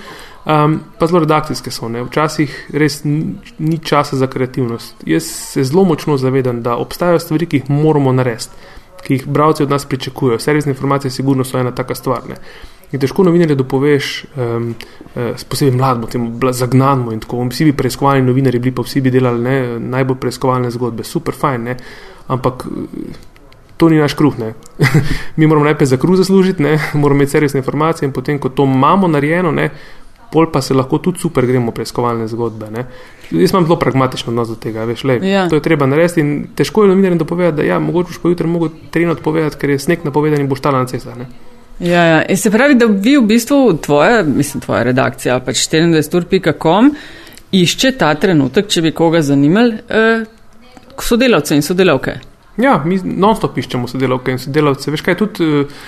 Um, 0.43 0.81
pa 0.99 1.07
zelo 1.07 1.21
redakcijske 1.23 1.71
so, 1.71 1.87
ne? 1.89 2.01
včasih 2.03 2.55
res 2.75 3.05
ni, 3.05 3.37
ni 3.63 3.77
časa 3.79 4.17
za 4.19 4.27
kreativnost. 4.27 5.05
Jaz 5.07 5.27
se 5.27 5.63
zelo 5.65 5.85
močno 5.87 6.17
zavedam, 6.19 6.63
da 6.63 6.75
obstajajo 6.83 7.21
stvari, 7.23 7.47
ki 7.47 7.61
jih 7.61 7.71
moramo 7.71 8.13
narediti, 8.13 8.71
ki 9.07 9.19
jih 9.19 9.27
bralci 9.27 9.63
od 9.63 9.71
nas 9.71 9.87
pričakujejo. 9.87 10.39
Servisne 10.43 10.75
informacije, 10.75 11.11
sigurno 11.11 11.45
so 11.47 11.59
ena 11.59 11.71
taka 11.75 11.95
stvar. 11.95 12.27
Ne? 12.29 12.41
In 12.93 13.01
težko 13.01 13.25
novinarje 13.25 13.57
dopoveš, 13.57 14.09
um, 14.37 14.75
uh, 15.17 15.45
posebej 15.49 15.77
mladimo, 15.77 16.07
temu 16.13 16.53
zagnanimo 16.53 17.13
in 17.13 17.23
tako. 17.25 17.47
Vsi 17.49 17.71
bi 17.71 17.77
preiskovalni 17.77 18.27
novinari 18.27 18.61
bili, 18.61 18.75
pa 18.77 18.85
vsi 18.85 19.01
bi 19.01 19.11
delali 19.11 19.41
ne, 19.41 19.57
najbolj 19.81 20.19
preiskovalne 20.21 20.71
zgodbe, 20.71 21.05
super 21.05 21.35
fajn, 21.35 21.65
ne? 21.71 21.77
ampak 22.33 22.67
to 23.77 23.89
ni 23.89 23.99
naš 23.99 24.15
kruh. 24.15 24.37
Mi 25.37 25.47
moramo 25.47 25.65
najprej 25.65 25.87
za 25.87 25.97
kruh 25.97 26.17
zaslužiti, 26.17 26.63
ne? 26.63 26.79
moramo 27.01 27.23
imeti 27.23 27.33
servisne 27.33 27.59
informacije 27.65 28.07
in 28.07 28.13
potem, 28.13 28.39
ko 28.39 28.49
to 28.49 28.69
imamo 28.69 29.09
narejeno, 29.09 29.53
ne? 29.53 29.71
pol 30.33 30.49
pa 30.49 30.63
se 30.65 30.75
lahko 30.75 30.99
tudi 30.99 31.21
super 31.21 31.47
gremo 31.47 31.75
preiskovalne 31.77 32.29
zgodbe. 32.29 32.71
Ne? 32.73 32.87
Jaz 33.31 33.53
imam 33.53 33.67
zelo 33.69 33.77
pragmatično 33.77 34.33
odnos 34.33 34.49
do 34.49 34.57
tega, 34.57 34.85
veš, 34.89 35.05
le, 35.05 35.19
ja. 35.29 35.45
to 35.49 35.59
je 35.61 35.65
treba 35.65 35.87
narediti 35.87 36.21
in 36.25 36.31
težko 36.57 36.85
je 36.85 36.89
novinarjem 36.89 37.21
dopovedati, 37.21 37.57
da 37.57 37.67
ja, 37.69 37.79
mogoče 37.79 38.09
boš 38.09 38.21
pa 38.23 38.33
jutri 38.33 38.49
mogel 38.49 38.73
trenut 38.91 39.21
povedati, 39.21 39.61
ker 39.61 39.71
je 39.71 39.79
sneg 39.79 40.07
napovedan 40.09 40.41
in 40.41 40.49
boš 40.49 40.65
tala 40.65 40.81
na 40.81 40.89
cestah. 40.89 41.21
Ja, 41.83 42.03
ja. 42.05 42.19
In 42.31 42.39
se 42.39 42.51
pravi, 42.51 42.77
da 42.79 42.87
vi 42.87 43.17
v 43.17 43.25
bistvu 43.27 43.79
tvoja, 43.83 44.23
mislim, 44.23 44.61
tvoja 44.63 44.83
redakcija, 44.87 45.41
pač 45.43 45.65
24.com, 45.73 46.93
išče 47.53 47.97
ta 47.99 48.13
trenutek, 48.15 48.69
če 48.71 48.85
bi 48.87 48.93
koga 48.95 49.23
zanimali, 49.23 49.81
eh, 49.89 50.23
sodelavce 51.03 51.59
in 51.59 51.67
sodelavke. 51.67 52.21
Ja, 52.63 52.77
mi 52.85 53.01
non-stop 53.03 53.59
iščemo 53.59 53.89
sodelavke 53.91 54.37
in 54.37 54.39
sodelavce. 54.39 54.93
Veš 54.95 55.03
kaj, 55.03 55.19
tudi 55.19 55.49
eh, 55.49 55.83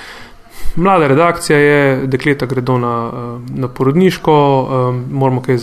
mlada 0.76 1.06
redakcija 1.06 1.58
je, 1.58 2.06
dekleta 2.06 2.46
gredo 2.46 2.78
na, 2.78 3.10
eh, 3.12 3.52
na 3.60 3.68
porodniško, 3.68 4.34
eh, 4.70 5.12
moramo 5.14 5.42
kaj 5.42 5.58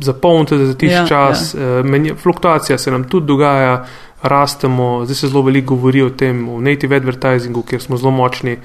zapolniti 0.00 0.66
za 0.66 0.74
tiš 0.74 0.92
ja, 0.92 1.06
čas, 1.06 1.54
ja. 1.54 1.78
Eh, 1.78 1.82
menje, 1.82 2.14
fluktuacija 2.14 2.78
se 2.78 2.90
nam 2.90 3.04
tudi 3.04 3.26
dogaja, 3.26 3.84
rastemo, 4.22 5.04
zdaj 5.04 5.14
se 5.14 5.28
zelo 5.28 5.42
veliko 5.42 5.74
govori 5.74 6.02
o 6.02 6.10
tem, 6.10 6.48
v 6.48 6.60
native 6.62 6.96
advertisingu, 6.96 7.62
kjer 7.62 7.80
smo 7.80 7.96
zelo 7.96 8.10
močni 8.10 8.56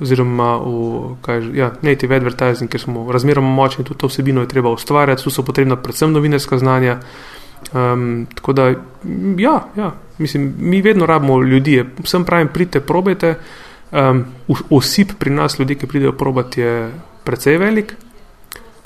oziroma 0.00 0.56
v 0.56 1.16
kaj, 1.22 1.42
ja, 1.54 1.72
native 1.82 2.16
advertising, 2.16 2.70
ker 2.70 2.80
smo 2.80 3.04
razmeroma 3.12 3.48
močni, 3.48 3.84
tudi 3.84 4.00
to 4.00 4.10
vsebino 4.10 4.40
je 4.40 4.48
treba 4.48 4.70
ustvarjati, 4.70 5.22
tu 5.22 5.30
so 5.30 5.44
potrebna 5.44 5.76
predvsem 5.76 6.12
novinarska 6.12 6.58
znanja. 6.58 6.98
Um, 7.72 8.26
tako 8.34 8.52
da, 8.52 8.68
ja, 9.38 9.56
ja, 9.76 9.92
mislim, 10.18 10.54
mi 10.58 10.82
vedno 10.82 11.06
rabimo 11.06 11.42
ljudi, 11.42 11.84
vsem 12.02 12.24
pravim, 12.24 12.48
pridite, 12.48 12.80
probejte. 12.80 13.34
Um, 13.92 14.24
osip 14.70 15.12
pri 15.18 15.30
nas, 15.30 15.58
ljudi, 15.58 15.74
ki 15.74 15.86
pridejo 15.86 16.12
probati, 16.12 16.60
je 16.60 16.90
precej 17.24 17.58
velik. 17.58 17.94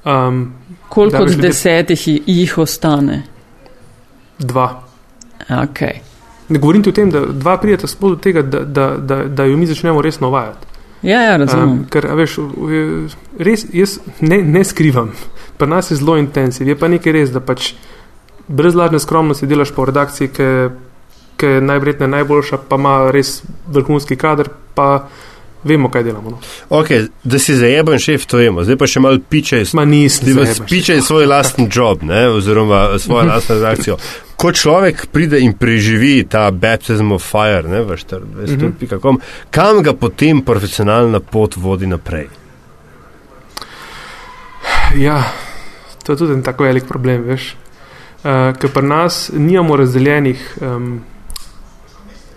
Um, 0.05 0.53
Koliko 0.89 1.23
od 1.23 1.37
desetih 1.41 2.09
jih 2.27 2.59
ostane? 2.59 3.23
Dva. 4.39 4.83
Okay. 5.49 5.99
Ne 6.49 6.59
govorim 6.59 6.83
o 6.89 6.93
tem, 6.93 7.11
da 7.11 7.21
dva 7.27 7.57
prideta 7.59 7.87
spod 7.87 8.11
do 8.11 8.17
tega, 8.23 8.43
da, 8.43 8.61
da, 8.61 8.97
da, 8.97 9.25
da 9.25 9.45
jo 9.45 9.57
mi 9.57 9.67
začnemo 9.67 10.03
resno 10.03 10.31
vajati. 10.31 10.67
Ja, 11.03 11.21
ja 11.23 11.37
razumem. 11.37 11.69
Um, 11.69 11.85
ker, 11.91 12.09
veš, 12.17 12.39
res, 13.39 13.67
jaz 13.75 13.99
ne, 14.21 14.41
ne 14.43 14.65
skrivam, 14.65 15.13
pri 15.59 15.69
nas 15.69 15.91
je 15.91 15.99
zelo 16.01 16.17
intenziv. 16.17 16.69
Je 16.69 16.77
pa 16.79 16.89
nekaj 16.89 17.13
res, 17.13 17.33
da 17.35 17.43
pač 17.45 17.75
brez 18.49 18.75
lažne 18.75 18.99
skromnosti 19.03 19.47
delaš 19.47 19.75
po 19.77 19.85
redakciji, 19.87 20.33
ki 21.37 21.47
je 21.47 21.61
najverjetneje 21.61 22.11
najboljša, 22.11 22.59
pa 22.69 22.79
ima 22.81 22.97
res 23.13 23.43
vrhunski 23.73 24.17
kader, 24.17 24.49
pa 24.75 25.09
vemo, 25.67 25.91
kaj 25.91 26.07
delamo. 26.07 26.31
No. 26.31 26.39
Okay, 26.81 27.09
da 27.25 27.39
si 27.43 27.57
zajeben 27.57 27.99
šef, 27.99 28.27
to 28.27 28.41
vemo, 28.41 28.65
zdaj 28.65 28.79
pa 28.81 28.87
še 28.91 29.03
malo 29.05 29.19
pičaj, 29.31 29.67
pičaj 30.69 31.03
svoj 31.03 31.27
lasten 31.27 31.69
job, 31.73 32.07
ne, 32.07 32.29
oziroma 32.39 32.99
svojo 33.03 33.27
lastno 33.29 33.59
redakcijo 33.59 33.99
ko 34.37 34.53
človek 34.53 35.07
pride 35.13 35.41
in 35.41 35.57
preživi 35.57 36.25
ta 36.29 36.51
baptism 36.51 37.13
of 37.17 37.25
fire, 37.25 37.65
ne 37.69 37.83
veš, 37.83 38.05
mm 38.05 38.73
-hmm. 38.73 39.19
kam 39.51 39.83
ga 39.83 39.93
potem 39.93 40.43
profesionalna 40.43 41.21
pot 41.21 41.57
vodi 41.57 41.87
naprej? 41.87 42.29
Ja, 44.97 45.23
to 46.05 46.13
je 46.13 46.17
tudi 46.19 46.33
en 46.33 46.43
tako 46.43 46.65
velik 46.65 46.85
problem, 46.89 47.23
veš. 47.23 47.57
Uh, 48.25 48.57
ker 48.59 48.71
pri 48.71 48.83
nas 48.83 49.31
nimamo 49.35 49.77
razdeljenih, 49.77 50.59
um, 50.61 51.01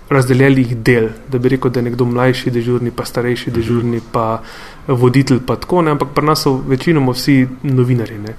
razdeljenih 0.10 0.78
del, 0.78 1.10
da 1.30 1.38
bi 1.38 1.50
rekel, 1.50 1.72
da 1.72 1.80
je 1.80 1.90
nekdo 1.90 2.06
mlajši 2.06 2.52
dežurni, 2.52 2.92
pa 2.92 3.06
starejši 3.06 3.52
dežurni, 3.52 4.02
pa 4.12 4.42
voditelj, 4.88 5.44
pa 5.46 5.56
tako 5.56 5.84
ne, 5.86 5.92
ampak 5.92 6.16
pri 6.16 6.26
nas 6.26 6.46
so 6.46 6.56
večinoma 6.68 7.14
vsi 7.14 7.44
novinari. 7.64 8.18
Ne. 8.18 8.34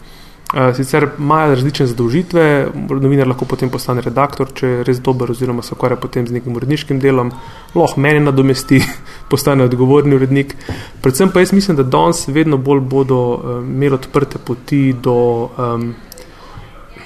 Eh, 0.51 0.75
sicer 0.75 1.07
imajo 1.19 1.55
različne 1.55 1.87
zadolžitve, 1.87 2.45
novinar 2.91 3.29
lahko 3.31 3.47
potem 3.47 3.71
postane 3.71 4.03
redaktor, 4.03 4.51
če 4.51 4.67
je 4.67 4.85
res 4.89 4.99
dober, 4.99 5.31
oziroma 5.31 5.63
se 5.63 5.77
ukvarja 5.77 5.97
potem 6.03 6.27
z 6.27 6.35
nekim 6.35 6.57
uredniškim 6.59 6.99
delom, 6.99 7.31
lahko 7.75 8.01
meni 8.03 8.25
nadomesti, 8.25 8.83
postane 9.31 9.65
odgovorni 9.71 10.19
urednik. 10.19 10.57
Predvsem 11.03 11.31
pa 11.31 11.45
jaz 11.45 11.55
mislim, 11.55 11.79
da 11.79 11.87
danes 11.87 12.27
vedno 12.29 12.59
bolj 12.59 12.81
bodo 12.81 13.21
uh, 13.31 13.51
imeli 13.63 13.95
odprte 13.95 14.43
poti 14.43 14.89
do 14.93 15.17
um, 15.55 15.93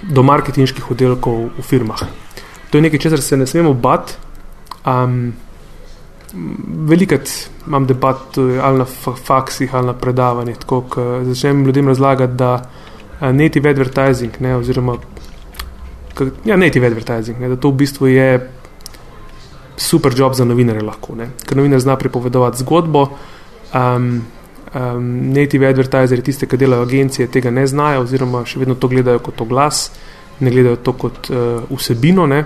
do 0.09 0.23
marketinških 0.23 0.91
oddelkov 0.91 1.51
v 1.59 1.63
firmah. 1.63 2.01
To 2.71 2.79
je 2.79 2.83
nekaj, 2.83 2.99
česar 2.99 3.23
se 3.23 3.37
ne 3.37 3.47
smemo 3.47 3.75
bati. 3.75 4.24
Um, 4.87 5.33
Velikrat 6.89 7.31
imam 7.67 7.85
debat 7.87 8.39
ali 8.39 8.79
na 8.79 8.85
faksih 9.25 9.75
ali 9.75 9.87
na 9.87 9.93
predavanjih, 9.95 10.57
tako 10.59 10.81
da 10.97 11.25
začnem 11.25 11.65
ljudem 11.65 11.89
razlagati, 11.89 12.35
da 12.35 12.71
native 13.21 13.71
advertising, 13.71 14.41
ne, 14.41 14.57
oziroma 14.57 14.97
ja, 16.45 16.57
native 16.57 16.87
advertising, 16.87 17.39
ne, 17.41 17.49
da 17.49 17.57
to 17.57 17.71
v 17.71 17.85
bistvu 17.85 18.07
je 18.07 18.51
super 19.77 20.13
job 20.17 20.35
za 20.35 20.45
novinarje 20.45 20.83
lahko, 20.83 21.15
ne, 21.15 21.31
ker 21.47 21.57
novinar 21.57 21.81
zna 21.81 21.97
pripovedovati 21.97 22.59
zgodbo. 22.59 23.09
Um, 23.75 24.23
um, 24.75 25.33
native 25.33 25.69
advertiserji, 25.69 26.25
tiste, 26.25 26.47
ki 26.47 26.59
delajo 26.59 26.83
agencije, 26.83 27.29
tega 27.31 27.51
ne 27.51 27.67
znajo, 27.67 28.05
oziroma 28.05 28.45
še 28.47 28.63
vedno 28.63 28.75
to 28.75 28.91
gledajo 28.91 29.23
kot 29.25 29.41
oglas, 29.41 29.89
ne 30.41 30.51
gledajo 30.51 30.77
to 30.83 30.95
kot 30.99 31.31
uh, 31.31 31.65
vsebino. 31.71 32.27
Ne. 32.31 32.45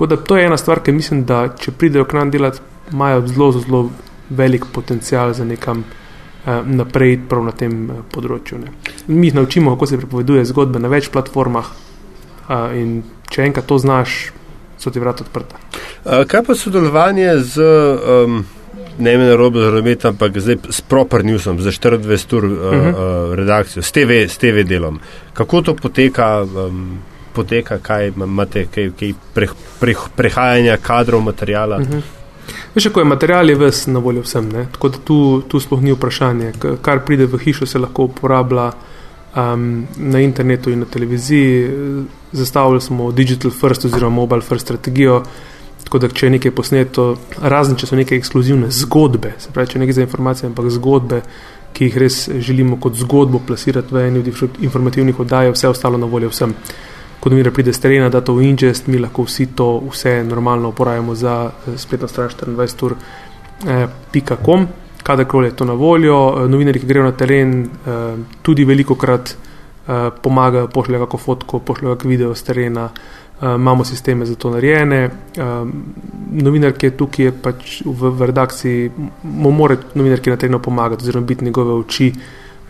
Tako 0.00 0.06
da 0.06 0.16
to 0.16 0.36
je 0.36 0.44
ena 0.46 0.56
stvar, 0.56 0.78
ki 0.80 0.92
mislim, 0.96 1.24
da 1.28 1.42
če 1.60 1.74
pridejo 1.76 2.06
k 2.08 2.16
nam 2.16 2.30
delati, 2.32 2.62
imajo 2.88 3.26
zelo, 3.28 3.48
zelo 3.52 3.80
velik 4.30 4.62
potencial 4.72 5.34
za 5.36 5.44
nekam 5.44 5.82
uh, 5.84 6.62
naprej, 6.64 7.18
prav 7.28 7.42
na 7.44 7.52
tem 7.52 7.74
uh, 7.84 7.98
področju. 8.08 8.62
Ne. 8.62 8.72
Mi 9.12 9.28
jih 9.28 9.36
naučimo, 9.36 9.74
kako 9.74 9.90
se 9.90 9.98
pripoveduje 10.00 10.46
zgodbe 10.48 10.80
na 10.80 10.88
več 10.88 11.10
platformah, 11.12 11.68
uh, 11.68 12.72
in 12.80 13.02
če 13.28 13.44
enkrat 13.50 13.68
to 13.68 13.76
znaš, 13.76 14.14
so 14.80 14.88
ti 14.88 15.04
vrata 15.04 15.26
odprta. 15.26 15.60
Uh, 16.06 16.24
kaj 16.24 16.46
pa 16.48 16.56
sodelovanje 16.56 17.36
z. 17.52 17.68
Um 18.24 18.40
ne 19.00 19.14
ime 19.14 19.24
na 19.24 19.36
robu 19.36 19.60
razumeti, 19.60 20.06
ampak 20.06 20.34
zdaj 20.40 20.56
s 20.68 20.80
proper 20.80 21.22
newsom, 21.24 21.60
za 21.60 21.70
24 21.72 22.36
ur 22.36 22.44
uh, 22.44 22.50
uh 22.50 22.58
-huh. 22.58 22.88
uh, 22.88 23.34
redakcijo, 23.34 23.82
s 23.82 23.92
TV, 23.92 24.24
s 24.28 24.38
TV 24.38 24.64
delom. 24.64 24.98
Kako 25.32 25.62
to 25.62 25.74
poteka, 25.74 26.42
um, 26.42 26.98
poteka 27.40 27.80
kaj 27.82 28.12
imate, 28.12 28.66
kaj, 28.74 28.90
kaj 29.00 29.12
pre, 29.34 29.50
pre, 29.80 29.98
prehajanja 30.16 30.76
kadrov, 30.76 31.26
materijala? 31.26 31.76
Uh 31.76 31.82
mhm. 31.82 31.98
-huh. 31.98 32.16
Veš, 32.74 32.88
ko 32.92 33.00
je 33.00 33.04
material, 33.04 33.50
je 33.50 33.56
ves 33.58 33.86
na 33.86 33.98
voljo 33.98 34.22
vsem, 34.22 34.48
ne? 34.48 34.66
tako 34.72 34.88
da 34.88 34.98
tu, 35.04 35.42
tu 35.48 35.60
sploh 35.60 35.82
ni 35.82 35.92
vprašanje. 35.92 36.52
Kar 36.82 37.04
pride 37.06 37.26
v 37.26 37.38
hišo, 37.38 37.66
se 37.66 37.78
lahko 37.78 38.04
uporablja 38.04 38.70
um, 39.36 39.86
na 39.96 40.20
internetu 40.20 40.70
in 40.70 40.78
na 40.78 40.86
televiziji. 40.86 41.70
Zastavili 42.32 42.80
smo 42.80 43.12
digital 43.12 43.50
first 43.50 43.84
oziroma 43.84 44.16
mobile 44.16 44.40
first 44.40 44.64
strategijo. 44.64 45.22
Tako 45.84 45.98
da, 45.98 46.08
če 46.08 46.26
je 46.26 46.30
nekaj 46.30 46.52
posneto, 46.54 47.04
razen 47.42 47.76
če 47.76 47.86
so 47.86 47.96
neke 47.98 48.14
ekskluzivne 48.14 48.68
zgodbe, 48.70 49.32
se 49.42 49.50
pravi, 49.50 49.72
če 49.72 49.80
nekaj 49.82 49.96
za 49.96 50.04
informacije, 50.04 50.46
ampak 50.46 50.68
zgodbe, 50.70 51.22
ki 51.74 51.88
jih 51.88 51.96
res 51.98 52.18
želimo 52.38 52.76
kot 52.78 52.98
zgodbo 53.00 53.40
plasirati 53.46 53.94
v 53.94 54.04
eni 54.06 54.22
od 54.22 54.60
informativnih 54.62 55.20
oddaj, 55.20 55.50
vse 55.56 55.72
ostalo 55.72 55.98
na 55.98 56.06
voljo 56.06 56.30
vsem. 56.30 56.54
Ko 57.20 57.30
novinar 57.30 57.52
pride 57.52 57.72
z 57.72 57.80
terena, 57.80 58.08
da 58.08 58.20
to 58.20 58.34
v 58.34 58.42
ingest, 58.48 58.86
mi 58.88 58.98
lahko 58.98 59.22
vsi 59.28 59.46
to 59.56 59.82
vse 59.90 60.24
normalno 60.24 60.68
uporabimo 60.68 61.14
za 61.14 61.50
eh, 61.50 61.78
spletno 61.78 62.08
stran 62.08 62.30
24ur.com, 62.56 64.60
eh, 64.60 64.66
kadarkoli 65.02 65.48
je 65.48 65.56
to 65.56 65.64
na 65.64 65.72
voljo. 65.72 66.44
Eh, 66.44 66.48
novinari, 66.48 66.80
ki 66.80 66.86
grejo 66.86 67.04
na 67.04 67.12
teren, 67.12 67.62
eh, 67.62 67.68
tudi 68.42 68.64
veliko 68.64 68.94
krat 68.94 69.30
eh, 69.30 69.36
pomagajo, 70.22 70.68
pošljajo 70.68 71.06
kako 71.06 71.18
fotko, 71.18 71.58
pošljajo 71.58 71.96
kako 71.96 72.08
video 72.08 72.34
z 72.34 72.42
terena. 72.42 72.90
Uh, 73.40 73.54
imamo 73.54 73.84
sisteme 73.84 74.26
za 74.26 74.34
to 74.34 74.50
narejene. 74.50 75.10
Um, 75.38 75.72
novinar, 76.30 76.72
ki 76.72 76.86
je 76.86 76.96
tukaj, 76.96 77.24
je 77.24 77.32
pač 77.32 77.82
v, 77.86 78.10
v 78.12 78.26
redakciji, 78.28 78.90
mu 79.24 79.50
mora 79.50 79.78
novinar, 79.94 80.20
ki 80.20 80.28
je 80.28 80.34
na 80.34 80.40
terenu 80.40 80.58
pomagati, 80.60 81.02
oziroma 81.02 81.26
biti 81.26 81.44
njegove 81.44 81.72
oči, 81.72 82.12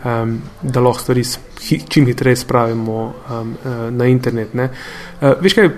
um, 0.05 0.41
da 0.61 0.81
lahko 0.81 0.99
stvari 0.99 1.23
hi, 1.61 1.79
čim 1.89 2.05
hitreje 2.05 2.35
spravimo 2.35 3.03
um, 3.03 3.55
uh, 3.65 3.93
na 3.93 4.05
internet. 4.05 4.53
Uh, 4.55 5.33
veš 5.41 5.53
kaj, 5.53 5.69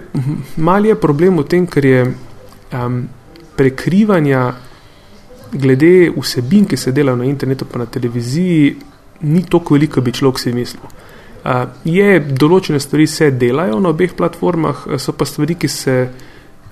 mali 0.57 0.89
je 0.89 0.99
problem 0.99 1.37
v 1.37 1.47
tem, 1.49 1.67
ker 1.67 1.85
je 1.85 2.03
um, 2.05 3.03
prekrivanja 3.57 4.53
glede 5.51 6.11
vsebin, 6.17 6.65
ki 6.65 6.77
se 6.77 6.91
delajo 6.91 7.19
na 7.19 7.29
internetu, 7.29 7.65
pa 7.65 7.79
na 7.79 7.85
televiziji, 7.85 8.75
ni 9.21 9.43
toliko 9.45 9.77
veliko, 9.77 10.01
bi 10.01 10.11
človek 10.11 10.39
si 10.39 10.53
mislil. 10.53 10.85
Uh, 11.43 11.65
je, 11.85 12.19
določene 12.19 12.79
stvari 12.79 13.07
se 13.07 13.31
delajo 13.31 13.79
na 13.83 13.91
obeh 13.93 14.15
platformah, 14.17 14.87
so 14.97 15.13
pa 15.13 15.27
stvari, 15.27 15.59
ki 15.59 15.69
se 15.69 15.97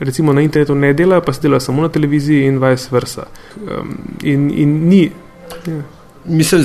recimo 0.02 0.34
na 0.34 0.42
internetu 0.42 0.76
ne 0.76 0.96
delajo, 0.98 1.22
pa 1.26 1.34
se 1.36 1.44
delajo 1.44 1.62
samo 1.68 1.84
na 1.84 1.92
televiziji 1.94 2.48
in 2.48 2.58
vice 2.64 2.90
versa. 2.92 3.28
Um, 3.62 3.98
in, 4.24 4.50
in 4.50 4.78
ni. 4.90 5.04
Ja. 5.68 5.82
Mislim, 6.26 6.62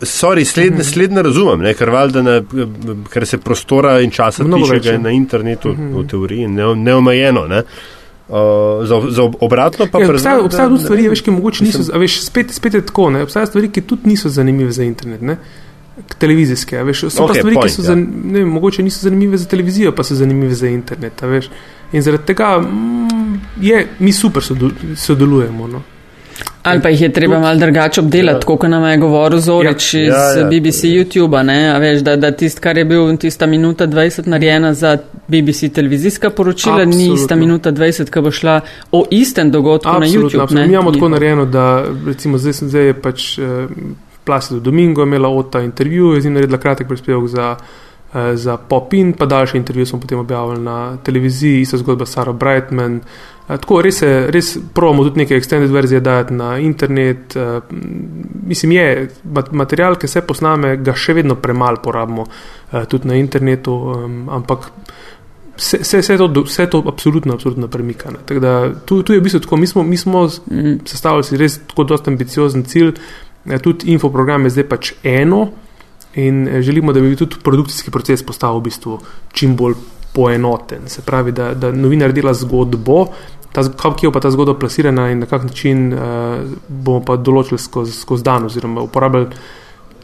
sorry, 0.00 0.44
slednje, 0.44 0.78
mhm. 0.78 0.82
slednje 0.82 1.22
razumem, 1.22 1.60
ne, 1.60 1.74
ker, 1.74 1.92
na, 2.22 2.40
ker 3.12 3.26
se 3.26 3.38
prostora 3.38 4.00
in 4.00 4.10
časa 4.10 4.44
tiče 4.44 4.92
ja. 4.92 4.98
na 4.98 5.10
internetu 5.10 5.68
mm 5.68 5.76
-hmm. 5.76 6.04
v 6.04 6.08
teoriji 6.08 6.48
ne, 6.48 6.74
neomejeno. 6.74 7.46
Ne. 7.46 7.62
Uh, 8.28 8.36
za, 8.86 9.02
za 9.10 9.22
obratno 9.40 9.86
pa 9.92 10.00
ja, 10.00 10.10
obstajajo 10.10 10.44
obstaja 10.44 10.68
tudi 10.68 10.82
stvari, 10.82 11.08
veš, 11.08 11.20
ki 11.20 11.30
mogoče 11.30 11.64
niso, 11.64 11.98
veš, 11.98 12.20
spet, 12.20 12.50
spet 12.50 12.74
je 12.74 12.86
tako, 12.86 13.10
ne, 13.10 13.22
obstajajo 13.22 13.46
stvari, 13.46 13.70
ki 13.70 13.80
tudi 13.80 14.02
niso 14.04 14.28
zanimive 14.28 14.72
za 14.72 14.84
internet. 14.84 15.22
Ne 15.22 15.36
televizijske. 16.18 16.82
Veš, 16.82 17.00
so 17.00 17.24
okay, 17.24 17.26
pa 17.26 17.34
stvari, 17.34 17.54
point, 17.54 17.70
ki 17.70 17.74
so 17.74 17.82
ja. 17.82 17.86
zan, 17.86 18.06
ne, 18.24 18.44
mogoče 18.44 18.82
niso 18.82 19.00
zanimive 19.02 19.36
za 19.36 19.48
televizijo, 19.48 19.92
pa 19.92 20.04
so 20.04 20.14
zanimive 20.14 20.54
za 20.54 20.68
internet. 20.68 21.22
Veš. 21.22 21.50
In 21.92 22.02
zaradi 22.02 22.24
tega 22.26 22.58
mm, 22.58 23.40
je, 23.60 23.86
mi 23.98 24.12
super 24.12 24.42
sodelujemo. 24.96 25.66
No. 25.66 25.82
Ali 26.70 26.82
pa 26.82 26.88
jih 26.88 27.00
je 27.02 27.12
treba 27.12 27.38
malo 27.40 27.58
drugače 27.58 28.00
obdelati, 28.00 28.44
ja. 28.44 28.46
kot 28.46 28.62
nam 28.62 28.84
je 28.84 28.96
govoril 28.96 29.40
Zorič 29.40 29.94
ja. 29.94 30.00
iz 30.00 30.08
ja, 30.08 30.38
ja. 30.38 30.44
BBC 30.46 30.84
YouTube, 30.84 31.78
veš, 31.80 32.00
da, 32.00 32.16
da 32.16 32.30
tisto, 32.30 32.60
kar 32.60 32.78
je 32.78 32.84
bil 32.84 33.16
tista 33.16 33.46
minuta 33.46 33.86
20 33.86 34.26
narejena 34.26 34.74
za 34.74 34.98
BBC 35.28 35.72
televizijska 35.74 36.30
poročila, 36.30 36.74
Absolutno. 36.74 36.98
ni 36.98 37.14
ista 37.14 37.36
minuta 37.36 37.72
20, 37.72 38.10
ki 38.10 38.20
bo 38.20 38.30
šla 38.30 38.60
o 38.92 39.04
istem 39.10 39.50
dogodku 39.50 39.88
Absolutno. 39.88 40.20
na 40.20 40.28
YouTube. 40.28 40.42
Absolutno. 40.42 40.66
Mi 40.66 40.72
imamo 40.72 40.92
tako 40.92 41.08
narejeno, 41.08 41.44
da 41.46 41.84
recimo 42.06 42.38
zdaj, 42.38 42.52
zdaj 42.52 42.86
je 42.86 42.94
pač. 42.94 43.38
Eh, 43.38 43.66
Placido 44.28 44.60
Domingo 44.60 45.02
imela 45.02 45.28
od 45.28 45.50
ta 45.50 45.60
intervju, 45.60 46.12
je 46.12 46.20
z 46.20 46.24
njim 46.24 46.34
naredila 46.34 46.58
kratek 46.58 46.88
prispevek 46.88 47.28
za, 47.28 47.56
za 48.34 48.56
Popin, 48.56 49.12
pa 49.12 49.26
daljši 49.26 49.56
intervju 49.56 49.86
smo 49.86 50.00
potem 50.00 50.18
objavili 50.18 50.60
na 50.60 50.96
televiziji, 50.96 51.60
ista 51.60 51.76
zgodba 51.76 52.06
Sara 52.06 52.32
Brightman. 52.32 53.00
Eh, 53.48 53.56
tako 53.56 53.80
res, 53.82 54.02
je, 54.02 54.30
res 54.30 54.56
pravimo 54.74 55.04
tudi 55.06 55.22
neke 55.22 55.36
extended 55.36 55.72
verzije 55.72 56.00
dajati 56.00 56.34
na 56.34 56.58
internet. 56.58 57.36
Eh, 57.36 57.60
mislim, 58.46 58.72
je 58.72 59.08
material, 59.50 59.96
ki 59.96 60.08
se 60.08 60.20
posname, 60.20 60.76
ga 60.76 60.92
še 60.92 61.16
vedno 61.16 61.36
premalo 61.40 61.80
porabimo 61.84 62.26
tudi 62.88 63.08
na 63.08 63.16
internetu, 63.16 63.74
ampak. 64.28 64.70
Vse, 65.58 65.80
vse, 65.82 65.98
vse, 66.04 66.16
to, 66.20 66.42
vse 66.46 66.66
to 66.70 66.82
absolutno, 66.86 67.34
absolutno 67.34 67.66
premika. 67.68 68.12
Tu, 68.86 69.02
tu 69.02 69.12
je 69.12 69.18
v 69.18 69.22
bistvu 69.24 69.40
tako, 69.42 69.56
mi 69.56 69.66
smo, 69.66 69.82
mi 69.82 69.96
smo 69.96 70.26
mm. 70.28 70.74
sestavili 70.86 71.40
res 71.40 71.56
tako 71.66 71.84
dosta 71.88 72.12
ambiciozen 72.12 72.62
cilj, 72.62 72.92
tudi 73.64 73.88
infoprogram 73.90 74.46
je 74.46 74.52
zdaj 74.54 74.68
pač 74.68 74.92
eno, 75.02 75.48
in 76.14 76.48
eh, 76.48 76.62
želimo, 76.62 76.92
da 76.92 77.00
bi 77.00 77.16
tudi 77.16 77.36
produkcijski 77.44 77.90
proces 77.90 78.22
postal 78.22 78.58
v 78.58 78.62
bistvu 78.68 78.98
čim 79.32 79.56
bolj 79.56 79.74
poenoten. 80.12 80.88
Se 80.88 81.02
pravi, 81.02 81.32
da, 81.32 81.54
da 81.54 81.72
novinar 81.72 82.12
dela 82.12 82.34
zgodbo, 82.34 83.06
ta, 83.52 83.62
kako 83.76 84.06
je 84.06 84.12
pa 84.12 84.20
ta 84.20 84.30
zgodba 84.30 84.58
plasirana 84.58 85.10
in 85.10 85.18
na 85.18 85.26
kak 85.26 85.44
način 85.44 85.92
uh, 85.92 86.00
bomo 86.68 87.04
pa 87.04 87.16
določili 87.16 87.58
skozi 87.58 87.92
skoz 87.92 88.22
dan, 88.22 88.48
oziroma 88.48 88.82
uporabljali 88.82 89.28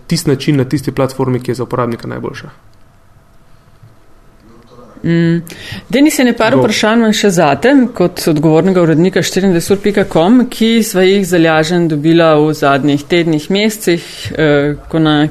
tisti 0.07 0.31
način 0.31 0.57
na 0.57 0.65
tisti 0.65 0.93
platformi, 0.93 1.41
ki 1.41 1.51
je 1.51 1.55
za 1.55 1.65
uporabnika 1.65 2.09
najboljša. 2.09 2.51
Mm. 5.05 5.43
Denis 5.89 6.19
je 6.19 6.25
nepar 6.25 6.55
vprašanj 6.57 7.11
še 7.13 7.31
zate, 7.37 7.73
kot 7.97 8.23
odgovornega 8.31 8.81
urednika 8.87 9.21
24.com, 9.21 10.47
ki 10.49 10.71
sva 10.87 11.05
jih 11.05 11.27
zalažen 11.29 11.91
dobila 11.91 12.31
v 12.41 12.55
zadnjih 12.57 13.05
tednih, 13.09 13.51
mesecih, 13.53 14.07
eh, 14.33 14.71
ko, 14.89 15.03
na, 15.05 15.27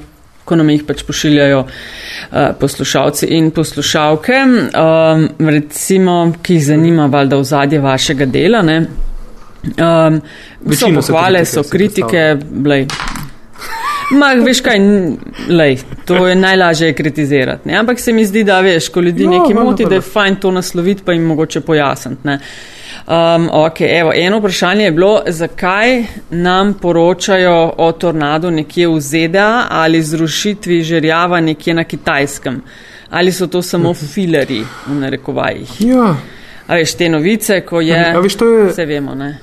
ko 0.45 0.55
nam 0.59 0.69
jih 0.69 0.83
pač 0.87 1.03
pošiljajo 1.07 1.63
eh, 1.65 2.51
poslušalci 2.59 3.31
in 3.37 3.51
poslušalke, 3.51 4.39
um, 4.43 5.27
recimo, 5.49 6.17
ki 6.41 6.59
jih 6.59 6.65
zanima 6.65 7.07
valjda 7.11 7.39
v 7.39 7.43
zadje 7.43 7.81
vašega 7.83 8.25
dela. 8.25 8.61
Ne? 8.61 8.79
Um, 9.79 10.21
so 10.75 10.91
pohvale, 10.91 11.45
so 11.45 11.63
kritike, 11.63 12.33
blej, 12.43 12.87
Ma, 14.13 14.33
veš 14.35 14.59
kaj, 14.61 14.79
lej, 15.49 15.77
to 16.05 16.27
je 16.27 16.35
najlažje 16.35 16.91
kritizirati. 16.93 17.69
Ne? 17.69 17.77
Ampak 17.79 17.99
se 17.99 18.13
mi 18.13 18.25
zdi, 18.25 18.43
da 18.43 18.59
veš, 18.61 18.89
ko 18.93 19.01
ljudi 19.01 19.25
no, 19.25 19.31
nekaj 19.31 19.63
moti, 19.63 19.85
da 19.89 19.95
je 19.95 20.01
fajn 20.05 20.35
to 20.43 20.51
nasloviti, 20.51 21.03
pa 21.05 21.15
jim 21.15 21.23
mogoče 21.23 21.61
pojasniti. 21.61 22.37
Um, 23.07 23.49
okay, 23.51 23.99
evo, 23.99 24.11
eno 24.15 24.37
vprašanje 24.39 24.85
je 24.85 24.91
bilo, 24.91 25.21
zakaj 25.27 26.03
nam 26.29 26.73
poročajo 26.73 27.73
o 27.77 27.91
tornadu 27.91 28.51
nekje 28.51 28.87
v 28.87 28.99
ZDA 28.99 29.65
ali 29.69 30.01
zrušitvi 30.01 30.81
žerjava 30.83 31.41
nekje 31.41 31.73
na 31.73 31.83
kitajskem. 31.83 32.61
Ali 33.09 33.31
so 33.31 33.47
to 33.47 33.61
samo 33.61 33.93
fileri 33.93 34.63
v 34.87 34.95
narekovajih? 34.95 35.81
Ja. 35.81 36.15
A 36.67 36.75
veš, 36.75 36.95
te 36.95 37.09
novice, 37.09 37.61
ko 37.61 37.81
je. 37.81 37.99
A, 37.99 38.17
a 38.17 38.19
veš, 38.19 38.37
je... 38.41 38.69
Vse 38.71 38.85
vemo, 38.85 39.15
ne? 39.15 39.39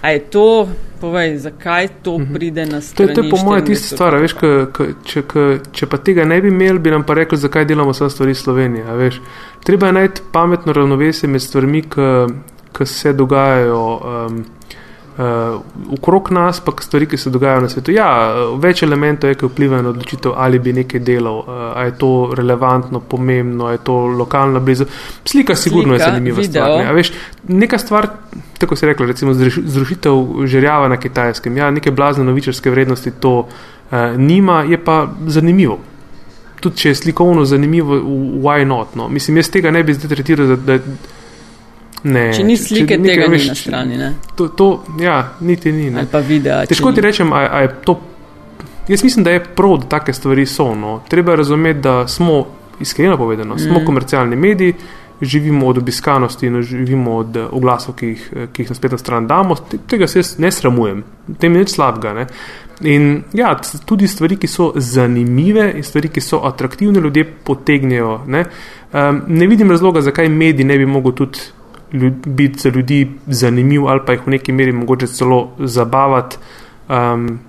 A 0.00 0.10
je 0.10 0.20
to, 0.30 0.68
povej, 1.00 1.38
zakaj 1.38 1.88
to 2.02 2.18
mhm. 2.18 2.34
pride 2.34 2.66
na 2.66 2.80
stran? 2.80 3.08
To, 3.08 3.14
to 3.14 3.26
je 3.26 3.30
po 3.30 3.36
mojem 3.44 3.66
tista 3.66 3.96
stvar, 3.96 4.14
veš, 4.22 4.32
k, 4.32 4.54
k, 4.72 4.90
če, 5.04 5.22
k, 5.26 5.46
če 5.72 5.90
pa 5.90 5.98
tega 5.98 6.24
ne 6.24 6.38
bi 6.40 6.54
imeli, 6.54 6.78
bi 6.78 6.94
nam 6.94 7.02
pa 7.02 7.18
rekli, 7.18 7.38
zakaj 7.38 7.66
delamo 7.66 7.90
vse 7.90 8.10
stvari 8.10 8.34
Slovenije. 8.34 9.10
Treba 9.64 9.86
je 9.86 9.92
najti 9.92 10.22
pametno 10.32 10.72
ravnovesje 10.72 11.28
med 11.28 11.42
stvarmi, 11.42 11.82
ki 11.82 12.10
se 12.84 13.12
dogajajo. 13.12 14.00
Um, 14.28 14.44
uh, 15.18 15.60
okrog 15.92 16.30
nas, 16.30 16.60
pa 16.60 16.72
stvari, 16.80 17.06
ki 17.06 17.16
se 17.16 17.30
dogajajo 17.30 17.60
na 17.60 17.68
svetu. 17.68 17.92
Ja, 17.92 18.08
več 18.60 18.82
elementov 18.82 19.30
je, 19.30 19.38
ki 19.38 19.48
vplivajo 19.48 19.84
na 19.86 19.92
odločitev, 19.94 20.34
ali 20.36 20.60
bi 20.62 20.74
nekaj 20.76 21.00
delal, 21.04 21.40
uh, 21.40 21.62
ali 21.72 21.90
je 21.90 21.96
to 22.00 22.12
relevantno, 22.36 23.00
pomembno, 23.00 23.66
ali 23.66 23.78
je 23.78 23.84
to 23.84 23.96
lokalno 24.20 24.60
blizu. 24.60 24.86
Slika, 25.24 25.54
sigurno 25.54 25.96
Slika, 25.96 26.04
je 26.04 26.10
zanimiva 26.10 26.40
video. 26.40 26.52
stvar. 26.52 26.84
Ne? 26.84 26.92
Veš, 26.92 27.12
neka 27.48 27.78
stvar, 27.78 28.08
tako 28.58 28.76
se 28.76 28.86
reče, 28.86 29.06
recimo 29.06 29.34
zrušitev 29.34 30.46
žerjava 30.46 30.88
na 30.88 31.00
kitajskem, 31.00 31.56
ja, 31.56 31.70
neke 31.70 31.90
blazne 31.90 32.24
novičarske 32.24 32.70
vrednosti 32.70 33.10
to 33.20 33.36
uh, 33.46 33.98
nima, 34.16 34.62
je 34.68 34.84
pa 34.84 35.06
zanimivo. 35.26 35.78
Tudi 36.60 36.76
če 36.76 36.88
je 36.88 36.94
slikovno 36.94 37.44
zanimivo, 37.44 37.98
why 38.42 38.64
not? 38.64 38.94
No? 38.96 39.08
Mislim, 39.12 39.36
jaz 39.36 39.50
tega 39.52 39.70
ne 39.70 39.82
bi 39.84 39.94
zdaj 39.94 40.08
tretiral, 40.16 40.56
da, 40.56 40.56
da 40.56 40.78
Ne, 42.06 42.26
če 42.34 42.44
ni 42.46 42.56
slike, 42.60 42.96
če, 42.96 43.02
če 43.02 43.08
tega 43.08 43.30
veš, 43.32 43.46
ni 43.46 43.48
na 43.48 43.56
strani. 43.58 44.10
To, 44.38 44.48
to, 44.54 44.68
ja, 45.02 45.16
niti 45.40 45.72
ni. 45.74 45.88
Ali 45.90 46.10
pa 46.10 46.20
video. 46.24 46.60
Težko 46.68 46.92
ti 46.94 47.02
rečem, 47.04 47.32
a, 47.34 47.46
a 47.50 47.64
je 47.64 47.72
to. 47.86 47.96
Jaz 48.86 49.02
mislim, 49.02 49.24
da 49.26 49.32
je 49.34 49.42
prav, 49.58 49.80
da 49.82 49.88
take 49.96 50.14
stvari 50.14 50.44
so. 50.46 50.68
No. 50.78 51.00
Treba 51.10 51.34
razumeti, 51.34 51.80
da 51.82 52.04
smo, 52.08 52.44
iskreno 52.80 53.16
povedano, 53.18 53.56
mm. 53.56 53.58
smo 53.58 53.82
komercialni 53.86 54.36
mediji, 54.36 54.76
živimo 55.20 55.66
od 55.66 55.78
obiskanosti 55.78 56.46
in 56.46 56.60
živimo 56.62 57.16
od 57.16 57.36
eh, 57.36 57.48
oglasov, 57.50 57.96
ki 57.96 58.12
jih, 58.12 58.28
eh, 58.36 58.46
ki 58.52 58.62
jih 58.62 58.70
na 58.70 58.76
spletno 58.78 58.98
stran 58.98 59.26
damo. 59.26 59.56
Tega 59.88 60.06
se 60.06 60.22
ne 60.38 60.52
sramujem, 60.52 61.02
tem 61.40 61.56
je 61.56 61.64
nič 61.64 61.74
slabega. 61.74 62.12
Ne. 62.14 62.26
In 62.80 63.22
ja, 63.32 63.54
tudi 63.88 64.08
stvari, 64.08 64.36
ki 64.36 64.46
so 64.46 64.72
zanimive 64.76 65.70
in 65.76 65.82
stvari, 65.82 66.12
ki 66.12 66.20
so 66.20 66.42
atraktivne, 66.44 67.00
ljudje 67.00 67.24
potegnejo. 67.24 68.20
Ne, 68.26 68.44
um, 68.92 69.22
ne 69.26 69.46
vidim 69.46 69.70
razloga, 69.70 70.04
zakaj 70.04 70.28
mediji 70.28 70.66
ne 70.66 70.78
bi 70.78 70.86
mogli 70.86 71.14
tudi 71.14 71.38
biti 72.26 72.58
za 72.58 72.68
ljudi 72.68 73.10
zanimiv 73.26 73.86
ali 73.86 74.00
pa 74.06 74.12
jih 74.12 74.26
v 74.26 74.30
neki 74.30 74.52
meri 74.52 74.72
mogoče 74.72 75.06
celo 75.06 75.50
zabavati. 75.58 76.36
Um, 76.88 77.40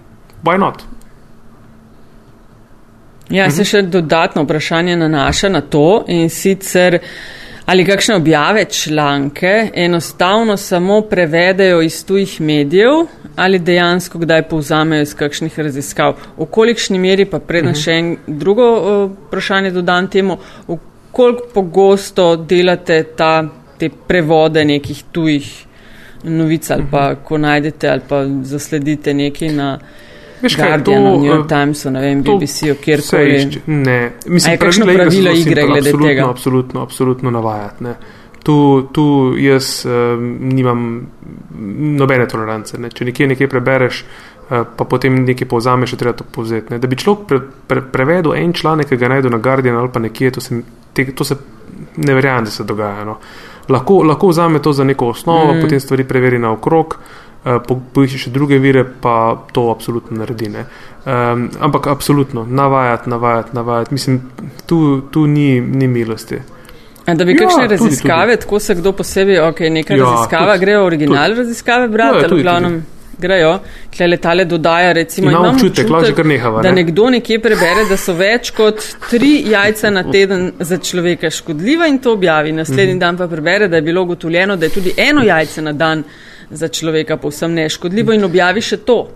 why 0.44 0.58
not? 0.60 0.84
Ja, 3.30 3.50
se 3.52 3.62
mhm. 3.62 3.68
še 3.68 3.82
dodatno 3.82 4.44
vprašanje 4.44 4.96
nanaša 4.96 5.50
na 5.50 5.62
to 5.62 6.04
in 6.08 6.30
sicer 6.30 7.00
ali 7.68 7.86
kakšne 7.86 8.16
objave 8.16 8.66
članke 8.66 9.72
enostavno 9.76 10.58
samo 10.58 11.02
prevedejo 11.02 11.82
iz 11.82 12.06
tujih 12.06 12.42
medijev 12.42 12.94
ali 13.36 13.60
dejansko 13.60 14.20
kdaj 14.20 14.48
povzamejo 14.48 15.02
iz 15.02 15.14
kakšnih 15.16 15.60
raziskav. 15.60 16.16
V 16.38 16.46
kolikšni 16.46 17.00
meri 17.00 17.26
pa 17.26 17.40
predno 17.40 17.72
mhm. 17.72 17.80
še 17.80 17.92
en 17.92 18.16
drugo 18.28 18.68
vprašanje 19.28 19.72
dodam 19.72 20.08
temu, 20.08 20.38
koliko 21.12 21.44
pogosto 21.54 22.36
delate 22.36 23.04
ta 23.04 23.44
te 23.78 23.90
prevode 24.08 24.66
nekih 24.66 25.04
tujih 25.12 25.48
novic 26.24 26.72
ali 26.72 26.84
pa 26.92 27.12
mhm. 27.12 27.24
ko 27.24 27.38
najdete 27.38 27.90
ali 27.90 28.02
pa 28.10 28.26
zasledite 28.44 29.14
nekaj 29.14 29.50
na 29.50 29.78
Guardianu, 30.42 31.18
New 31.18 31.26
York 31.26 31.46
eh, 31.46 31.48
Timesu, 31.48 31.90
ne 31.92 32.02
vem, 32.02 32.22
BBC-u, 32.22 32.76
kjerkoli. 32.82 33.62
Ne, 33.66 34.12
mislim, 34.26 34.58
da 34.58 34.92
je 34.92 34.98
pravilo 34.98 35.32
igre 35.32 35.66
glede 35.66 35.90
absolutno, 35.90 36.08
tega. 36.08 36.30
Absolutno, 36.30 36.82
absolutno 36.82 37.32
navajati. 37.32 37.84
Ne. 37.84 37.96
Tu, 38.44 38.88
tu 38.94 39.34
jaz 39.38 39.86
um, 39.86 40.38
nimam 40.42 41.08
nobene 41.98 42.28
tolerance. 42.28 42.78
Ne. 42.78 42.90
Če 42.90 43.10
nekje 43.10 43.28
nekaj 43.34 43.50
prebereš, 43.50 44.04
uh, 44.04 44.62
pa 44.78 44.86
potem 44.86 45.24
nekaj 45.26 45.50
povzameš, 45.50 45.96
je 45.96 46.02
treba 46.04 46.14
to 46.22 46.28
povzeti. 46.32 46.74
Ne. 46.74 46.80
Da 46.80 46.88
bi 46.88 47.02
človek 47.02 47.28
pre, 47.28 47.42
pre, 47.68 47.82
prevedel 47.92 48.38
en 48.38 48.54
članek, 48.54 48.94
ki 48.94 49.02
ga 49.02 49.10
najde 49.18 49.34
na 49.34 49.42
Guardianu 49.42 49.82
ali 49.82 49.94
pa 49.94 50.06
nekje, 50.06 50.32
to 50.38 50.42
se, 50.42 50.62
te, 50.94 51.10
to 51.16 51.26
se 51.26 51.42
ne 51.98 52.14
verjamem, 52.14 52.46
da 52.46 52.54
se 52.54 52.64
dogaja. 52.64 53.10
No 53.10 53.18
lahko, 53.70 54.04
lahko 54.04 54.28
vzame 54.28 54.62
to 54.62 54.74
za 54.74 54.84
neko 54.84 55.08
osnovo, 55.08 55.54
mm. 55.54 55.62
potem 55.62 55.80
stvari 55.80 56.04
preveri 56.04 56.40
na 56.40 56.52
okrog, 56.52 56.98
uh, 57.46 57.78
poišče 57.94 58.18
še 58.18 58.34
druge 58.34 58.60
vire, 58.64 58.86
pa 59.02 59.38
to 59.52 59.70
absolutno 59.72 60.18
naredi. 60.18 60.52
Um, 60.52 61.50
ampak 61.60 61.88
absolutno, 61.88 62.46
navajati, 62.50 63.10
navajati, 63.10 63.56
navajati. 63.56 63.94
Mislim, 63.94 64.22
tu, 64.66 65.02
tu 65.12 65.28
ni, 65.28 65.62
ni 65.62 65.88
milosti. 65.88 66.42
A 67.08 67.14
da 67.16 67.26
bi 67.26 67.32
ja, 67.32 67.46
kakšne 67.46 67.68
raziskave, 67.68 68.22
tudi, 68.22 68.36
tudi. 68.36 68.42
tako 68.42 68.60
se 68.60 68.76
kdo 68.76 68.92
posebej, 68.92 69.40
ok, 69.40 69.60
neka 69.72 69.96
ja, 69.96 70.04
raziskava, 70.04 70.54
tudi, 70.54 70.66
gre 70.66 70.78
v 70.78 70.84
original 70.84 71.32
tudi. 71.32 71.40
raziskave 71.40 71.88
brati, 71.88 72.18
ja, 72.18 72.30
ali 72.30 72.40
v 72.40 72.44
glavnem. 72.44 72.80
Tudi 72.82 72.97
grejo, 73.18 73.60
tle 73.98 74.08
letale 74.08 74.46
dodaja, 74.46 74.92
recimo, 74.94 75.32
imamo 75.32 75.50
občutek, 75.50 75.92
občutek 75.92 76.26
nehava, 76.26 76.62
ne? 76.62 76.70
da 76.70 76.76
nekdo 76.76 77.10
nekje 77.10 77.40
prebere, 77.42 77.86
da 77.90 77.98
so 77.98 78.14
več 78.14 78.52
kot 78.58 78.84
tri 79.10 79.44
jajca 79.52 79.90
na 79.90 80.04
teden 80.12 80.52
za 80.60 80.78
človeka 80.78 81.30
škodljiva 81.30 81.88
in 81.88 82.00
to 82.00 82.14
objavi. 82.14 82.52
Naslednji 82.52 82.94
mm 82.94 82.98
-hmm. 82.98 83.00
dan 83.00 83.18
pa 83.18 83.28
prebere, 83.28 83.68
da 83.68 83.76
je 83.76 83.82
bilo 83.82 84.02
ugotovljeno, 84.02 84.56
da 84.56 84.66
je 84.66 84.72
tudi 84.72 84.94
eno 84.98 85.24
jajce 85.24 85.62
na 85.62 85.74
dan 85.74 86.04
za 86.50 86.68
človeka 86.68 87.18
povsem 87.18 87.54
neškodljivo 87.54 88.14
in 88.14 88.24
objavi 88.24 88.62
še 88.62 88.78
to. 88.78 89.08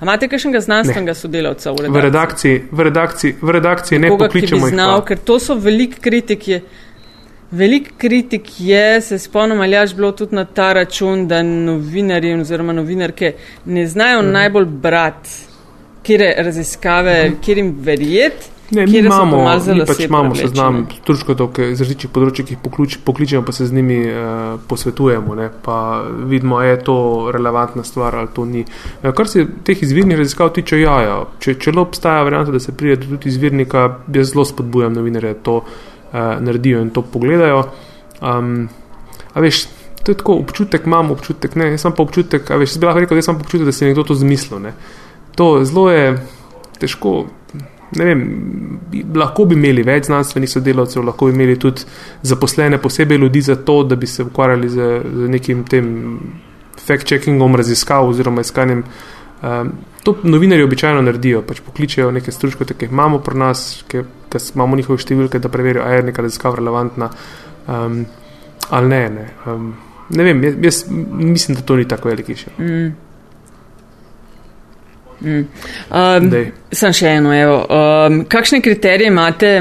A 0.00 0.04
imate 0.04 0.28
kakšnega 0.28 0.60
znanstvenega 0.60 1.14
sodelavca 1.14 1.72
v 1.72 1.76
redakciji? 1.76 1.92
V 1.92 2.04
redakciji, 2.04 2.62
v 2.70 2.80
redakciji, 2.80 3.34
v 3.42 3.50
redakciji 3.50 3.98
ne 3.98 4.08
pokličemo. 4.08 4.68
Znal, 4.68 5.00
ker 5.04 5.18
to 5.18 5.38
so 5.38 5.54
velik 5.54 6.00
kritik. 6.00 6.44
Je, 7.50 7.58
Velik 7.58 7.92
kritik 7.98 8.42
je, 8.60 9.00
se 9.00 9.18
spomnim, 9.18 9.60
ali 9.60 9.72
je 9.72 9.86
bilo 9.96 10.12
tudi 10.12 10.34
na 10.34 10.44
ta 10.44 10.72
račun, 10.72 11.28
da 11.28 11.42
novinarji 11.42 12.40
oziroma 12.40 12.72
novinarke 12.72 13.32
ne 13.64 13.86
znajo 13.86 14.22
mm. 14.22 14.32
najbolj 14.32 14.64
brati, 14.64 15.30
kje 16.02 16.34
raziskave, 16.38 17.30
mm. 17.30 17.40
kje 17.44 17.56
jim 17.56 17.76
verjeti. 17.80 18.50
Ne, 18.70 18.86
mi 18.86 18.98
imamo, 18.98 19.36
mi 19.74 19.84
pač 19.86 20.00
imamo 20.04 20.34
seznam 20.34 20.82
turškotov 21.04 21.56
iz 21.70 21.80
različnih 21.80 22.10
področji, 22.12 22.44
ki 22.44 22.56
jih 22.58 22.98
pokličemo, 23.04 23.40
pa 23.46 23.52
se 23.56 23.64
z 23.64 23.72
njimi 23.72 23.96
uh, 24.04 24.58
posvetujemo, 24.68 25.36
ne, 25.38 25.46
pa 25.64 26.04
vidimo, 26.04 26.60
je 26.60 26.76
to 26.84 26.98
relevantna 27.32 27.84
stvar 27.84 28.18
ali 28.20 28.28
to 28.36 28.44
ni. 28.44 28.66
Uh, 29.00 29.08
kar 29.16 29.24
se 29.24 29.46
teh 29.64 29.82
izvirnih 29.82 30.20
raziskav 30.20 30.52
tiče, 30.52 30.82
ja, 30.82 31.00
ja. 31.00 31.16
če, 31.40 31.56
če 31.56 31.72
le 31.72 31.80
obstaja 31.80 32.26
varianta, 32.28 32.52
da 32.52 32.60
se 32.60 32.76
pride 32.76 33.00
tudi 33.06 33.32
izvirnika, 33.32 33.88
jaz 34.12 34.34
zelo 34.34 34.44
spodbujam 34.44 35.00
novinarje 35.00 35.38
to 35.48 35.62
uh, 36.12 36.36
naredijo 36.40 36.82
in 36.82 36.90
to 36.90 37.02
pogledajo. 37.02 37.64
Um, 38.20 38.68
a 39.34 39.40
veš, 39.40 39.66
to 40.02 40.12
je 40.12 40.18
tako 40.18 40.38
občutek, 40.42 40.86
imam 40.86 41.10
občutek, 41.10 41.56
ne, 41.56 41.72
jaz 41.74 41.86
sem 41.86 41.94
pa 41.94 42.02
občutek, 42.02 42.50
a 42.50 42.60
veš, 42.60 42.74
jaz 42.74 42.82
bi 42.82 42.88
lahko 42.88 43.04
rekel, 43.04 43.20
da 43.20 43.26
sem 43.26 43.38
pa 43.38 43.46
občutek, 43.46 43.66
da 43.66 43.72
si 43.72 43.88
nekdo 43.88 44.06
to 44.08 44.16
zmislil. 44.18 44.62
Ne. 44.64 44.72
To 45.36 45.58
zelo 45.64 45.90
je 45.90 46.16
težko. 46.80 47.18
Ne 47.98 48.04
vem, 48.04 48.22
lahko 49.16 49.46
bi 49.48 49.56
imeli 49.56 49.82
več 49.86 50.10
znanstvenih 50.10 50.50
sodelavcev, 50.50 51.06
lahko 51.06 51.30
bi 51.30 51.36
imeli 51.36 51.56
tudi 51.60 51.86
zaposlene 52.22 52.76
posebej 52.82 53.16
ljudi 53.22 53.40
za 53.46 53.56
to, 53.56 53.80
da 53.88 53.96
bi 53.96 54.06
se 54.06 54.26
ukvarjali 54.28 54.68
z, 54.68 54.88
z 55.14 55.28
nekim 55.32 55.62
tem 55.64 55.86
fact-checkingom 56.84 57.56
raziskav 57.56 58.08
oziroma 58.08 58.44
iskanjem 58.44 58.84
Um, 59.42 59.72
to 60.08 60.28
novinari 60.28 60.62
običajno 60.62 61.02
naredijo, 61.02 61.42
pač 61.46 61.60
pokličejo 61.66 62.10
neke 62.14 62.32
stroške, 62.32 62.64
ki 62.64 62.88
jih 62.88 62.94
imamo 62.94 63.18
pri 63.24 63.38
nas, 63.38 63.66
ki 63.88 64.04
imamo 64.54 64.76
njihove 64.76 65.02
številke, 65.02 65.40
da 65.42 65.50
preverijo, 65.52 65.84
ali 65.84 66.00
je 66.00 66.06
neka 66.08 66.24
raziskava 66.24 66.56
relevantna 66.56 67.10
um, 67.68 68.00
ali 68.70 68.88
ne. 68.88 69.02
Ne, 69.10 69.26
um, 69.46 69.68
ne 70.08 70.24
vem, 70.24 70.40
jaz, 70.44 70.56
jaz 70.62 70.80
mislim, 70.90 71.58
da 71.58 71.62
to 71.62 71.76
ni 71.76 71.88
tako 71.88 72.08
veliki 72.08 72.36
še. 72.36 72.54
Mm. 72.58 72.88
Mm. 75.20 75.44
Um, 75.90 76.30
sem 76.72 76.94
še 76.94 77.14
eno. 77.18 77.34
Um, 77.66 78.22
kakšne 78.30 78.62
kriterije 78.64 79.10
imate? 79.12 79.52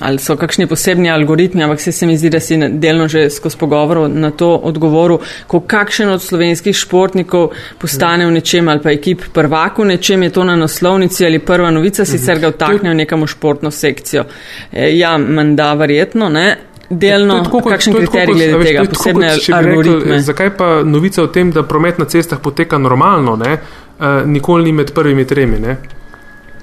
Ali 0.00 0.18
so 0.18 0.36
kakšni 0.36 0.66
posebni 0.66 1.10
algoritmi, 1.10 1.62
ampak 1.62 1.80
se, 1.80 1.92
se 1.92 2.06
mi 2.06 2.16
zdi, 2.18 2.30
da 2.30 2.40
si 2.40 2.58
delno 2.58 3.08
že 3.08 3.30
skozi 3.30 3.58
pogovor 3.58 4.10
na 4.10 4.30
to 4.30 4.48
odgovoril, 4.56 5.18
ko 5.46 5.60
kakšen 5.60 6.10
od 6.10 6.22
slovenskih 6.22 6.76
športnikov 6.76 7.50
postane 7.78 8.26
v 8.26 8.34
nečem 8.34 8.68
ali 8.68 8.82
pa 8.82 8.90
ekip 8.90 9.22
prvak 9.32 9.78
v 9.78 9.84
nečem, 9.94 10.22
je 10.22 10.30
to 10.30 10.44
na 10.44 10.56
naslovnici 10.56 11.26
ali 11.26 11.38
prva 11.38 11.70
novica, 11.70 12.02
mhm. 12.02 12.10
sicer 12.10 12.38
ga 12.38 12.50
vtaknejo 12.50 12.94
nekam 12.94 13.22
v 13.22 13.30
športno 13.30 13.70
sekcijo. 13.70 14.24
E, 14.72 14.90
ja, 14.96 15.18
menda 15.18 15.74
verjetno, 15.74 16.28
ne. 16.28 16.56
Delno, 16.90 17.40
tako, 17.44 17.60
kakšen 17.64 17.94
kriterij 17.94 18.34
glede 18.34 18.64
tega, 18.64 18.84
posebne 18.90 19.30
algoritme. 19.32 20.00
Rekel, 20.00 20.18
zakaj 20.26 20.50
pa 20.56 20.68
novica 20.84 21.22
o 21.22 21.30
tem, 21.32 21.50
da 21.52 21.62
promet 21.62 21.98
na 21.98 22.04
cestah 22.04 22.38
poteka 22.40 22.78
normalno, 22.78 23.36
ne, 23.40 23.56
uh, 23.56 24.26
nikoli 24.28 24.68
ni 24.68 24.72
med 24.72 24.92
prvimi 24.94 25.24
tremi, 25.24 25.58
ne? 25.58 25.76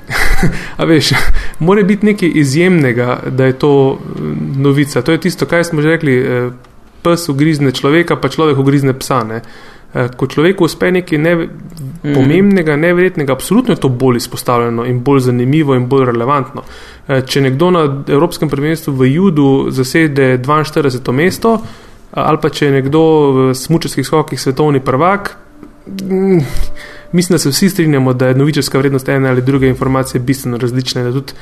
A 0.82 0.86
veš, 0.86 1.14
mora 1.60 1.84
biti 1.84 2.06
nekaj 2.06 2.32
izjemnega, 2.36 3.20
da 3.28 3.46
je 3.46 3.60
to 3.60 4.00
mm, 4.00 4.62
novica. 4.62 5.02
To 5.02 5.12
je 5.12 5.22
tisto, 5.22 5.46
kar 5.46 5.64
smo 5.64 5.82
že 5.82 5.98
rekli. 5.98 6.18
Eh, 6.18 6.52
pes 7.02 7.30
ugrizne 7.30 7.72
človeka, 7.72 8.16
pa 8.16 8.30
človek 8.30 8.58
ugrizne 8.62 8.94
psa. 8.94 9.24
Ne? 9.24 9.42
Eh, 9.94 10.08
ko 10.16 10.28
človeku 10.28 10.66
uspe 10.66 10.92
nekaj 10.92 11.20
ne, 11.20 11.36
mm. 11.36 12.14
pomembnega, 12.16 12.78
neverjetnega, 12.80 13.34
absolutno 13.34 13.74
je 13.74 13.82
to 13.82 13.90
bolj 13.90 14.22
izpostavljeno 14.22 14.86
in 14.86 15.02
bolj 15.04 15.26
zanimivo 15.28 15.76
in 15.76 15.88
bolj 15.92 16.06
relevantno. 16.12 16.64
Eh, 17.08 17.22
če 17.28 17.42
nekdo 17.42 17.72
na 17.72 17.84
Evropskem 18.08 18.50
prvenstvu 18.50 18.94
v 18.96 19.14
Judu 19.16 19.50
zasede 19.70 20.38
42. 20.38 21.12
mesto, 21.12 21.58
ali 22.12 22.38
pa 22.42 22.50
če 22.50 22.66
je 22.66 22.72
nekdo 22.72 23.04
v 23.32 23.54
smučarskih 23.56 24.06
skokih 24.06 24.40
svetovni 24.40 24.80
prvak, 24.80 25.36
mm, 25.88 26.40
mislim, 27.12 27.36
da 27.36 27.40
se 27.40 27.50
vsi 27.50 27.70
strinjamo, 27.70 28.14
da 28.14 28.28
je 28.28 28.36
novičarska 28.36 28.78
vrednost 28.78 29.10
ene 29.10 29.30
ali 29.30 29.42
druge 29.42 29.68
informacije 29.68 30.22
bistveno 30.22 30.58
različna. 30.58 31.04
Da 31.04 31.12
tudi 31.12 31.34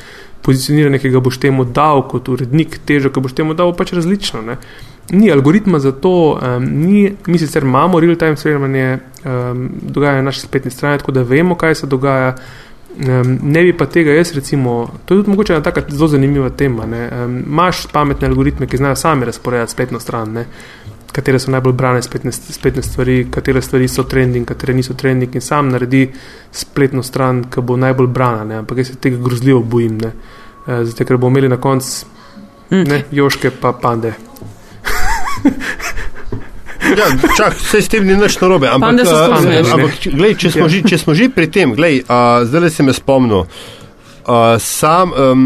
pozicioniranje, 0.41 0.99
ki 0.99 1.09
ga 1.09 1.19
boš 1.19 1.37
temu 1.39 1.65
dal 1.65 2.05
kot 2.07 2.29
urednik, 2.29 2.79
težo, 2.85 3.11
ki 3.11 3.23
boš 3.23 3.35
temu 3.35 3.53
dal, 3.53 3.73
pač 3.75 3.93
različno. 3.93 4.41
Ne? 4.41 4.57
Ni 5.11 5.31
algoritma 5.31 5.79
za 5.79 5.91
to, 5.91 6.37
um, 6.37 6.65
ni, 6.85 7.11
mi 7.27 7.39
sicer 7.41 7.63
imamo 7.63 7.99
real-time 7.99 8.37
spremljanje 8.37 8.97
um, 9.25 9.69
dogajanja 9.81 10.21
na 10.21 10.31
naši 10.31 10.45
spletni 10.45 10.71
strani, 10.71 11.01
tako 11.01 11.11
da 11.11 11.23
vemo, 11.23 11.55
kaj 11.55 11.75
se 11.75 11.87
dogaja. 11.87 12.35
Um, 12.99 13.37
ne 13.43 13.63
bi 13.63 13.73
pa 13.77 13.85
tega 13.85 14.11
jaz, 14.11 14.33
recimo, 14.35 14.89
to 15.05 15.13
je 15.13 15.21
tudi 15.21 15.29
mogoče 15.29 15.53
ena 15.53 15.63
tako 15.63 15.81
zelo 15.89 16.07
zanimiva 16.07 16.49
tema. 16.49 16.87
Imáš 17.27 17.85
um, 17.85 17.91
pametne 17.93 18.27
algoritme, 18.27 18.67
ki 18.67 18.77
znajo 18.77 18.95
sami 18.95 19.25
razporejati 19.25 19.71
spletno 19.71 19.99
stran, 19.99 20.33
ne? 20.33 20.45
Katere 21.11 21.39
so 21.39 21.51
najbolj 21.51 21.73
brane 21.73 22.01
spletne, 22.01 22.31
spletne 22.31 22.83
stvari, 22.83 23.27
katere 23.31 23.61
stvari 23.61 23.87
so 23.87 24.03
trending, 24.03 24.47
katere 24.47 24.73
niso 24.73 24.93
trending, 24.93 25.35
in 25.35 25.41
sam 25.41 25.69
naredi 25.73 26.03
spletno 26.51 27.03
stran, 27.03 27.43
ki 27.49 27.61
bo 27.61 27.77
najbolj 27.77 28.07
brana. 28.07 28.43
Ne? 28.43 28.61
Ampak 28.63 28.77
jaz 28.77 28.93
se 28.93 28.99
tega 29.01 29.17
grozljivo 29.23 29.61
bojim, 29.61 29.97
uh, 30.05 30.11
zato 30.83 31.05
ker 31.05 31.17
bomo 31.17 31.37
imeli 31.37 31.49
na 31.49 31.57
koncu 31.57 32.05
mm. 32.69 33.03
joške 33.11 33.51
pa 33.61 33.73
pande. 33.73 34.13
Ja, 36.89 37.05
čak, 37.37 37.53
vse 37.53 37.81
s 37.81 37.89
tem 37.91 38.07
ni 38.07 38.15
nič 38.17 38.39
narobe. 38.41 38.65
Ampak, 38.67 38.97
ampak, 39.05 39.67
ampak 39.73 40.07
glej, 40.09 40.33
če, 40.41 40.49
smo 40.55 40.65
že, 40.71 40.81
če 40.87 40.97
smo 40.97 41.13
že 41.13 41.29
pri 41.29 41.45
tem, 41.51 41.75
glej, 41.77 42.01
uh, 42.01 42.41
zdaj 42.49 42.71
se 42.73 42.83
me 42.83 42.95
spomnil. 42.97 43.45
Uh, 44.25 44.57
sam 44.57 45.13
um, 45.13 45.37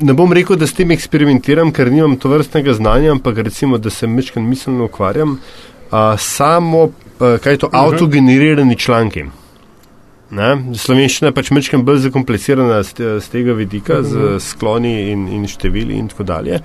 ne 0.00 0.12
bom 0.12 0.32
rekel, 0.32 0.56
da 0.56 0.66
s 0.66 0.76
tem 0.76 0.90
eksperimentiram, 0.90 1.72
ker 1.72 1.90
nimam 1.92 2.16
to 2.20 2.28
vrstnega 2.32 2.74
znanja, 2.76 3.12
ampak 3.16 3.38
recimo, 3.38 3.78
da 3.78 3.90
se 3.90 4.06
mečkam 4.06 4.48
miselno 4.48 4.84
ukvarjam. 4.84 5.38
Uh, 5.86 5.98
samo, 6.18 6.82
uh, 6.84 7.36
kaj 7.42 7.52
je 7.52 7.58
to, 7.58 7.66
uh 7.66 7.72
mhm. 7.72 7.82
-huh. 7.82 7.92
avtogenerirani 7.92 8.76
članki. 8.76 9.24
Ne? 10.30 10.74
Slovenščina 10.74 11.28
je 11.30 11.34
pač 11.34 11.50
mečkam 11.54 11.84
bolj 11.86 12.00
zakomplicirana 12.08 12.80
z 12.82 13.28
tega 13.30 13.54
vidika, 13.54 14.00
z 14.02 14.16
mhm. 14.16 14.38
skloni 14.42 15.10
in, 15.12 15.28
in 15.28 15.46
števili 15.46 15.94
in 15.94 16.08
tako 16.08 16.26
dalje. 16.26 16.60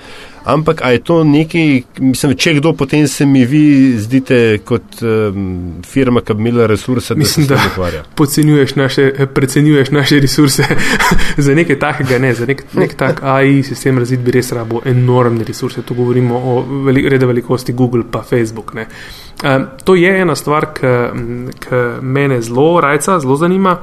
Ampak 0.45 0.81
je 0.91 0.99
to 1.03 1.23
nekaj, 1.23 1.81
mislim, 1.99 2.33
če 2.33 2.55
kdo 2.57 2.73
potem 2.73 3.05
se 3.07 3.25
mi 3.25 3.43
vi 3.45 3.93
zdite 4.01 4.57
kot 4.65 5.01
um, 5.05 5.83
firma, 5.85 6.23
ki 6.25 6.33
bi 6.33 6.49
imela 6.49 6.65
resurse, 6.67 7.13
da 7.13 7.19
mislim, 7.19 7.45
se 7.45 7.53
s 7.53 7.59
tem 7.59 7.67
ukvarja? 7.71 8.01
Podcenjuješ 8.17 8.75
naše, 8.75 9.05
precenjuješ 9.35 9.91
naše 9.91 10.19
resurse 10.19 10.65
za 11.45 11.55
nekaj 11.55 11.79
takega, 11.79 12.17
ne, 12.19 12.33
za 12.33 12.49
nek, 12.49 12.63
nek 12.73 12.95
tak 12.97 13.21
AI 13.23 13.61
sistem 13.63 14.01
razvid 14.01 14.25
bi 14.25 14.33
res 14.33 14.49
rabo 14.57 14.81
enormne 14.85 15.45
resurse. 15.45 15.85
Tu 15.85 15.93
govorimo 15.93 16.37
o 16.37 16.59
veli, 16.87 17.05
rede 17.09 17.29
velikosti 17.29 17.73
Google 17.73 18.03
pa 18.11 18.23
Facebook. 18.25 18.73
Um, 18.73 19.67
to 19.85 19.95
je 19.95 20.15
ena 20.21 20.35
stvar, 20.35 20.71
ki 20.73 21.83
mene 22.01 22.41
zelo 22.41 22.81
rajca, 22.81 23.19
zelo 23.19 23.37
zanima. 23.37 23.77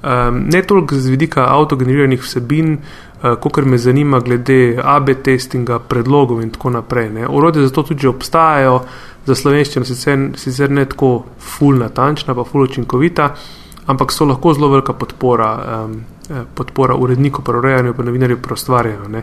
Um, 0.00 0.46
ne 0.48 0.62
toliko 0.62 0.96
z 0.96 1.12
vidika 1.12 1.44
avtogeneriranih 1.52 2.22
vsebin, 2.24 2.72
uh, 2.72 3.09
kot 3.20 3.56
me 3.64 3.78
zanima 3.78 4.20
glede 4.20 4.78
AB 4.82 5.10
testinga, 5.24 5.78
predlogov 5.78 6.42
in 6.42 6.50
tako 6.50 6.70
naprej. 6.70 7.26
Urode 7.28 7.66
za 7.66 7.70
to 7.70 7.82
tudi 7.82 8.06
obstajajo, 8.06 8.80
za 9.26 9.34
slovenščino 9.34 9.84
sicer, 9.84 10.30
sicer 10.36 10.70
ne 10.70 10.86
tako 10.88 11.24
ful 11.38 11.76
natančna, 11.78 12.34
pa 12.34 12.44
ful 12.44 12.64
učinkovita, 12.64 13.34
ampak 13.86 14.12
so 14.12 14.24
lahko 14.24 14.54
zelo 14.54 14.72
velika 14.72 14.92
podpora. 14.92 15.52
Um, 15.84 16.00
podpora 16.54 16.94
uredniku, 16.94 17.42
pa 17.42 17.56
urejanju, 17.58 17.90
pa 17.90 18.04
novinarju, 18.06 18.36
pa 18.38 18.54
ustvarjanju. 18.54 19.22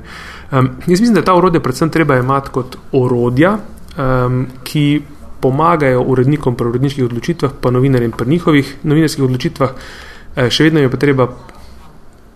Um, 0.52 0.66
jaz 0.88 1.00
mislim, 1.00 1.14
da 1.16 1.22
ta 1.24 1.38
orodja 1.40 1.62
predvsem 1.64 1.90
treba 1.90 2.18
imeti 2.20 2.52
kot 2.52 2.76
orodja, 2.92 3.54
um, 3.96 4.42
ki 4.68 5.02
pomagajo 5.40 6.02
urednikom 6.04 6.58
pri 6.60 6.68
uredniških 6.68 7.06
odločitvah, 7.06 7.54
pa 7.62 7.72
novinarjem 7.72 8.12
pri 8.12 8.28
njihovih 8.28 8.74
novinarskih 8.84 9.24
odločitvah, 9.24 9.72
Eh, 10.38 10.52
še 10.54 10.68
vedno 10.68 10.84
je 10.84 10.90
pa 10.94 11.00
treba 11.02 11.26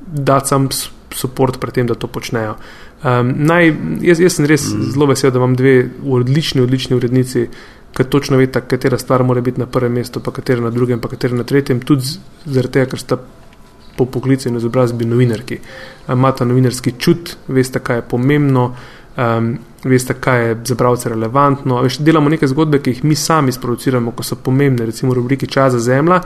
dati 0.01 0.49
sam 0.49 0.67
podporo 1.11 1.59
pri 1.59 1.71
tem, 1.71 1.87
da 1.87 1.95
to 1.95 2.07
počnejo. 2.07 2.55
Um, 3.03 3.33
naj, 3.47 3.73
jaz, 4.05 4.19
jaz 4.19 4.37
sem 4.37 4.47
res 4.49 4.67
mm. 4.69 4.91
zelo 4.93 5.07
vesel, 5.09 5.31
da 5.31 5.41
imam 5.41 5.55
dve 5.55 5.75
odlični, 6.05 6.61
odlični 6.61 6.97
urednici, 6.97 7.47
ki 7.91 8.05
točno 8.07 8.39
veste, 8.39 8.61
katera 8.67 8.97
stvar 8.97 9.23
mora 9.27 9.41
biti 9.41 9.59
na 9.59 9.67
prvem 9.67 9.99
mestu, 9.99 10.21
pa 10.23 10.31
katera 10.31 10.63
na 10.63 10.71
drugem, 10.71 11.01
pa 11.01 11.09
katera 11.11 11.35
na 11.35 11.43
tretjem, 11.43 11.81
tudi 11.83 12.15
zaradi 12.45 12.79
tega, 12.79 12.91
ker 12.93 13.01
sta 13.01 13.17
po 13.97 14.05
poklicu 14.07 14.47
in 14.49 14.61
izobrazbi 14.61 15.05
novinarki. 15.05 15.59
Imata 16.09 16.47
novinarski 16.47 16.95
čut, 16.99 17.35
veste, 17.47 17.83
kaj 17.83 18.01
je 18.01 18.07
pomembno. 18.13 18.71
Um, 19.19 19.57
veste, 19.83 20.15
kaj 20.15 20.45
je 20.45 20.55
za 20.69 20.75
bralce 20.79 21.09
relevantno. 21.11 21.81
Veš, 21.83 21.99
delamo 22.05 22.31
neke 22.31 22.47
zgodbe, 22.47 22.79
ki 22.79 22.93
jih 22.95 23.03
mi 23.03 23.17
sami 23.19 23.51
sproduciramo, 23.51 24.13
ko 24.15 24.23
so 24.23 24.37
pomembne, 24.39 24.85
recimo 24.87 25.13
rubriki 25.13 25.49
Čas 25.51 25.73
za 25.73 25.79
zemljo 25.83 26.21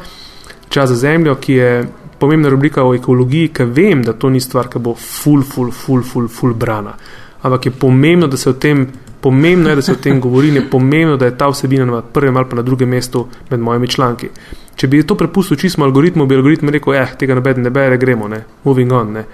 čas 0.70 0.90
za 0.90 0.96
zemljo, 0.96 1.36
ki 1.36 1.54
je 1.54 1.88
pomembna 2.20 2.50
rubrika 2.50 2.84
o 2.84 2.94
ekologiji, 2.96 3.52
ki 3.54 3.64
vem, 3.64 4.04
da 4.04 4.14
to 4.14 4.30
ni 4.30 4.40
stvar, 4.40 4.70
ki 4.70 4.80
bo 4.80 4.96
full, 4.96 5.44
full, 5.44 5.72
full, 5.72 6.04
full, 6.04 6.28
full 6.28 6.54
brana. 6.54 6.96
Ampak 7.42 7.66
je 7.66 7.72
pomembno, 7.72 8.28
da 8.28 8.38
se 8.38 8.50
o 8.50 8.54
tem, 8.54 8.88
pomembno 9.22 9.70
je, 9.70 9.76
da 9.76 9.82
se 9.82 9.92
o 9.92 10.00
tem 10.02 10.20
govori, 10.20 10.50
in 10.50 10.62
je 10.62 10.70
pomembno, 10.70 11.18
da 11.18 11.26
je 11.26 11.38
ta 11.38 11.50
vsebina 11.50 11.86
na 11.86 12.02
prvem 12.02 12.38
ali 12.38 12.50
pa 12.50 12.56
na 12.56 12.62
drugem 12.62 12.90
mestu 12.90 13.28
med 13.50 13.60
mojimi 13.60 13.88
članki. 13.88 14.30
Če 14.76 14.88
bi 14.88 15.04
to 15.08 15.16
prepustil 15.16 15.58
čisto 15.58 15.84
algoritmu, 15.84 16.26
bi 16.26 16.36
algoritm 16.36 16.70
rekel, 16.70 16.94
eh, 16.94 17.14
tega 17.20 17.36
noben 17.36 17.62
ne 17.64 17.70
bere, 17.70 17.98
gremo, 17.98 18.28
ne, 18.28 18.44
moving 18.64 18.92
on. 18.92 19.12
Ne. 19.14 19.26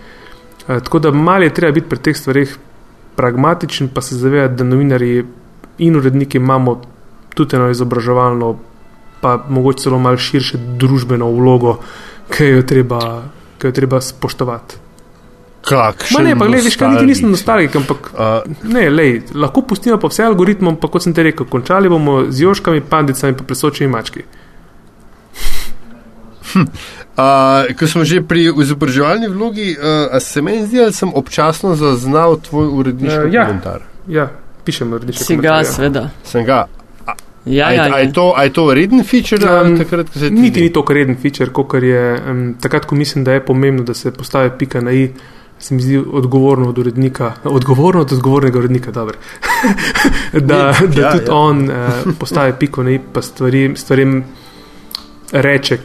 E, 0.68 0.80
tako 0.80 1.00
da 1.00 1.12
malo 1.12 1.44
je 1.44 1.54
treba 1.54 1.72
biti 1.72 1.90
pri 1.90 2.00
teh 2.00 2.18
stvarih 2.18 2.58
pragmatičen, 3.16 3.90
pa 3.94 4.02
se 4.02 4.16
zavedati, 4.16 4.56
da 4.56 4.64
novinari 4.64 5.26
in 5.78 5.96
uredniki 5.96 6.38
imamo 6.38 6.82
tudi 7.36 7.56
eno 7.56 7.70
izobraževalno 7.70 8.56
pa 9.22 9.38
mogoče 9.50 9.84
celo 9.84 10.00
malo 10.00 10.18
širše 10.18 10.58
družbeno 10.82 11.30
vlogo, 11.32 11.78
ki 12.32 12.54
jo 12.56 12.64
treba, 12.68 13.02
ki 13.60 13.70
jo 13.70 13.76
treba 13.76 14.02
spoštovati. 14.02 14.82
Kakšen 15.62 16.26
ne, 16.26 16.34
pa 16.40 16.48
gledaj, 16.50 16.74
kaj 16.74 16.90
niti 16.96 17.06
nisem 17.06 17.30
nostalgik, 17.30 17.76
ampak 17.78 18.08
uh, 18.14 18.64
ne, 18.66 18.88
lej, 18.90 19.20
lahko 19.38 19.62
pustimo 19.62 20.00
pa 20.02 20.10
vse 20.10 20.26
algoritmom, 20.26 20.80
pa 20.82 20.90
kot 20.90 21.06
sem 21.06 21.14
te 21.14 21.26
rekel, 21.28 21.46
končali 21.46 21.90
bomo 21.92 22.24
z 22.34 22.48
joškami, 22.48 22.82
pandicami 22.90 23.36
in 23.36 23.46
presočimi 23.46 23.92
mački. 23.92 24.26
Hm. 26.52 26.66
Uh, 27.12 27.70
ko 27.78 27.88
smo 27.88 28.08
že 28.08 28.24
pri 28.26 28.50
izobraževalni 28.50 29.30
vlogi, 29.30 29.76
uh, 29.78 30.18
se 30.24 30.42
meni 30.42 30.66
zdi, 30.66 30.82
da 30.82 30.92
sem 30.96 31.14
občasno 31.14 31.76
zaznal 31.78 32.40
tvoj 32.42 32.72
uredniški 32.82 33.28
uh, 33.30 33.34
ja, 33.34 33.46
komentar. 33.46 33.86
Ja, 34.10 34.32
pišem 34.66 34.98
uredniški 34.98 35.28
komentar. 35.30 35.38
Si 35.38 35.46
ga, 35.46 35.58
ja. 35.62 35.74
seveda. 35.78 36.08
Sem 36.26 36.48
ga. 36.48 36.66
Ja, 37.46 37.68
aj, 37.68 37.76
ja, 37.76 37.86
aj, 37.96 38.04
ja. 38.06 38.12
to, 38.14 38.26
aj 38.38 38.50
to 38.54 38.74
reden 38.74 39.04
feature? 39.04 39.42
Um, 39.50 39.78
takrat, 39.78 40.14
niti 40.30 40.62
ni 40.62 40.70
to 40.70 40.86
reden 40.90 41.18
feature, 41.18 41.50
kot 41.50 41.74
je 41.82 42.04
um, 42.22 42.42
takrat, 42.62 42.86
ko 42.86 42.96
mislim, 42.96 43.24
da 43.24 43.34
je 43.34 43.46
pomembno, 43.46 43.84
da 43.84 43.94
se 43.94 44.14
postavi 44.14 44.52
pika 44.58 44.82
na 44.82 44.92
i. 44.92 45.10
Se 45.62 45.76
mi 45.76 45.82
zdi 45.82 45.98
odgovorno 45.98 46.70
od 46.70 46.78
urednika, 46.78 47.34
odgovorno 47.44 48.02
od 48.02 48.14
odgovornega 48.14 48.60
urednika, 48.60 48.92
da, 48.92 49.04
da 50.42 50.56
ja, 50.58 50.74
tudi 50.84 51.02
ja. 51.02 51.36
on 51.36 51.70
uh, 51.70 52.16
postavi 52.20 52.54
piko 52.60 52.84
na 52.84 52.92
i, 52.92 53.00
pa 53.14 53.22
stvari, 53.22 53.72
stvarem 53.76 54.24
reče, 55.32 55.78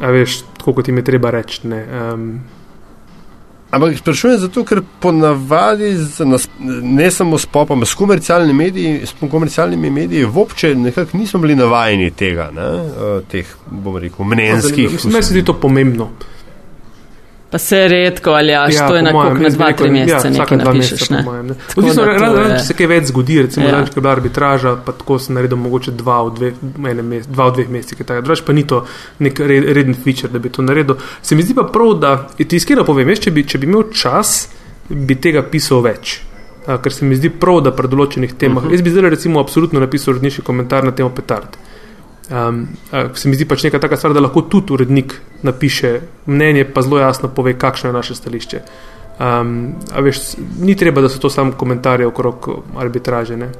a 0.00 0.10
veš, 0.10 0.40
tako 0.58 0.74
kot 0.74 0.88
jim 0.88 0.98
je 0.98 1.04
treba 1.04 1.30
reči. 1.30 1.60
Um, 1.66 2.40
Ampak 3.70 3.98
sprašujem 3.98 4.38
zato, 4.38 4.64
ker 4.66 4.80
ponavadi, 5.00 5.92
ne 6.82 7.10
samo 7.10 7.38
s 7.38 7.46
popom, 7.46 7.84
s 7.86 7.94
komercialnimi 7.94 8.64
mediji, 8.64 9.06
s 9.06 9.14
komercialnimi 9.30 9.90
mediji, 9.90 10.24
vopče 10.24 10.74
nekako 10.74 11.18
nismo 11.18 11.40
bili 11.40 11.54
navajeni 11.56 12.10
tega, 12.10 12.50
ne, 12.54 12.62
eh, 12.62 13.20
teh, 13.30 13.54
bom 13.70 13.96
rekel, 13.96 14.26
mnenjskih. 14.26 14.98
Da 15.12 15.22
se 15.22 15.34
ti 15.34 15.44
to 15.44 15.54
pomembno. 15.54 16.10
Pa 17.50 17.58
se 17.58 17.88
redko 17.88 18.30
ali 18.30 18.54
až 18.54 18.74
ja, 18.74 18.88
to 18.88 18.96
je 18.96 19.02
na 19.02 19.12
kok 19.12 19.38
na 19.38 19.48
dva, 19.48 19.72
tri 19.72 19.90
mesece 19.90 20.28
ja, 20.28 20.30
nekaj 20.30 20.58
napišeš. 20.58 21.10
Ne? 21.10 21.22
Ne? 21.42 21.54
Odvisno, 21.76 22.04
če 22.06 22.60
se 22.62 22.76
kaj 22.78 22.88
več 22.92 23.08
zgodi, 23.10 23.40
recimo, 23.42 23.66
ja. 23.66 23.72
da 23.72 23.80
je 23.82 23.96
bila 23.96 24.12
arbitraža, 24.14 24.76
pa 24.86 24.94
tako 24.94 25.18
se 25.18 25.34
naredi 25.34 25.58
mogoče 25.58 25.94
dva 25.98 26.20
v 26.28 26.34
dveh, 26.36 26.60
mes, 27.02 27.26
dva 27.26 27.48
v 27.50 27.56
dveh 27.58 27.72
mesecih, 27.74 28.04
drugače 28.06 28.46
pa 28.46 28.54
ni 28.54 28.62
to 28.70 28.84
nek 29.18 29.42
reden 29.42 29.98
feature, 29.98 30.30
da 30.30 30.38
bi 30.38 30.52
to 30.54 30.62
naredil. 30.62 31.00
Se 31.22 31.34
mi 31.34 31.42
zdi 31.42 31.56
pa 31.58 31.66
prav, 31.66 31.96
da 31.98 32.12
ti 32.38 32.60
iskreno 32.60 32.86
povem, 32.86 33.10
veš, 33.10 33.24
če, 33.26 33.34
bi, 33.34 33.44
če 33.50 33.58
bi 33.58 33.66
imel 33.66 33.88
čas, 33.90 34.44
bi 34.86 35.18
tega 35.18 35.42
pisal 35.42 35.82
več. 35.82 36.20
A, 36.68 36.78
ker 36.78 36.94
se 36.94 37.08
mi 37.08 37.18
zdi 37.18 37.32
prav, 37.34 37.64
da 37.66 37.74
pri 37.74 37.90
določenih 37.90 38.36
temah. 38.38 38.62
Uh 38.62 38.70
mhm. 38.70 38.70
-huh. 38.70 38.78
Jaz 38.78 38.86
bi 38.86 38.94
zdaj 38.94 39.10
recimo 39.10 39.40
absolutno 39.40 39.80
napisal 39.80 40.14
rodniški 40.14 40.46
komentar 40.46 40.86
na 40.86 40.94
temo 40.94 41.10
petard. 41.10 41.58
Um, 42.30 42.68
se 43.14 43.28
mi 43.28 43.34
zdi 43.34 43.44
pač 43.44 43.64
neka 43.66 43.78
taka 43.82 43.96
stvar, 43.96 44.14
da 44.14 44.20
lahko 44.22 44.42
tudi 44.46 44.72
urednik 44.72 45.16
napiše 45.42 46.00
mnenje, 46.26 46.64
pa 46.74 46.82
zelo 46.82 47.00
jasno 47.00 47.28
pove, 47.28 47.56
kakšno 47.58 47.90
je 47.90 47.92
naše 47.92 48.14
stališče. 48.14 48.60
Um, 49.20 49.74
veš, 49.98 50.20
ni 50.60 50.76
treba, 50.76 51.00
da 51.00 51.08
so 51.08 51.18
to 51.18 51.30
samo 51.30 51.52
komentarje 51.52 52.06
okrog 52.06 52.48
arbitraže. 52.78 53.36
Ne? 53.36 53.50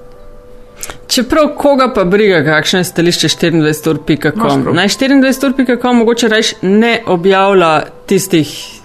Čeprav 1.06 1.48
koga 1.58 1.90
pa 1.94 2.04
briga, 2.04 2.44
kakšno 2.44 2.78
je 2.78 2.84
stališče 2.84 3.28
24.com. 3.28 4.74
Na 4.74 4.86
24.com 4.88 5.96
mogoče 5.96 6.28
reči 6.28 6.56
ne 6.62 7.02
objavlja 7.06 7.82
tistih 8.06 8.79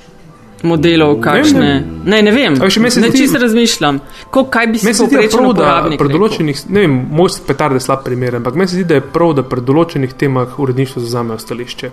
modelov, 0.64 1.20
kakšne. 1.22 1.84
Ne, 2.06 2.22
ne 2.22 2.32
vem. 2.32 2.54
Ne, 2.54 2.90
ne 3.02 3.12
čisto 3.12 3.40
razmišljam. 3.40 4.00
Ko, 4.30 4.44
kaj 4.44 4.68
bi 4.68 4.78
se 4.78 4.88
lahko 4.88 5.08
zgodilo? 5.08 5.98
Pred 5.98 6.12
določenih, 6.12 6.64
ne 6.70 6.86
vem, 6.86 6.98
moj 7.12 7.34
petar 7.48 7.74
je 7.74 7.84
slab 7.84 8.04
primer, 8.06 8.40
ampak 8.40 8.56
meni 8.56 8.72
se 8.72 8.80
zdi, 8.80 8.88
da 8.90 9.00
je 9.00 9.06
prav, 9.14 9.36
da 9.40 9.44
pred 9.44 9.64
določenih 9.64 10.14
temah 10.14 10.60
uredništvo 10.60 11.04
zauzamejo 11.04 11.40
stališče. 11.40 11.92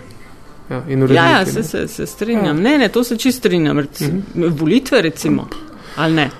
Ja, 0.71 0.83
ja, 0.89 1.31
ja 1.31 1.47
se, 1.47 1.63
se, 1.63 1.89
se 1.89 2.07
strinjam. 2.07 2.57
Ja. 2.57 2.63
Ne, 2.63 2.79
ne, 2.79 2.89
to 2.89 3.05
se 3.05 3.17
čisto 3.17 3.39
strinjam. 3.39 3.79
Reci, 3.79 4.07
mhm. 4.07 4.23
-huh. 4.35 4.61
Volitve, 4.61 5.03
recimo, 5.03 5.49
ali 5.97 6.15
ne. 6.15 6.31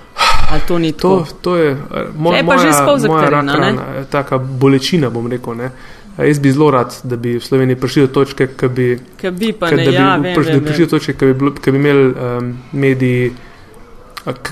Ali 0.51 0.61
to 0.67 0.79
ni 0.79 0.91
to? 0.91 1.25
To 1.41 1.55
je 1.55 1.77
moj, 2.17 2.43
moja, 2.43 2.97
moja 3.07 3.29
rana, 3.29 3.75
taka 4.09 4.37
bolečina, 4.37 5.09
bom 5.09 5.27
rekel. 5.27 5.55
Ne. 5.55 5.71
Jaz 6.17 6.39
bi 6.39 6.51
zelo 6.51 6.71
rad, 6.71 6.93
da 7.03 7.17
bi 7.17 7.37
v 7.37 7.41
Sloveniji 7.41 7.79
prišli 7.81 8.01
do 8.01 8.07
točke, 8.13 8.47
ki 8.57 8.67
bi, 8.69 8.87
bi, 9.21 9.29
ne, 9.29 9.31
bi, 9.31 9.93
ja, 9.93 10.15
vem, 10.21 10.35
vem, 10.37 10.61
prišli 10.61 10.85
do 10.85 10.89
točke, 10.89 11.15
ki 11.17 11.31
bi, 11.33 11.49
bi 11.49 11.77
imeli 11.77 12.03
um, 12.11 12.51
mediji, 12.71 13.31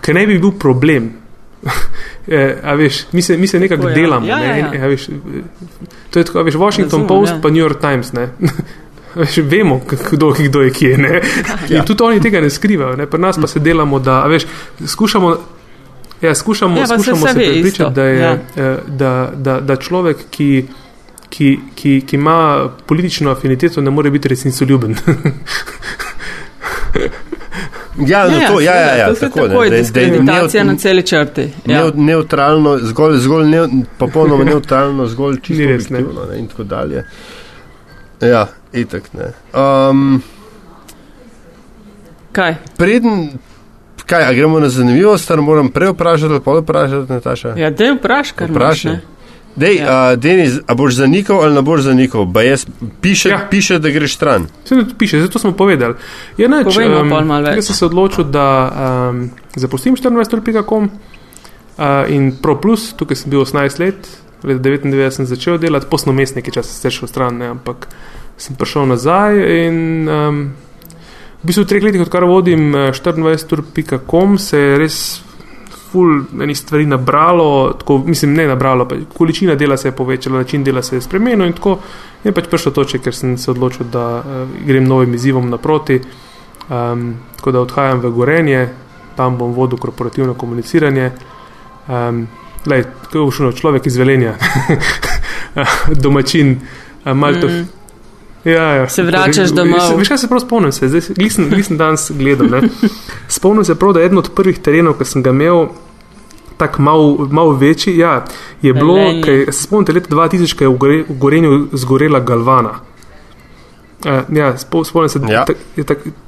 ki 0.02 0.16
ne 0.18 0.26
bi 0.28 0.40
bil 0.40 0.56
problem. 0.60 1.12
E, 2.28 2.76
veš, 2.78 3.08
mi 3.12 3.22
se, 3.22 3.38
mi 3.38 3.48
se 3.48 3.60
nekako 3.60 3.90
ja. 3.90 3.96
delamo. 3.96 4.28
Ja, 4.28 4.38
ne? 4.40 4.48
ja, 4.48 4.58
ja. 4.74 4.84
A 4.86 4.88
veš, 4.88 5.08
to 6.10 6.20
je 6.20 6.26
tako, 6.26 6.44
veš, 6.46 6.56
Washington 6.56 7.02
Razumem, 7.02 7.08
Post 7.08 7.32
ja. 7.32 7.40
pa 7.42 7.50
New 7.50 7.64
York 7.64 7.82
Times. 7.82 8.12
Veš, 9.16 9.38
vemo, 9.38 9.82
kdo, 10.12 10.30
kdo 10.38 10.62
je 10.62 10.72
kje. 10.72 10.92
Ja. 11.70 11.80
In 11.80 11.86
tudi 11.86 12.04
oni 12.04 12.22
tega 12.22 12.42
ne 12.42 12.50
skrivajo. 12.50 12.96
Ne? 12.96 13.10
Pri 13.10 13.20
nas 13.20 13.42
pa 13.42 13.48
se 13.48 13.60
delamo, 13.60 14.00
da 14.00 14.22
veš, 14.28 14.46
skušamo. 14.86 15.36
Ja, 16.22 16.36
skušamo, 16.36 16.78
ja, 16.78 16.88
skušamo 16.88 17.28
se 17.28 17.34
prepričati, 17.34 17.96
da, 17.96 18.04
ja. 18.04 18.32
Eh, 18.56 18.78
da, 18.88 19.32
da, 19.36 19.60
da 19.60 19.76
človek, 19.76 20.18
ki 20.30 20.68
ki, 21.32 21.60
ki, 21.76 22.02
ki 22.08 22.16
ima 22.16 22.70
politično 22.86 23.32
afiniteto, 23.32 23.82
ne 23.82 23.92
more 23.92 24.12
biti 24.12 24.28
resnicoljuben. 24.28 24.96
Ja, 28.08 28.28
no, 28.28 28.38
ja, 28.38 28.48
to, 28.48 28.60
ja, 28.60 28.76
ja, 28.76 28.96
ja, 28.96 29.08
to 29.08 29.16
tako, 29.16 29.48
tako 29.48 29.64
je. 29.64 29.70
Diskreditacija 29.70 30.64
na 30.64 30.76
celi 30.78 31.04
črti. 31.04 31.50
Ja. 31.66 31.84
Ne, 31.84 31.92
neutralno, 31.96 32.78
zgolj, 32.82 33.18
zgolj 33.18 33.48
ne, 33.48 33.68
popolnoma 33.98 34.44
neutralno, 34.52 35.08
zgolj 35.08 35.42
čisto 35.42 35.64
objektivno 35.64 36.26
ne. 36.32 36.40
in 36.40 36.48
tako 36.48 36.64
dalje. 36.64 37.06
Ja, 38.22 38.48
itak 38.74 39.04
ne. 39.14 39.32
Um, 39.62 40.22
kaj? 42.32 42.56
Preden, 42.78 43.30
kaj, 44.06 44.24
a 44.24 44.34
gremo 44.34 44.60
na 44.60 44.70
zanimivost, 44.70 45.32
ali 45.32 45.42
moram 45.42 45.70
prej 45.70 45.92
vprašati 45.92 46.34
ali 46.34 46.42
pa 46.46 46.52
vprašati, 46.52 47.12
Nataša? 47.12 47.54
Ja, 47.58 47.70
da 47.70 47.84
je 47.84 47.94
vprašaj, 47.94 48.36
kar 48.36 48.52
vprašaj. 48.52 48.98
Dej, 49.56 49.76
ja. 49.76 50.12
uh, 50.12 50.20
Denis, 50.20 50.60
a 50.68 50.76
boš 50.76 50.96
zanikal 50.96 51.44
ali 51.44 51.56
ne 51.56 51.62
boš 51.62 51.82
zanikal? 51.82 52.28
Jaz, 52.46 52.66
piše, 53.02 53.30
ja. 53.30 53.48
piše, 53.50 53.80
da 53.80 53.90
greš 53.90 54.16
stran. 54.16 54.48
Se 54.66 54.76
ne 54.76 54.86
piše, 54.98 55.22
zato 55.22 55.40
smo 55.40 55.52
povedali. 55.52 55.96
Je 56.38 56.50
neč, 56.50 56.78
um, 56.78 57.32
jaz 57.56 57.66
sem 57.66 57.76
se 57.76 57.86
odločil, 57.86 58.24
da 58.24 58.72
um, 59.12 59.30
zapustim 59.56 59.96
24.com 59.96 60.90
uh, 61.78 61.84
in 62.08 62.32
Pro 62.42 62.56
Plus, 62.62 62.94
tukaj 62.94 63.16
sem 63.16 63.32
bil 63.32 63.42
18 63.42 63.80
let, 63.80 64.08
leta 64.44 64.60
99 64.70 65.12
sem 65.12 65.26
začel 65.26 65.58
delati, 65.58 65.88
posno 65.90 66.14
mest 66.14 66.36
nekaj 66.36 66.62
časa 66.62 66.72
sem 66.74 66.92
šel 66.92 67.12
stran, 67.12 67.38
ne, 67.38 67.52
ampak 67.58 67.88
sem 68.38 68.56
prišel 68.56 68.88
nazaj 68.88 69.36
in 69.68 70.08
um, 70.08 70.46
v 71.42 71.50
bistvu 71.50 71.66
v 71.66 71.68
treh 71.68 71.84
letih, 71.84 72.02
odkar 72.02 72.24
vodim 72.24 72.72
24.com, 72.72 74.38
se 74.38 74.58
je 74.58 74.78
res 74.78 74.98
ful 75.92 76.24
enih 76.42 76.58
stvari 76.58 76.86
nabralo, 76.86 77.74
tako, 77.80 77.98
mislim, 77.98 78.34
ne 78.34 78.48
nabralo, 78.48 78.88
pa 78.88 78.96
količina 79.18 79.56
dela 79.56 79.78
se 79.78 79.88
je 79.88 79.92
povečala, 79.92 80.38
način 80.38 80.64
dela 80.64 80.82
se 80.82 80.96
je 80.96 81.02
spremenil 81.02 81.46
in 81.46 81.54
tako 81.54 81.78
je 82.24 82.32
pač 82.32 82.48
prišlo 82.50 82.72
toče, 82.72 83.00
ker 83.00 83.16
sem 83.16 83.38
se 83.38 83.52
odločil, 83.52 83.86
da 83.92 84.06
uh, 84.20 84.48
grem 84.68 84.88
novim 84.88 85.14
izzivom 85.14 85.50
naproti. 85.50 86.00
Um, 86.70 87.16
tako 87.36 87.52
da 87.52 87.62
odhajam 87.62 88.00
v 88.00 88.12
Gorenje, 88.16 88.70
tam 89.16 89.38
bom 89.38 89.54
vodil 89.54 89.78
korporativno 89.78 90.34
komuniciranje. 90.34 91.12
Um, 91.88 92.28
lej, 92.66 92.86
kako 93.04 93.26
je 93.26 93.32
šlo, 93.32 93.52
človek 93.52 93.86
iz 93.86 93.98
Velenja, 93.98 94.36
domačin, 96.04 96.60
uh, 97.06 97.14
malo 97.14 97.42
to. 97.42 97.48
Mm. 97.48 97.81
Ja, 98.46 98.64
ja. 98.64 98.90
Se 98.90 99.04
vračaš 99.04 99.50
domov. 99.50 99.98
Veš, 99.98 100.10
kaj 100.10 100.18
se 100.18 100.28
prav 100.28 100.42
spomnim? 100.42 100.72
Se, 100.72 100.88
zdaj, 100.90 101.02
nisem, 101.18 101.50
nisem 101.50 101.78
danes 101.78 102.12
gledal. 102.12 102.62
Spomnim 103.28 103.66
se 103.66 103.76
prav, 103.76 103.94
da 103.94 104.00
je 104.00 104.06
eden 104.06 104.18
od 104.18 104.32
prvih 104.36 104.60
terenov, 104.60 104.98
ki 104.98 105.06
sem 105.06 105.24
ga 105.24 105.30
imel, 105.30 105.68
tako 106.58 106.82
malo 106.82 107.28
mal 107.32 107.54
večji, 107.58 107.98
ja, 107.98 108.24
je 108.62 108.74
bilo, 108.74 108.98
kaj, 109.26 109.46
se 109.52 109.64
spomnite, 109.64 109.94
leta 109.94 110.16
2000, 110.16 110.58
ko 110.58 110.64
je 110.64 110.70
v, 110.70 110.78
gore, 110.78 111.04
v 111.10 111.18
Gorenju 111.18 111.68
zgorela 111.74 112.20
Galvana. 112.20 112.80
Uh, 114.02 114.36
ja, 114.38 114.56
spomnim 114.58 115.10
se, 115.10 115.20
da 115.20 115.34
ja. 115.34 115.46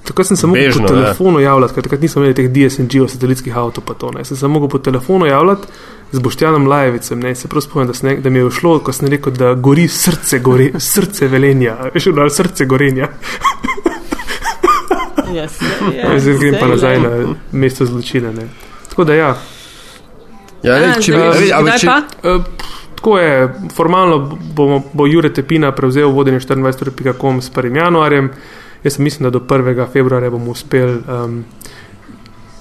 takrat 0.05 0.27
sem 0.27 0.37
se 0.37 0.47
lahko 0.47 0.81
po 0.81 0.87
telefonu 0.87 1.39
javljati, 1.41 1.73
ker 1.73 1.87
takrat 1.87 2.05
nismo 2.05 2.21
imeli 2.21 2.37
teh 2.37 2.49
DSNG-ov, 2.53 3.09
satelitskih 3.09 3.57
avtomobilov, 3.57 3.87
pa 3.89 3.97
to 3.97 4.11
ne. 4.13 4.25
Sem 4.25 4.37
se 4.37 4.47
lahko 4.47 4.69
po 4.69 4.77
telefonu 4.77 5.25
javljati 5.25 5.67
z 6.13 6.19
Boštjanom 6.19 6.67
Lajevicem, 6.67 7.19
ne, 7.19 7.35
se 7.35 7.47
prav 7.47 7.61
spomnim, 7.61 7.91
da, 7.91 8.07
ne, 8.07 8.15
da 8.21 8.29
mi 8.29 8.39
je 8.39 8.49
všlo, 8.49 8.79
ko 8.85 8.93
sem 8.93 9.09
rekel, 9.09 9.33
da 9.33 9.53
gori 9.53 9.87
srce, 9.89 10.39
gori, 10.39 10.69
srce 10.77 11.27
velenja, 11.27 11.73
veš, 11.93 12.11
da 12.13 12.29
srce 12.29 12.69
gorenja. 12.69 13.09
Yes, 15.33 15.55
yes, 15.57 16.19
Zdaj 16.19 16.35
grem 16.37 16.55
pa 16.59 16.67
nazaj 16.67 16.99
na 17.01 17.09
mesto 17.51 17.85
zločina. 17.85 18.31
Ne. 18.31 18.43
Tako 18.89 19.03
da 19.03 19.13
ja. 19.13 19.29
Ja, 20.63 20.75
ne, 20.79 20.91
če 21.01 21.15
bi 21.15 21.21
videl, 21.39 21.69
če. 21.81 21.95
Uh, 22.21 22.43
tako 22.99 23.15
je, 23.17 23.47
formalno 23.73 24.19
bomo, 24.53 24.83
bo 24.93 25.07
Jure 25.09 25.31
Tepina 25.33 25.71
prevzel 25.73 26.13
vodenje 26.13 26.43
24.com 26.43 27.41
s 27.41 27.49
1. 27.49 27.81
januarjem. 27.81 28.29
Jaz 28.83 28.99
mislim, 28.99 29.31
da 29.31 29.33
do 29.39 29.41
1. 29.41 29.87
februarja 29.93 30.29
bomo 30.29 30.51
uspeli 30.51 30.99
um, 31.01 31.41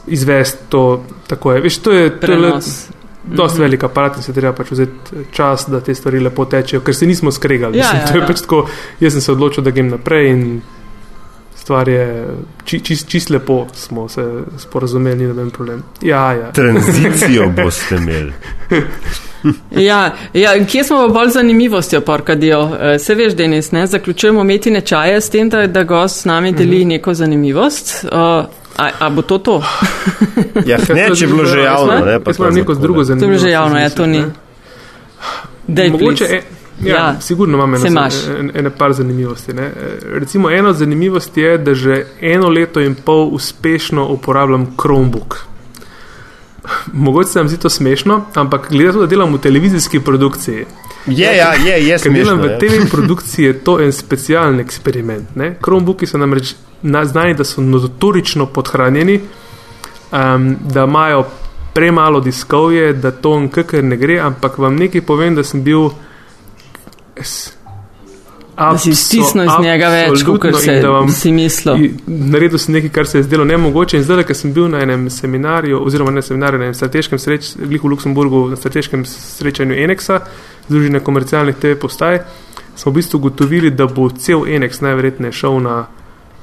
izvesti 0.07 0.71
to. 0.73 1.05
Tako 1.27 1.53
je. 1.53 1.61
Veš, 1.61 1.79
to 1.85 1.93
je, 1.93 2.09
to 2.21 2.33
je 2.33 2.63
Dost 3.25 3.55
mm 3.55 3.59
-hmm. 3.59 3.63
velik 3.63 3.83
aparat 3.85 4.17
in 4.17 4.23
se 4.23 4.33
treba 4.33 4.53
pač 4.53 4.71
vzeti 4.71 5.17
čas, 5.31 5.67
da 5.69 5.81
te 5.81 5.95
stvari 5.95 6.21
lepo 6.21 6.45
tečejo, 6.45 6.81
ker 6.81 6.95
se 6.95 7.07
nismo 7.07 7.33
skregali. 7.33 7.79
Ja, 7.79 7.85
ja, 7.85 8.21
ja. 8.21 8.27
Pač 8.27 8.41
tako, 8.41 8.69
jaz 9.01 9.13
sem 9.13 9.21
se 9.21 9.33
odločil, 9.33 9.65
da 9.65 9.71
grem 9.71 9.89
naprej 9.89 10.31
in 10.31 10.63
stvar 11.63 11.89
je 11.89 12.27
čist, 12.65 12.85
čist, 12.85 13.09
čist 13.09 13.31
lepo, 13.31 13.67
smo 13.75 14.09
se 14.09 14.25
sporazumeli, 14.59 15.17
ni 15.17 15.27
noben 15.27 15.51
problem. 15.51 15.83
Ja, 16.03 16.33
ja. 16.33 16.53
Tranzicijo 16.53 17.49
boste 17.63 17.97
imeli. 17.97 18.33
ja, 19.89 20.15
ja, 20.35 20.67
kje 20.67 20.85
smo 20.85 21.09
bolj 21.09 21.31
zanimivostjo, 21.31 22.01
porkadijo? 22.01 22.63
Eh, 22.81 22.99
se 22.99 23.15
veš, 23.15 23.35
Denis, 23.35 23.71
ne? 23.73 23.87
zaključujemo 23.87 24.45
metine 24.45 24.81
čaje 24.81 25.21
s 25.21 25.31
tem, 25.31 25.49
da, 25.49 25.67
da 25.67 25.85
gost 25.85 26.21
s 26.21 26.25
nami 26.25 26.53
deli 26.53 26.79
mm 26.79 26.83
-hmm. 26.83 26.87
neko 26.87 27.15
zanimivost. 27.15 28.05
Uh, 28.05 28.45
A, 28.77 28.91
a 28.99 29.11
bo 29.11 29.23
to 29.23 29.39
to? 29.39 29.63
ja, 30.71 30.79
ne, 30.95 31.11
če 31.15 31.25
je 31.25 31.29
bilo 31.29 31.45
že 31.45 31.61
javno. 31.61 31.99
Ne, 32.05 32.21
pa 32.21 32.33
smo 32.33 32.51
neko 32.51 32.75
drugo 32.75 33.05
zanimivo. 33.05 33.27
To 33.27 33.33
je 33.33 33.39
bilo 33.39 33.43
že 33.49 33.51
javno, 33.51 33.79
ja, 33.79 33.91
to 33.91 34.07
ni. 34.07 34.25
Dej, 35.67 35.91
Mogoče, 35.91 36.25
e, 36.25 36.43
ja, 36.83 36.97
ja, 36.97 37.21
sigurno 37.21 37.57
imam 37.57 37.75
eno, 37.75 38.09
ene, 38.55 38.71
par 38.71 38.93
zanimivosti. 38.93 39.53
Ne. 39.53 39.71
Recimo, 40.13 40.51
ena 40.51 40.69
od 40.69 40.77
zanimivosti 40.77 41.41
je, 41.41 41.59
da 41.59 41.75
že 41.75 42.05
eno 42.21 42.49
leto 42.49 42.81
in 42.81 42.95
pol 42.95 43.29
uspešno 43.33 44.07
uporabljam 44.09 44.67
Chromebook. 44.81 45.37
Mogoče 46.93 47.29
se 47.29 47.39
vam 47.39 47.49
zdi 47.49 47.59
to 47.59 47.71
smešno, 47.71 48.25
ampak 48.35 48.71
glede 48.71 48.93
to, 48.93 49.01
da 49.01 49.07
delam 49.07 49.35
v 49.35 49.39
televizijski 49.39 50.01
produkciji. 50.01 50.65
Je, 51.07 51.37
ja, 51.37 51.55
je, 51.55 51.87
je. 51.87 51.99
Ker 51.99 52.13
delam 52.13 52.39
v 52.39 52.59
TV 52.59 52.87
produkciji, 52.91 53.45
je 53.45 53.59
to 53.59 53.81
en 53.81 53.93
specialen 53.93 54.61
eksperiment. 54.61 55.37
Ne. 55.37 55.57
Chromebooki 55.63 56.07
so 56.07 56.19
namreč 56.19 56.55
znani, 56.83 57.35
da 57.35 57.45
so 57.45 57.61
notorično 57.61 58.47
podhranjeni, 58.47 59.21
um, 60.13 60.57
da 60.75 60.85
imajo 60.85 61.25
premalo 61.75 62.21
diskovje, 62.21 62.93
da 62.93 63.11
to 63.11 63.41
nkr 63.41 63.83
ne 63.83 63.97
gre, 63.97 64.19
ampak 64.21 64.59
vam 64.59 64.77
nekaj 64.77 65.01
povem, 65.01 65.35
da 65.35 65.45
sem 65.45 65.63
bil. 65.63 65.91
Es, 67.17 67.53
Da 68.57 68.79
si 68.79 68.95
stisnil 68.95 69.47
iz 69.47 69.53
njega 69.63 69.89
več, 69.89 70.23
kot 70.27 70.43
se 70.61 70.75
si 71.17 71.33
mislil. 71.33 71.87
Naredil 72.07 72.61
sem 72.61 72.75
nekaj, 72.77 72.91
kar 72.93 73.09
se 73.09 73.19
je 73.19 73.25
zdelo 73.25 73.47
nemogoče. 73.49 73.97
In 73.97 74.05
zdaj, 74.05 74.27
ker 74.29 74.37
sem 74.37 74.53
bil 74.53 74.69
na 74.69 74.83
enem 74.85 75.09
seminarju, 75.11 75.81
oziroma 75.87 76.13
ne 76.13 76.23
seminarju, 76.23 76.61
na 76.61 76.69
enem 76.69 76.77
strateškem 76.77 77.19
srečanju, 77.19 77.71
v 77.73 77.91
Luksemburgu, 77.95 78.45
na 78.53 78.57
strateškem 78.61 79.07
srečanju 79.09 79.79
Enexa, 79.87 80.21
Združenja 80.69 81.01
komercialnih 81.01 81.57
TV 81.57 81.81
postaj, 81.81 82.21
smo 82.77 82.93
v 82.93 83.01
bistvu 83.01 83.23
ugotovili, 83.23 83.73
da 83.73 83.89
bo 83.89 84.11
cel 84.11 84.45
Enex 84.45 84.85
najverjetneje 84.85 85.33
šel 85.41 85.59
na 85.65 85.87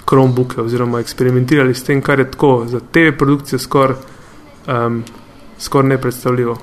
Chromebooke 0.10 0.62
oziroma 0.62 1.00
eksperimentirali 1.00 1.74
s 1.74 1.84
tem, 1.84 2.02
kar 2.02 2.20
je 2.20 2.32
tako 2.32 2.66
za 2.68 2.80
TV 2.80 3.14
produkcijo 3.18 3.60
skoraj 3.60 3.96
um, 4.68 5.04
skor 5.58 5.86
nepredstavljivo. 5.86 6.58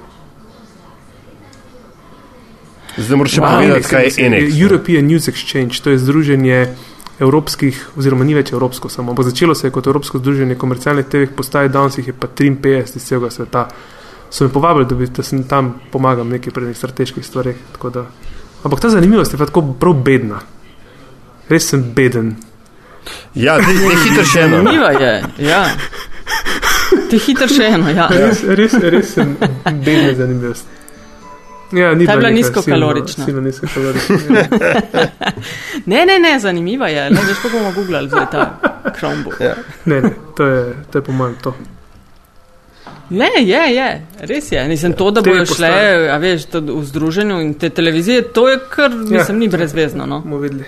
Zdaj 2.96 3.16
moraš 3.16 3.32
wow. 3.32 3.54
povedati, 3.54 3.88
kaj 3.88 4.04
je 4.04 4.30
NX. 4.30 4.62
European 4.62 5.04
News 5.04 5.28
Exchange, 5.28 5.82
to 5.82 5.90
je 5.90 5.98
združenje 5.98 6.74
evropskih, 7.18 7.90
oziroma 7.96 8.24
ni 8.24 8.34
več 8.34 8.52
evropsko 8.52 8.88
samo, 8.88 9.12
ampak 9.12 9.24
začelo 9.24 9.54
se 9.54 9.66
je 9.66 9.70
kot 9.70 9.86
Evropsko 9.86 10.18
združenje 10.18 10.54
komercialnih 10.54 11.06
TV 11.06 11.28
postaj, 11.36 11.68
danes 11.68 11.98
jih 11.98 12.08
je 12.08 12.16
pa 12.16 12.28
53 12.28 12.96
iz 12.96 13.04
celega 13.04 13.30
sveta. 13.30 13.68
So 14.30 14.44
me 14.44 14.52
povabili, 14.52 14.88
da 14.88 14.94
bi 14.94 15.06
da 15.06 15.22
sem 15.22 15.44
tam 15.48 15.74
pomagal 15.92 16.26
nekaj 16.26 16.52
pri 16.52 16.64
nekih 16.64 16.78
strateških 16.78 17.26
stvareh. 17.26 17.56
Ampak 18.64 18.80
ta 18.80 18.90
zanimivost 18.90 19.32
je 19.32 19.38
pa 19.38 19.46
tako 19.46 19.62
prav 19.80 19.94
bedna. 19.94 20.40
Res 21.48 21.68
sem 21.68 21.84
beden. 21.94 22.34
Ja, 23.34 23.58
ti 23.58 23.70
je 23.70 23.96
hitro 24.04 24.24
še 24.24 24.40
eno. 24.40 24.56
Zanimivo 24.56 24.88
je, 25.00 25.12
ja. 25.38 25.64
Ti 27.10 27.16
je 27.16 27.20
hitro 27.26 27.48
še 27.48 27.68
eno, 27.76 27.90
ja. 27.90 28.08
Res, 28.10 28.42
res, 28.44 28.74
res 28.82 29.14
sem 29.14 29.36
bedno 29.64 30.14
zanimiv. 30.16 30.66
Ja, 31.72 31.94
ni 31.94 32.06
Ta 32.06 32.12
je 32.12 32.18
bila 32.18 32.30
nizkokalorična. 32.30 33.24
Silno 33.24 33.40
nizkokalorična. 33.40 34.16
Ja. 34.30 34.46
Ne, 35.86 36.06
ne, 36.06 36.18
ne, 36.18 36.38
zanimiva 36.40 36.88
je. 36.88 37.10
Ne 37.10 37.20
veš, 37.28 37.38
kako 37.42 37.58
bomo 37.58 37.72
googlali 37.72 38.08
za 38.08 38.26
ta 38.26 38.58
Chromebook. 38.98 39.40
Ja. 39.40 39.54
Ne, 39.84 40.00
ne, 40.00 40.10
to 40.36 40.46
je, 40.46 40.74
to 40.90 40.98
je 40.98 41.02
po 41.02 41.12
mojem 41.12 41.34
to. 41.42 41.54
Ne, 43.10 43.28
je, 43.38 43.74
je, 43.74 44.06
res 44.20 44.52
je. 44.52 44.68
Nisem 44.68 44.92
to, 44.92 45.10
da 45.10 45.22
Te 45.22 45.30
bojo 45.30 45.46
šle, 45.46 46.08
a 46.10 46.16
veš, 46.18 46.48
to 46.50 46.60
v 46.60 46.82
združenju 46.84 47.40
in 47.40 47.54
te 47.54 47.70
televizije, 47.70 48.22
to 48.32 48.48
je 48.48 48.58
kar, 48.70 48.90
mislim, 48.94 49.38
ni 49.38 49.48
brezvezno, 49.48 50.06
no. 50.06 50.20
Bomo 50.20 50.38
videli. 50.38 50.64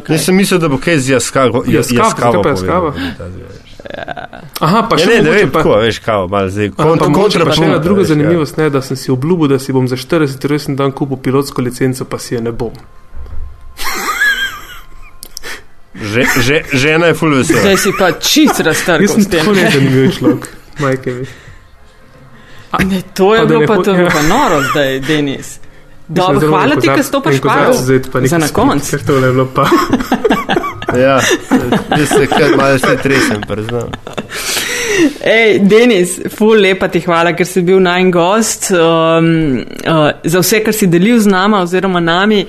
Kaj? 0.00 0.14
Jaz 0.16 0.24
sem 0.24 0.36
mislil, 0.36 0.60
da 0.62 0.68
bo 0.68 0.78
kaj 0.78 0.98
z 0.98 1.12
jaskavo. 1.16 1.64
Jaskava, 1.66 2.08
zakaj 2.08 2.42
pa 2.42 2.48
jaskava? 2.48 2.94
Aha, 4.60 4.86
pa 4.90 4.96
Ja, 4.96 5.04
še 5.04 5.10
ne, 5.10 5.22
ne 5.22 5.30
vem, 5.30 5.50
pa- 5.50 5.58
tako, 5.60 5.76
veš, 5.82 5.98
kao, 5.98 6.28
malo 6.28 6.48
zdaj. 6.48 6.70
Aha, 6.76 6.94
pa 6.98 7.08
mogoče 7.08 7.44
pa 7.44 7.52
še 7.52 7.64
ena 7.66 7.78
druga 7.82 8.00
veš, 8.00 8.08
ja. 8.08 8.14
zanimivost, 8.14 8.56
ne, 8.56 8.70
da 8.70 8.80
sem 8.82 8.96
si 8.96 9.10
obljubil, 9.10 9.50
da 9.52 9.58
si 9.58 9.72
bom 9.74 9.88
za 9.90 9.96
40 9.98 10.46
rojsten 10.48 10.76
dan 10.78 10.92
kupil 10.92 11.18
pilotsko 11.18 11.62
licenco, 11.62 12.04
pa 12.04 12.18
si 12.18 12.34
je 12.34 12.40
ne 12.40 12.52
bom. 12.52 12.72
Že, 15.92 16.22
že, 16.40 16.56
žena 16.72 17.06
je 17.12 17.14
full 17.14 17.34
vesela. 17.36 17.60
Zdaj 17.60 17.76
si 17.76 17.90
pa 17.98 18.08
čist 18.16 18.60
raztrgal 18.64 19.04
Jaz 19.04 19.12
sem 19.12 19.24
tako 19.28 19.52
nezanimiv 19.52 20.14
človek, 20.16 20.48
majke 20.80 21.10
mi. 21.12 21.26
Ne, 22.88 23.02
to 23.12 23.34
je 23.34 23.40
Pa 23.40 23.46
bilo 23.46 23.60
ne 23.60 23.66
pa, 23.66 23.76
to 23.76 23.90
je 23.92 23.96
bilo 24.00 24.08
ja. 24.08 24.14
pa 24.14 24.22
noro 24.24 24.62
zdaj, 24.72 25.00
Denis. 25.04 25.58
Dobro, 26.12 26.48
hvala 26.48 26.76
ti, 26.76 26.88
ker 26.88 27.04
stopaš 27.04 27.40
pa 27.42 28.20
Za 28.24 28.38
na 28.38 28.48
konc. 28.48 28.90
Ker 28.90 29.04
tole 29.06 29.26
je 29.26 29.32
bilo 29.32 29.48
pa. 29.54 29.66
Ja, 30.92 31.20
jaz 31.96 32.08
se 32.08 32.26
kar 32.26 32.56
malo 32.56 32.78
se 32.78 32.96
tresem, 33.02 33.40
priznam. 33.48 33.88
Ej, 35.24 35.58
Denis, 35.64 36.18
ful 36.36 36.60
lepa 36.60 36.88
ti 36.88 37.00
hvala, 37.00 37.32
ker 37.32 37.48
si 37.48 37.62
bil 37.64 37.80
naj 37.80 38.10
gost, 38.12 38.68
um, 38.76 39.30
uh, 39.88 40.10
za 40.24 40.42
vse, 40.42 40.60
kar 40.66 40.76
si 40.76 40.90
delil 40.92 41.16
z 41.20 41.32
nama 41.32 41.62
oziroma 41.64 42.00
nami. 42.00 42.42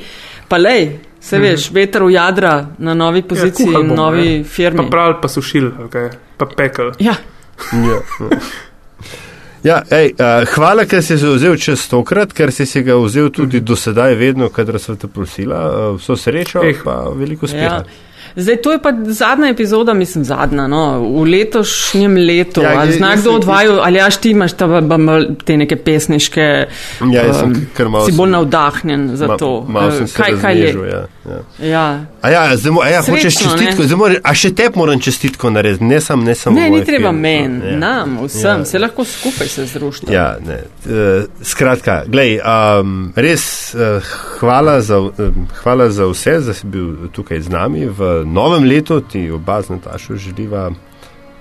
Pa 0.48 0.60
lej, 0.60 0.90
se 1.24 1.40
veš, 1.40 1.70
veter 1.72 2.04
v 2.04 2.18
jadra 2.18 2.68
na 2.78 2.94
novi 2.94 3.22
poziciji 3.24 3.68
Mhm. 3.68 3.74
Ja, 3.74 3.80
in 3.80 3.88
bom, 3.88 3.98
novi 3.98 4.28
ne. 4.38 4.44
firmi. 4.44 4.78
Pa 4.78 4.90
prav, 4.92 5.22
pa 5.22 5.28
sušil, 5.28 5.72
okay. 5.88 6.10
pa 6.38 6.46
pekel. 6.46 6.92
Ja, 7.00 7.16
Ja. 7.72 8.00
Ja, 9.64 9.82
ej, 9.90 10.12
uh, 10.14 10.44
hvala, 10.56 10.86
ker 10.86 11.00
si 11.02 11.18
se 11.18 11.28
vzel 11.28 11.56
čez 11.58 11.88
tokrat, 11.88 12.34
ker 12.34 12.52
si 12.52 12.66
se 12.66 12.82
ga 12.82 12.96
vzel 12.96 13.30
tudi 13.30 13.62
do 13.62 13.76
sedaj, 13.76 14.16
vedno, 14.16 14.50
kadar 14.50 14.80
sem 14.80 14.98
te 14.98 15.08
prosila. 15.08 15.62
Uh, 15.90 16.00
vso 16.00 16.16
srečo 16.16 16.64
Eh. 16.64 16.82
pa 16.84 17.06
veliko 17.16 17.46
uspeha. 17.46 17.64
ja. 17.64 17.84
Zdaj, 18.36 18.58
to 18.58 18.72
je 18.72 18.80
pa 18.82 18.90
zadnja 19.06 19.48
epizoda, 19.48 19.94
mislim, 19.94 20.24
zadnja, 20.24 20.68
no, 20.68 21.00
v 21.00 21.24
letošnjem 21.24 22.16
letu. 22.18 22.62
Ja, 22.62 22.80
ali 22.80 22.98
jaz 22.98 23.22
kdo 23.22 23.32
od 23.32 23.44
vaju, 23.44 23.72
ali 23.82 23.98
jaš 23.98 24.18
ti 24.18 24.32
imaš 24.32 24.54
ta, 24.54 24.82
te 25.46 25.58
neke 25.58 25.76
pesniške, 25.76 26.42
Ja, 27.12 27.22
jaz 27.24 27.40
sem 27.40 27.52
um, 27.52 27.68
kar 27.74 27.90
malo 27.90 28.06
si 28.06 28.12
bolj 28.12 28.30
navdahnjen 28.30 29.12
za 29.16 29.28
Ma- 29.28 29.38
to. 29.38 29.68
Eh, 30.02 30.08
se 30.08 30.18
kaj, 30.18 30.32
kaj 30.42 30.58
je? 30.58 30.74
Ja, 30.92 31.06
ja. 31.26 31.40
Ja. 31.68 32.06
A 32.22 32.30
ja, 32.30 32.58
zdaj, 32.58 32.72
a 32.84 32.90
ja 32.90 33.02
hočeš 33.02 33.36
Srečno, 33.36 33.52
čestitko, 33.52 33.82
ne? 33.82 33.88
zdaj 33.88 33.98
moram, 33.98 34.18
a 34.24 34.34
še 34.34 34.50
te 34.56 34.70
moram 34.76 35.00
čestitko 35.00 35.50
narediti, 35.50 35.84
ne 35.84 36.00
sam, 36.02 36.24
ne 36.24 36.36
samo. 36.36 36.60
Ne, 36.60 36.70
ni 36.70 36.84
treba 36.86 37.10
firme. 37.10 37.20
meni, 37.22 37.72
Ja. 37.72 37.78
nam, 37.78 38.18
vsem, 38.26 38.60
Ja. 38.60 38.66
se 38.66 38.80
lahko 38.80 39.06
skupaj 39.06 39.48
se 39.48 39.66
združite. 39.66 40.14
Ja, 40.14 40.38
ne. 40.46 40.60
Uh, 40.86 41.24
skratka, 41.42 42.04
glej, 42.08 42.40
um, 42.40 43.14
res 43.16 43.74
uh, 43.76 44.04
hvala, 44.40 44.82
za, 44.82 45.00
um, 45.00 45.48
hvala 45.64 45.90
za 45.90 46.06
vse, 46.12 46.40
da 46.40 46.54
si 46.54 46.68
bil 46.68 47.08
tukaj 47.16 47.42
z 47.42 47.50
nami 47.50 47.86
v 47.86 48.24
novem 48.26 48.64
letu, 48.64 49.02
ti 49.02 49.32
oba 49.32 49.62
z 49.62 49.70
Natašo 49.70 50.16
želiva. 50.16 50.72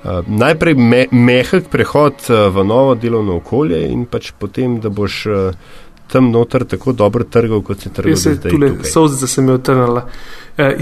Uh, 0.02 0.22
najprej 0.26 0.74
me, 0.74 1.06
mehek 1.10 1.68
prehod 1.70 2.14
uh, 2.30 2.48
v 2.50 2.64
novo 2.66 2.94
delovno 2.94 3.36
okolje 3.38 3.86
in 3.86 4.02
pač 4.06 4.32
potem, 4.38 4.80
da 4.82 4.90
boš 4.90 5.26
uh, 5.26 5.54
tam 6.12 6.30
noter 6.30 6.64
tako 6.66 6.92
dobro 6.92 7.24
trgal, 7.24 7.62
kot 7.62 7.80
si 7.80 7.90
trgal 7.90 8.10
Jaz 8.10 8.22
se 8.22 8.30
do 8.30 8.36
zdaj. 8.36 8.50
tule 8.50 8.68
tukaj. 8.68 8.90
solzica 8.90 9.26
se 9.26 9.42
mi 9.42 9.48
je 9.48 9.54
otrnila. 9.54 10.04
Eh, 10.58 10.76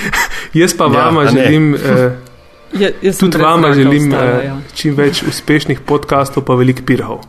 jaz 0.60 0.74
pa 0.74 0.84
Ja, 0.84 0.90
vama 0.90 1.26
želim, 1.26 1.74
eh, 1.74 2.12
Ja, 2.80 2.88
jaz 3.02 3.16
sem 3.16 3.30
tudi 3.30 3.42
vama 3.44 3.72
želim 3.72 4.08
ostala, 4.08 4.30
eh, 4.32 4.44
ja. 4.46 4.56
čim 4.74 4.94
več 4.96 5.22
uspešnih 5.22 5.80
podkastov, 5.80 6.42
pa 6.42 6.54
velik 6.54 6.82
pirhov. 6.86 7.20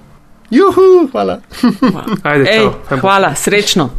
Juhu, 0.49 1.07
hvala. 1.11 1.39
Ajde, 2.23 2.45
Ej, 2.49 2.67
hvala, 3.01 3.35
srečno. 3.35 3.89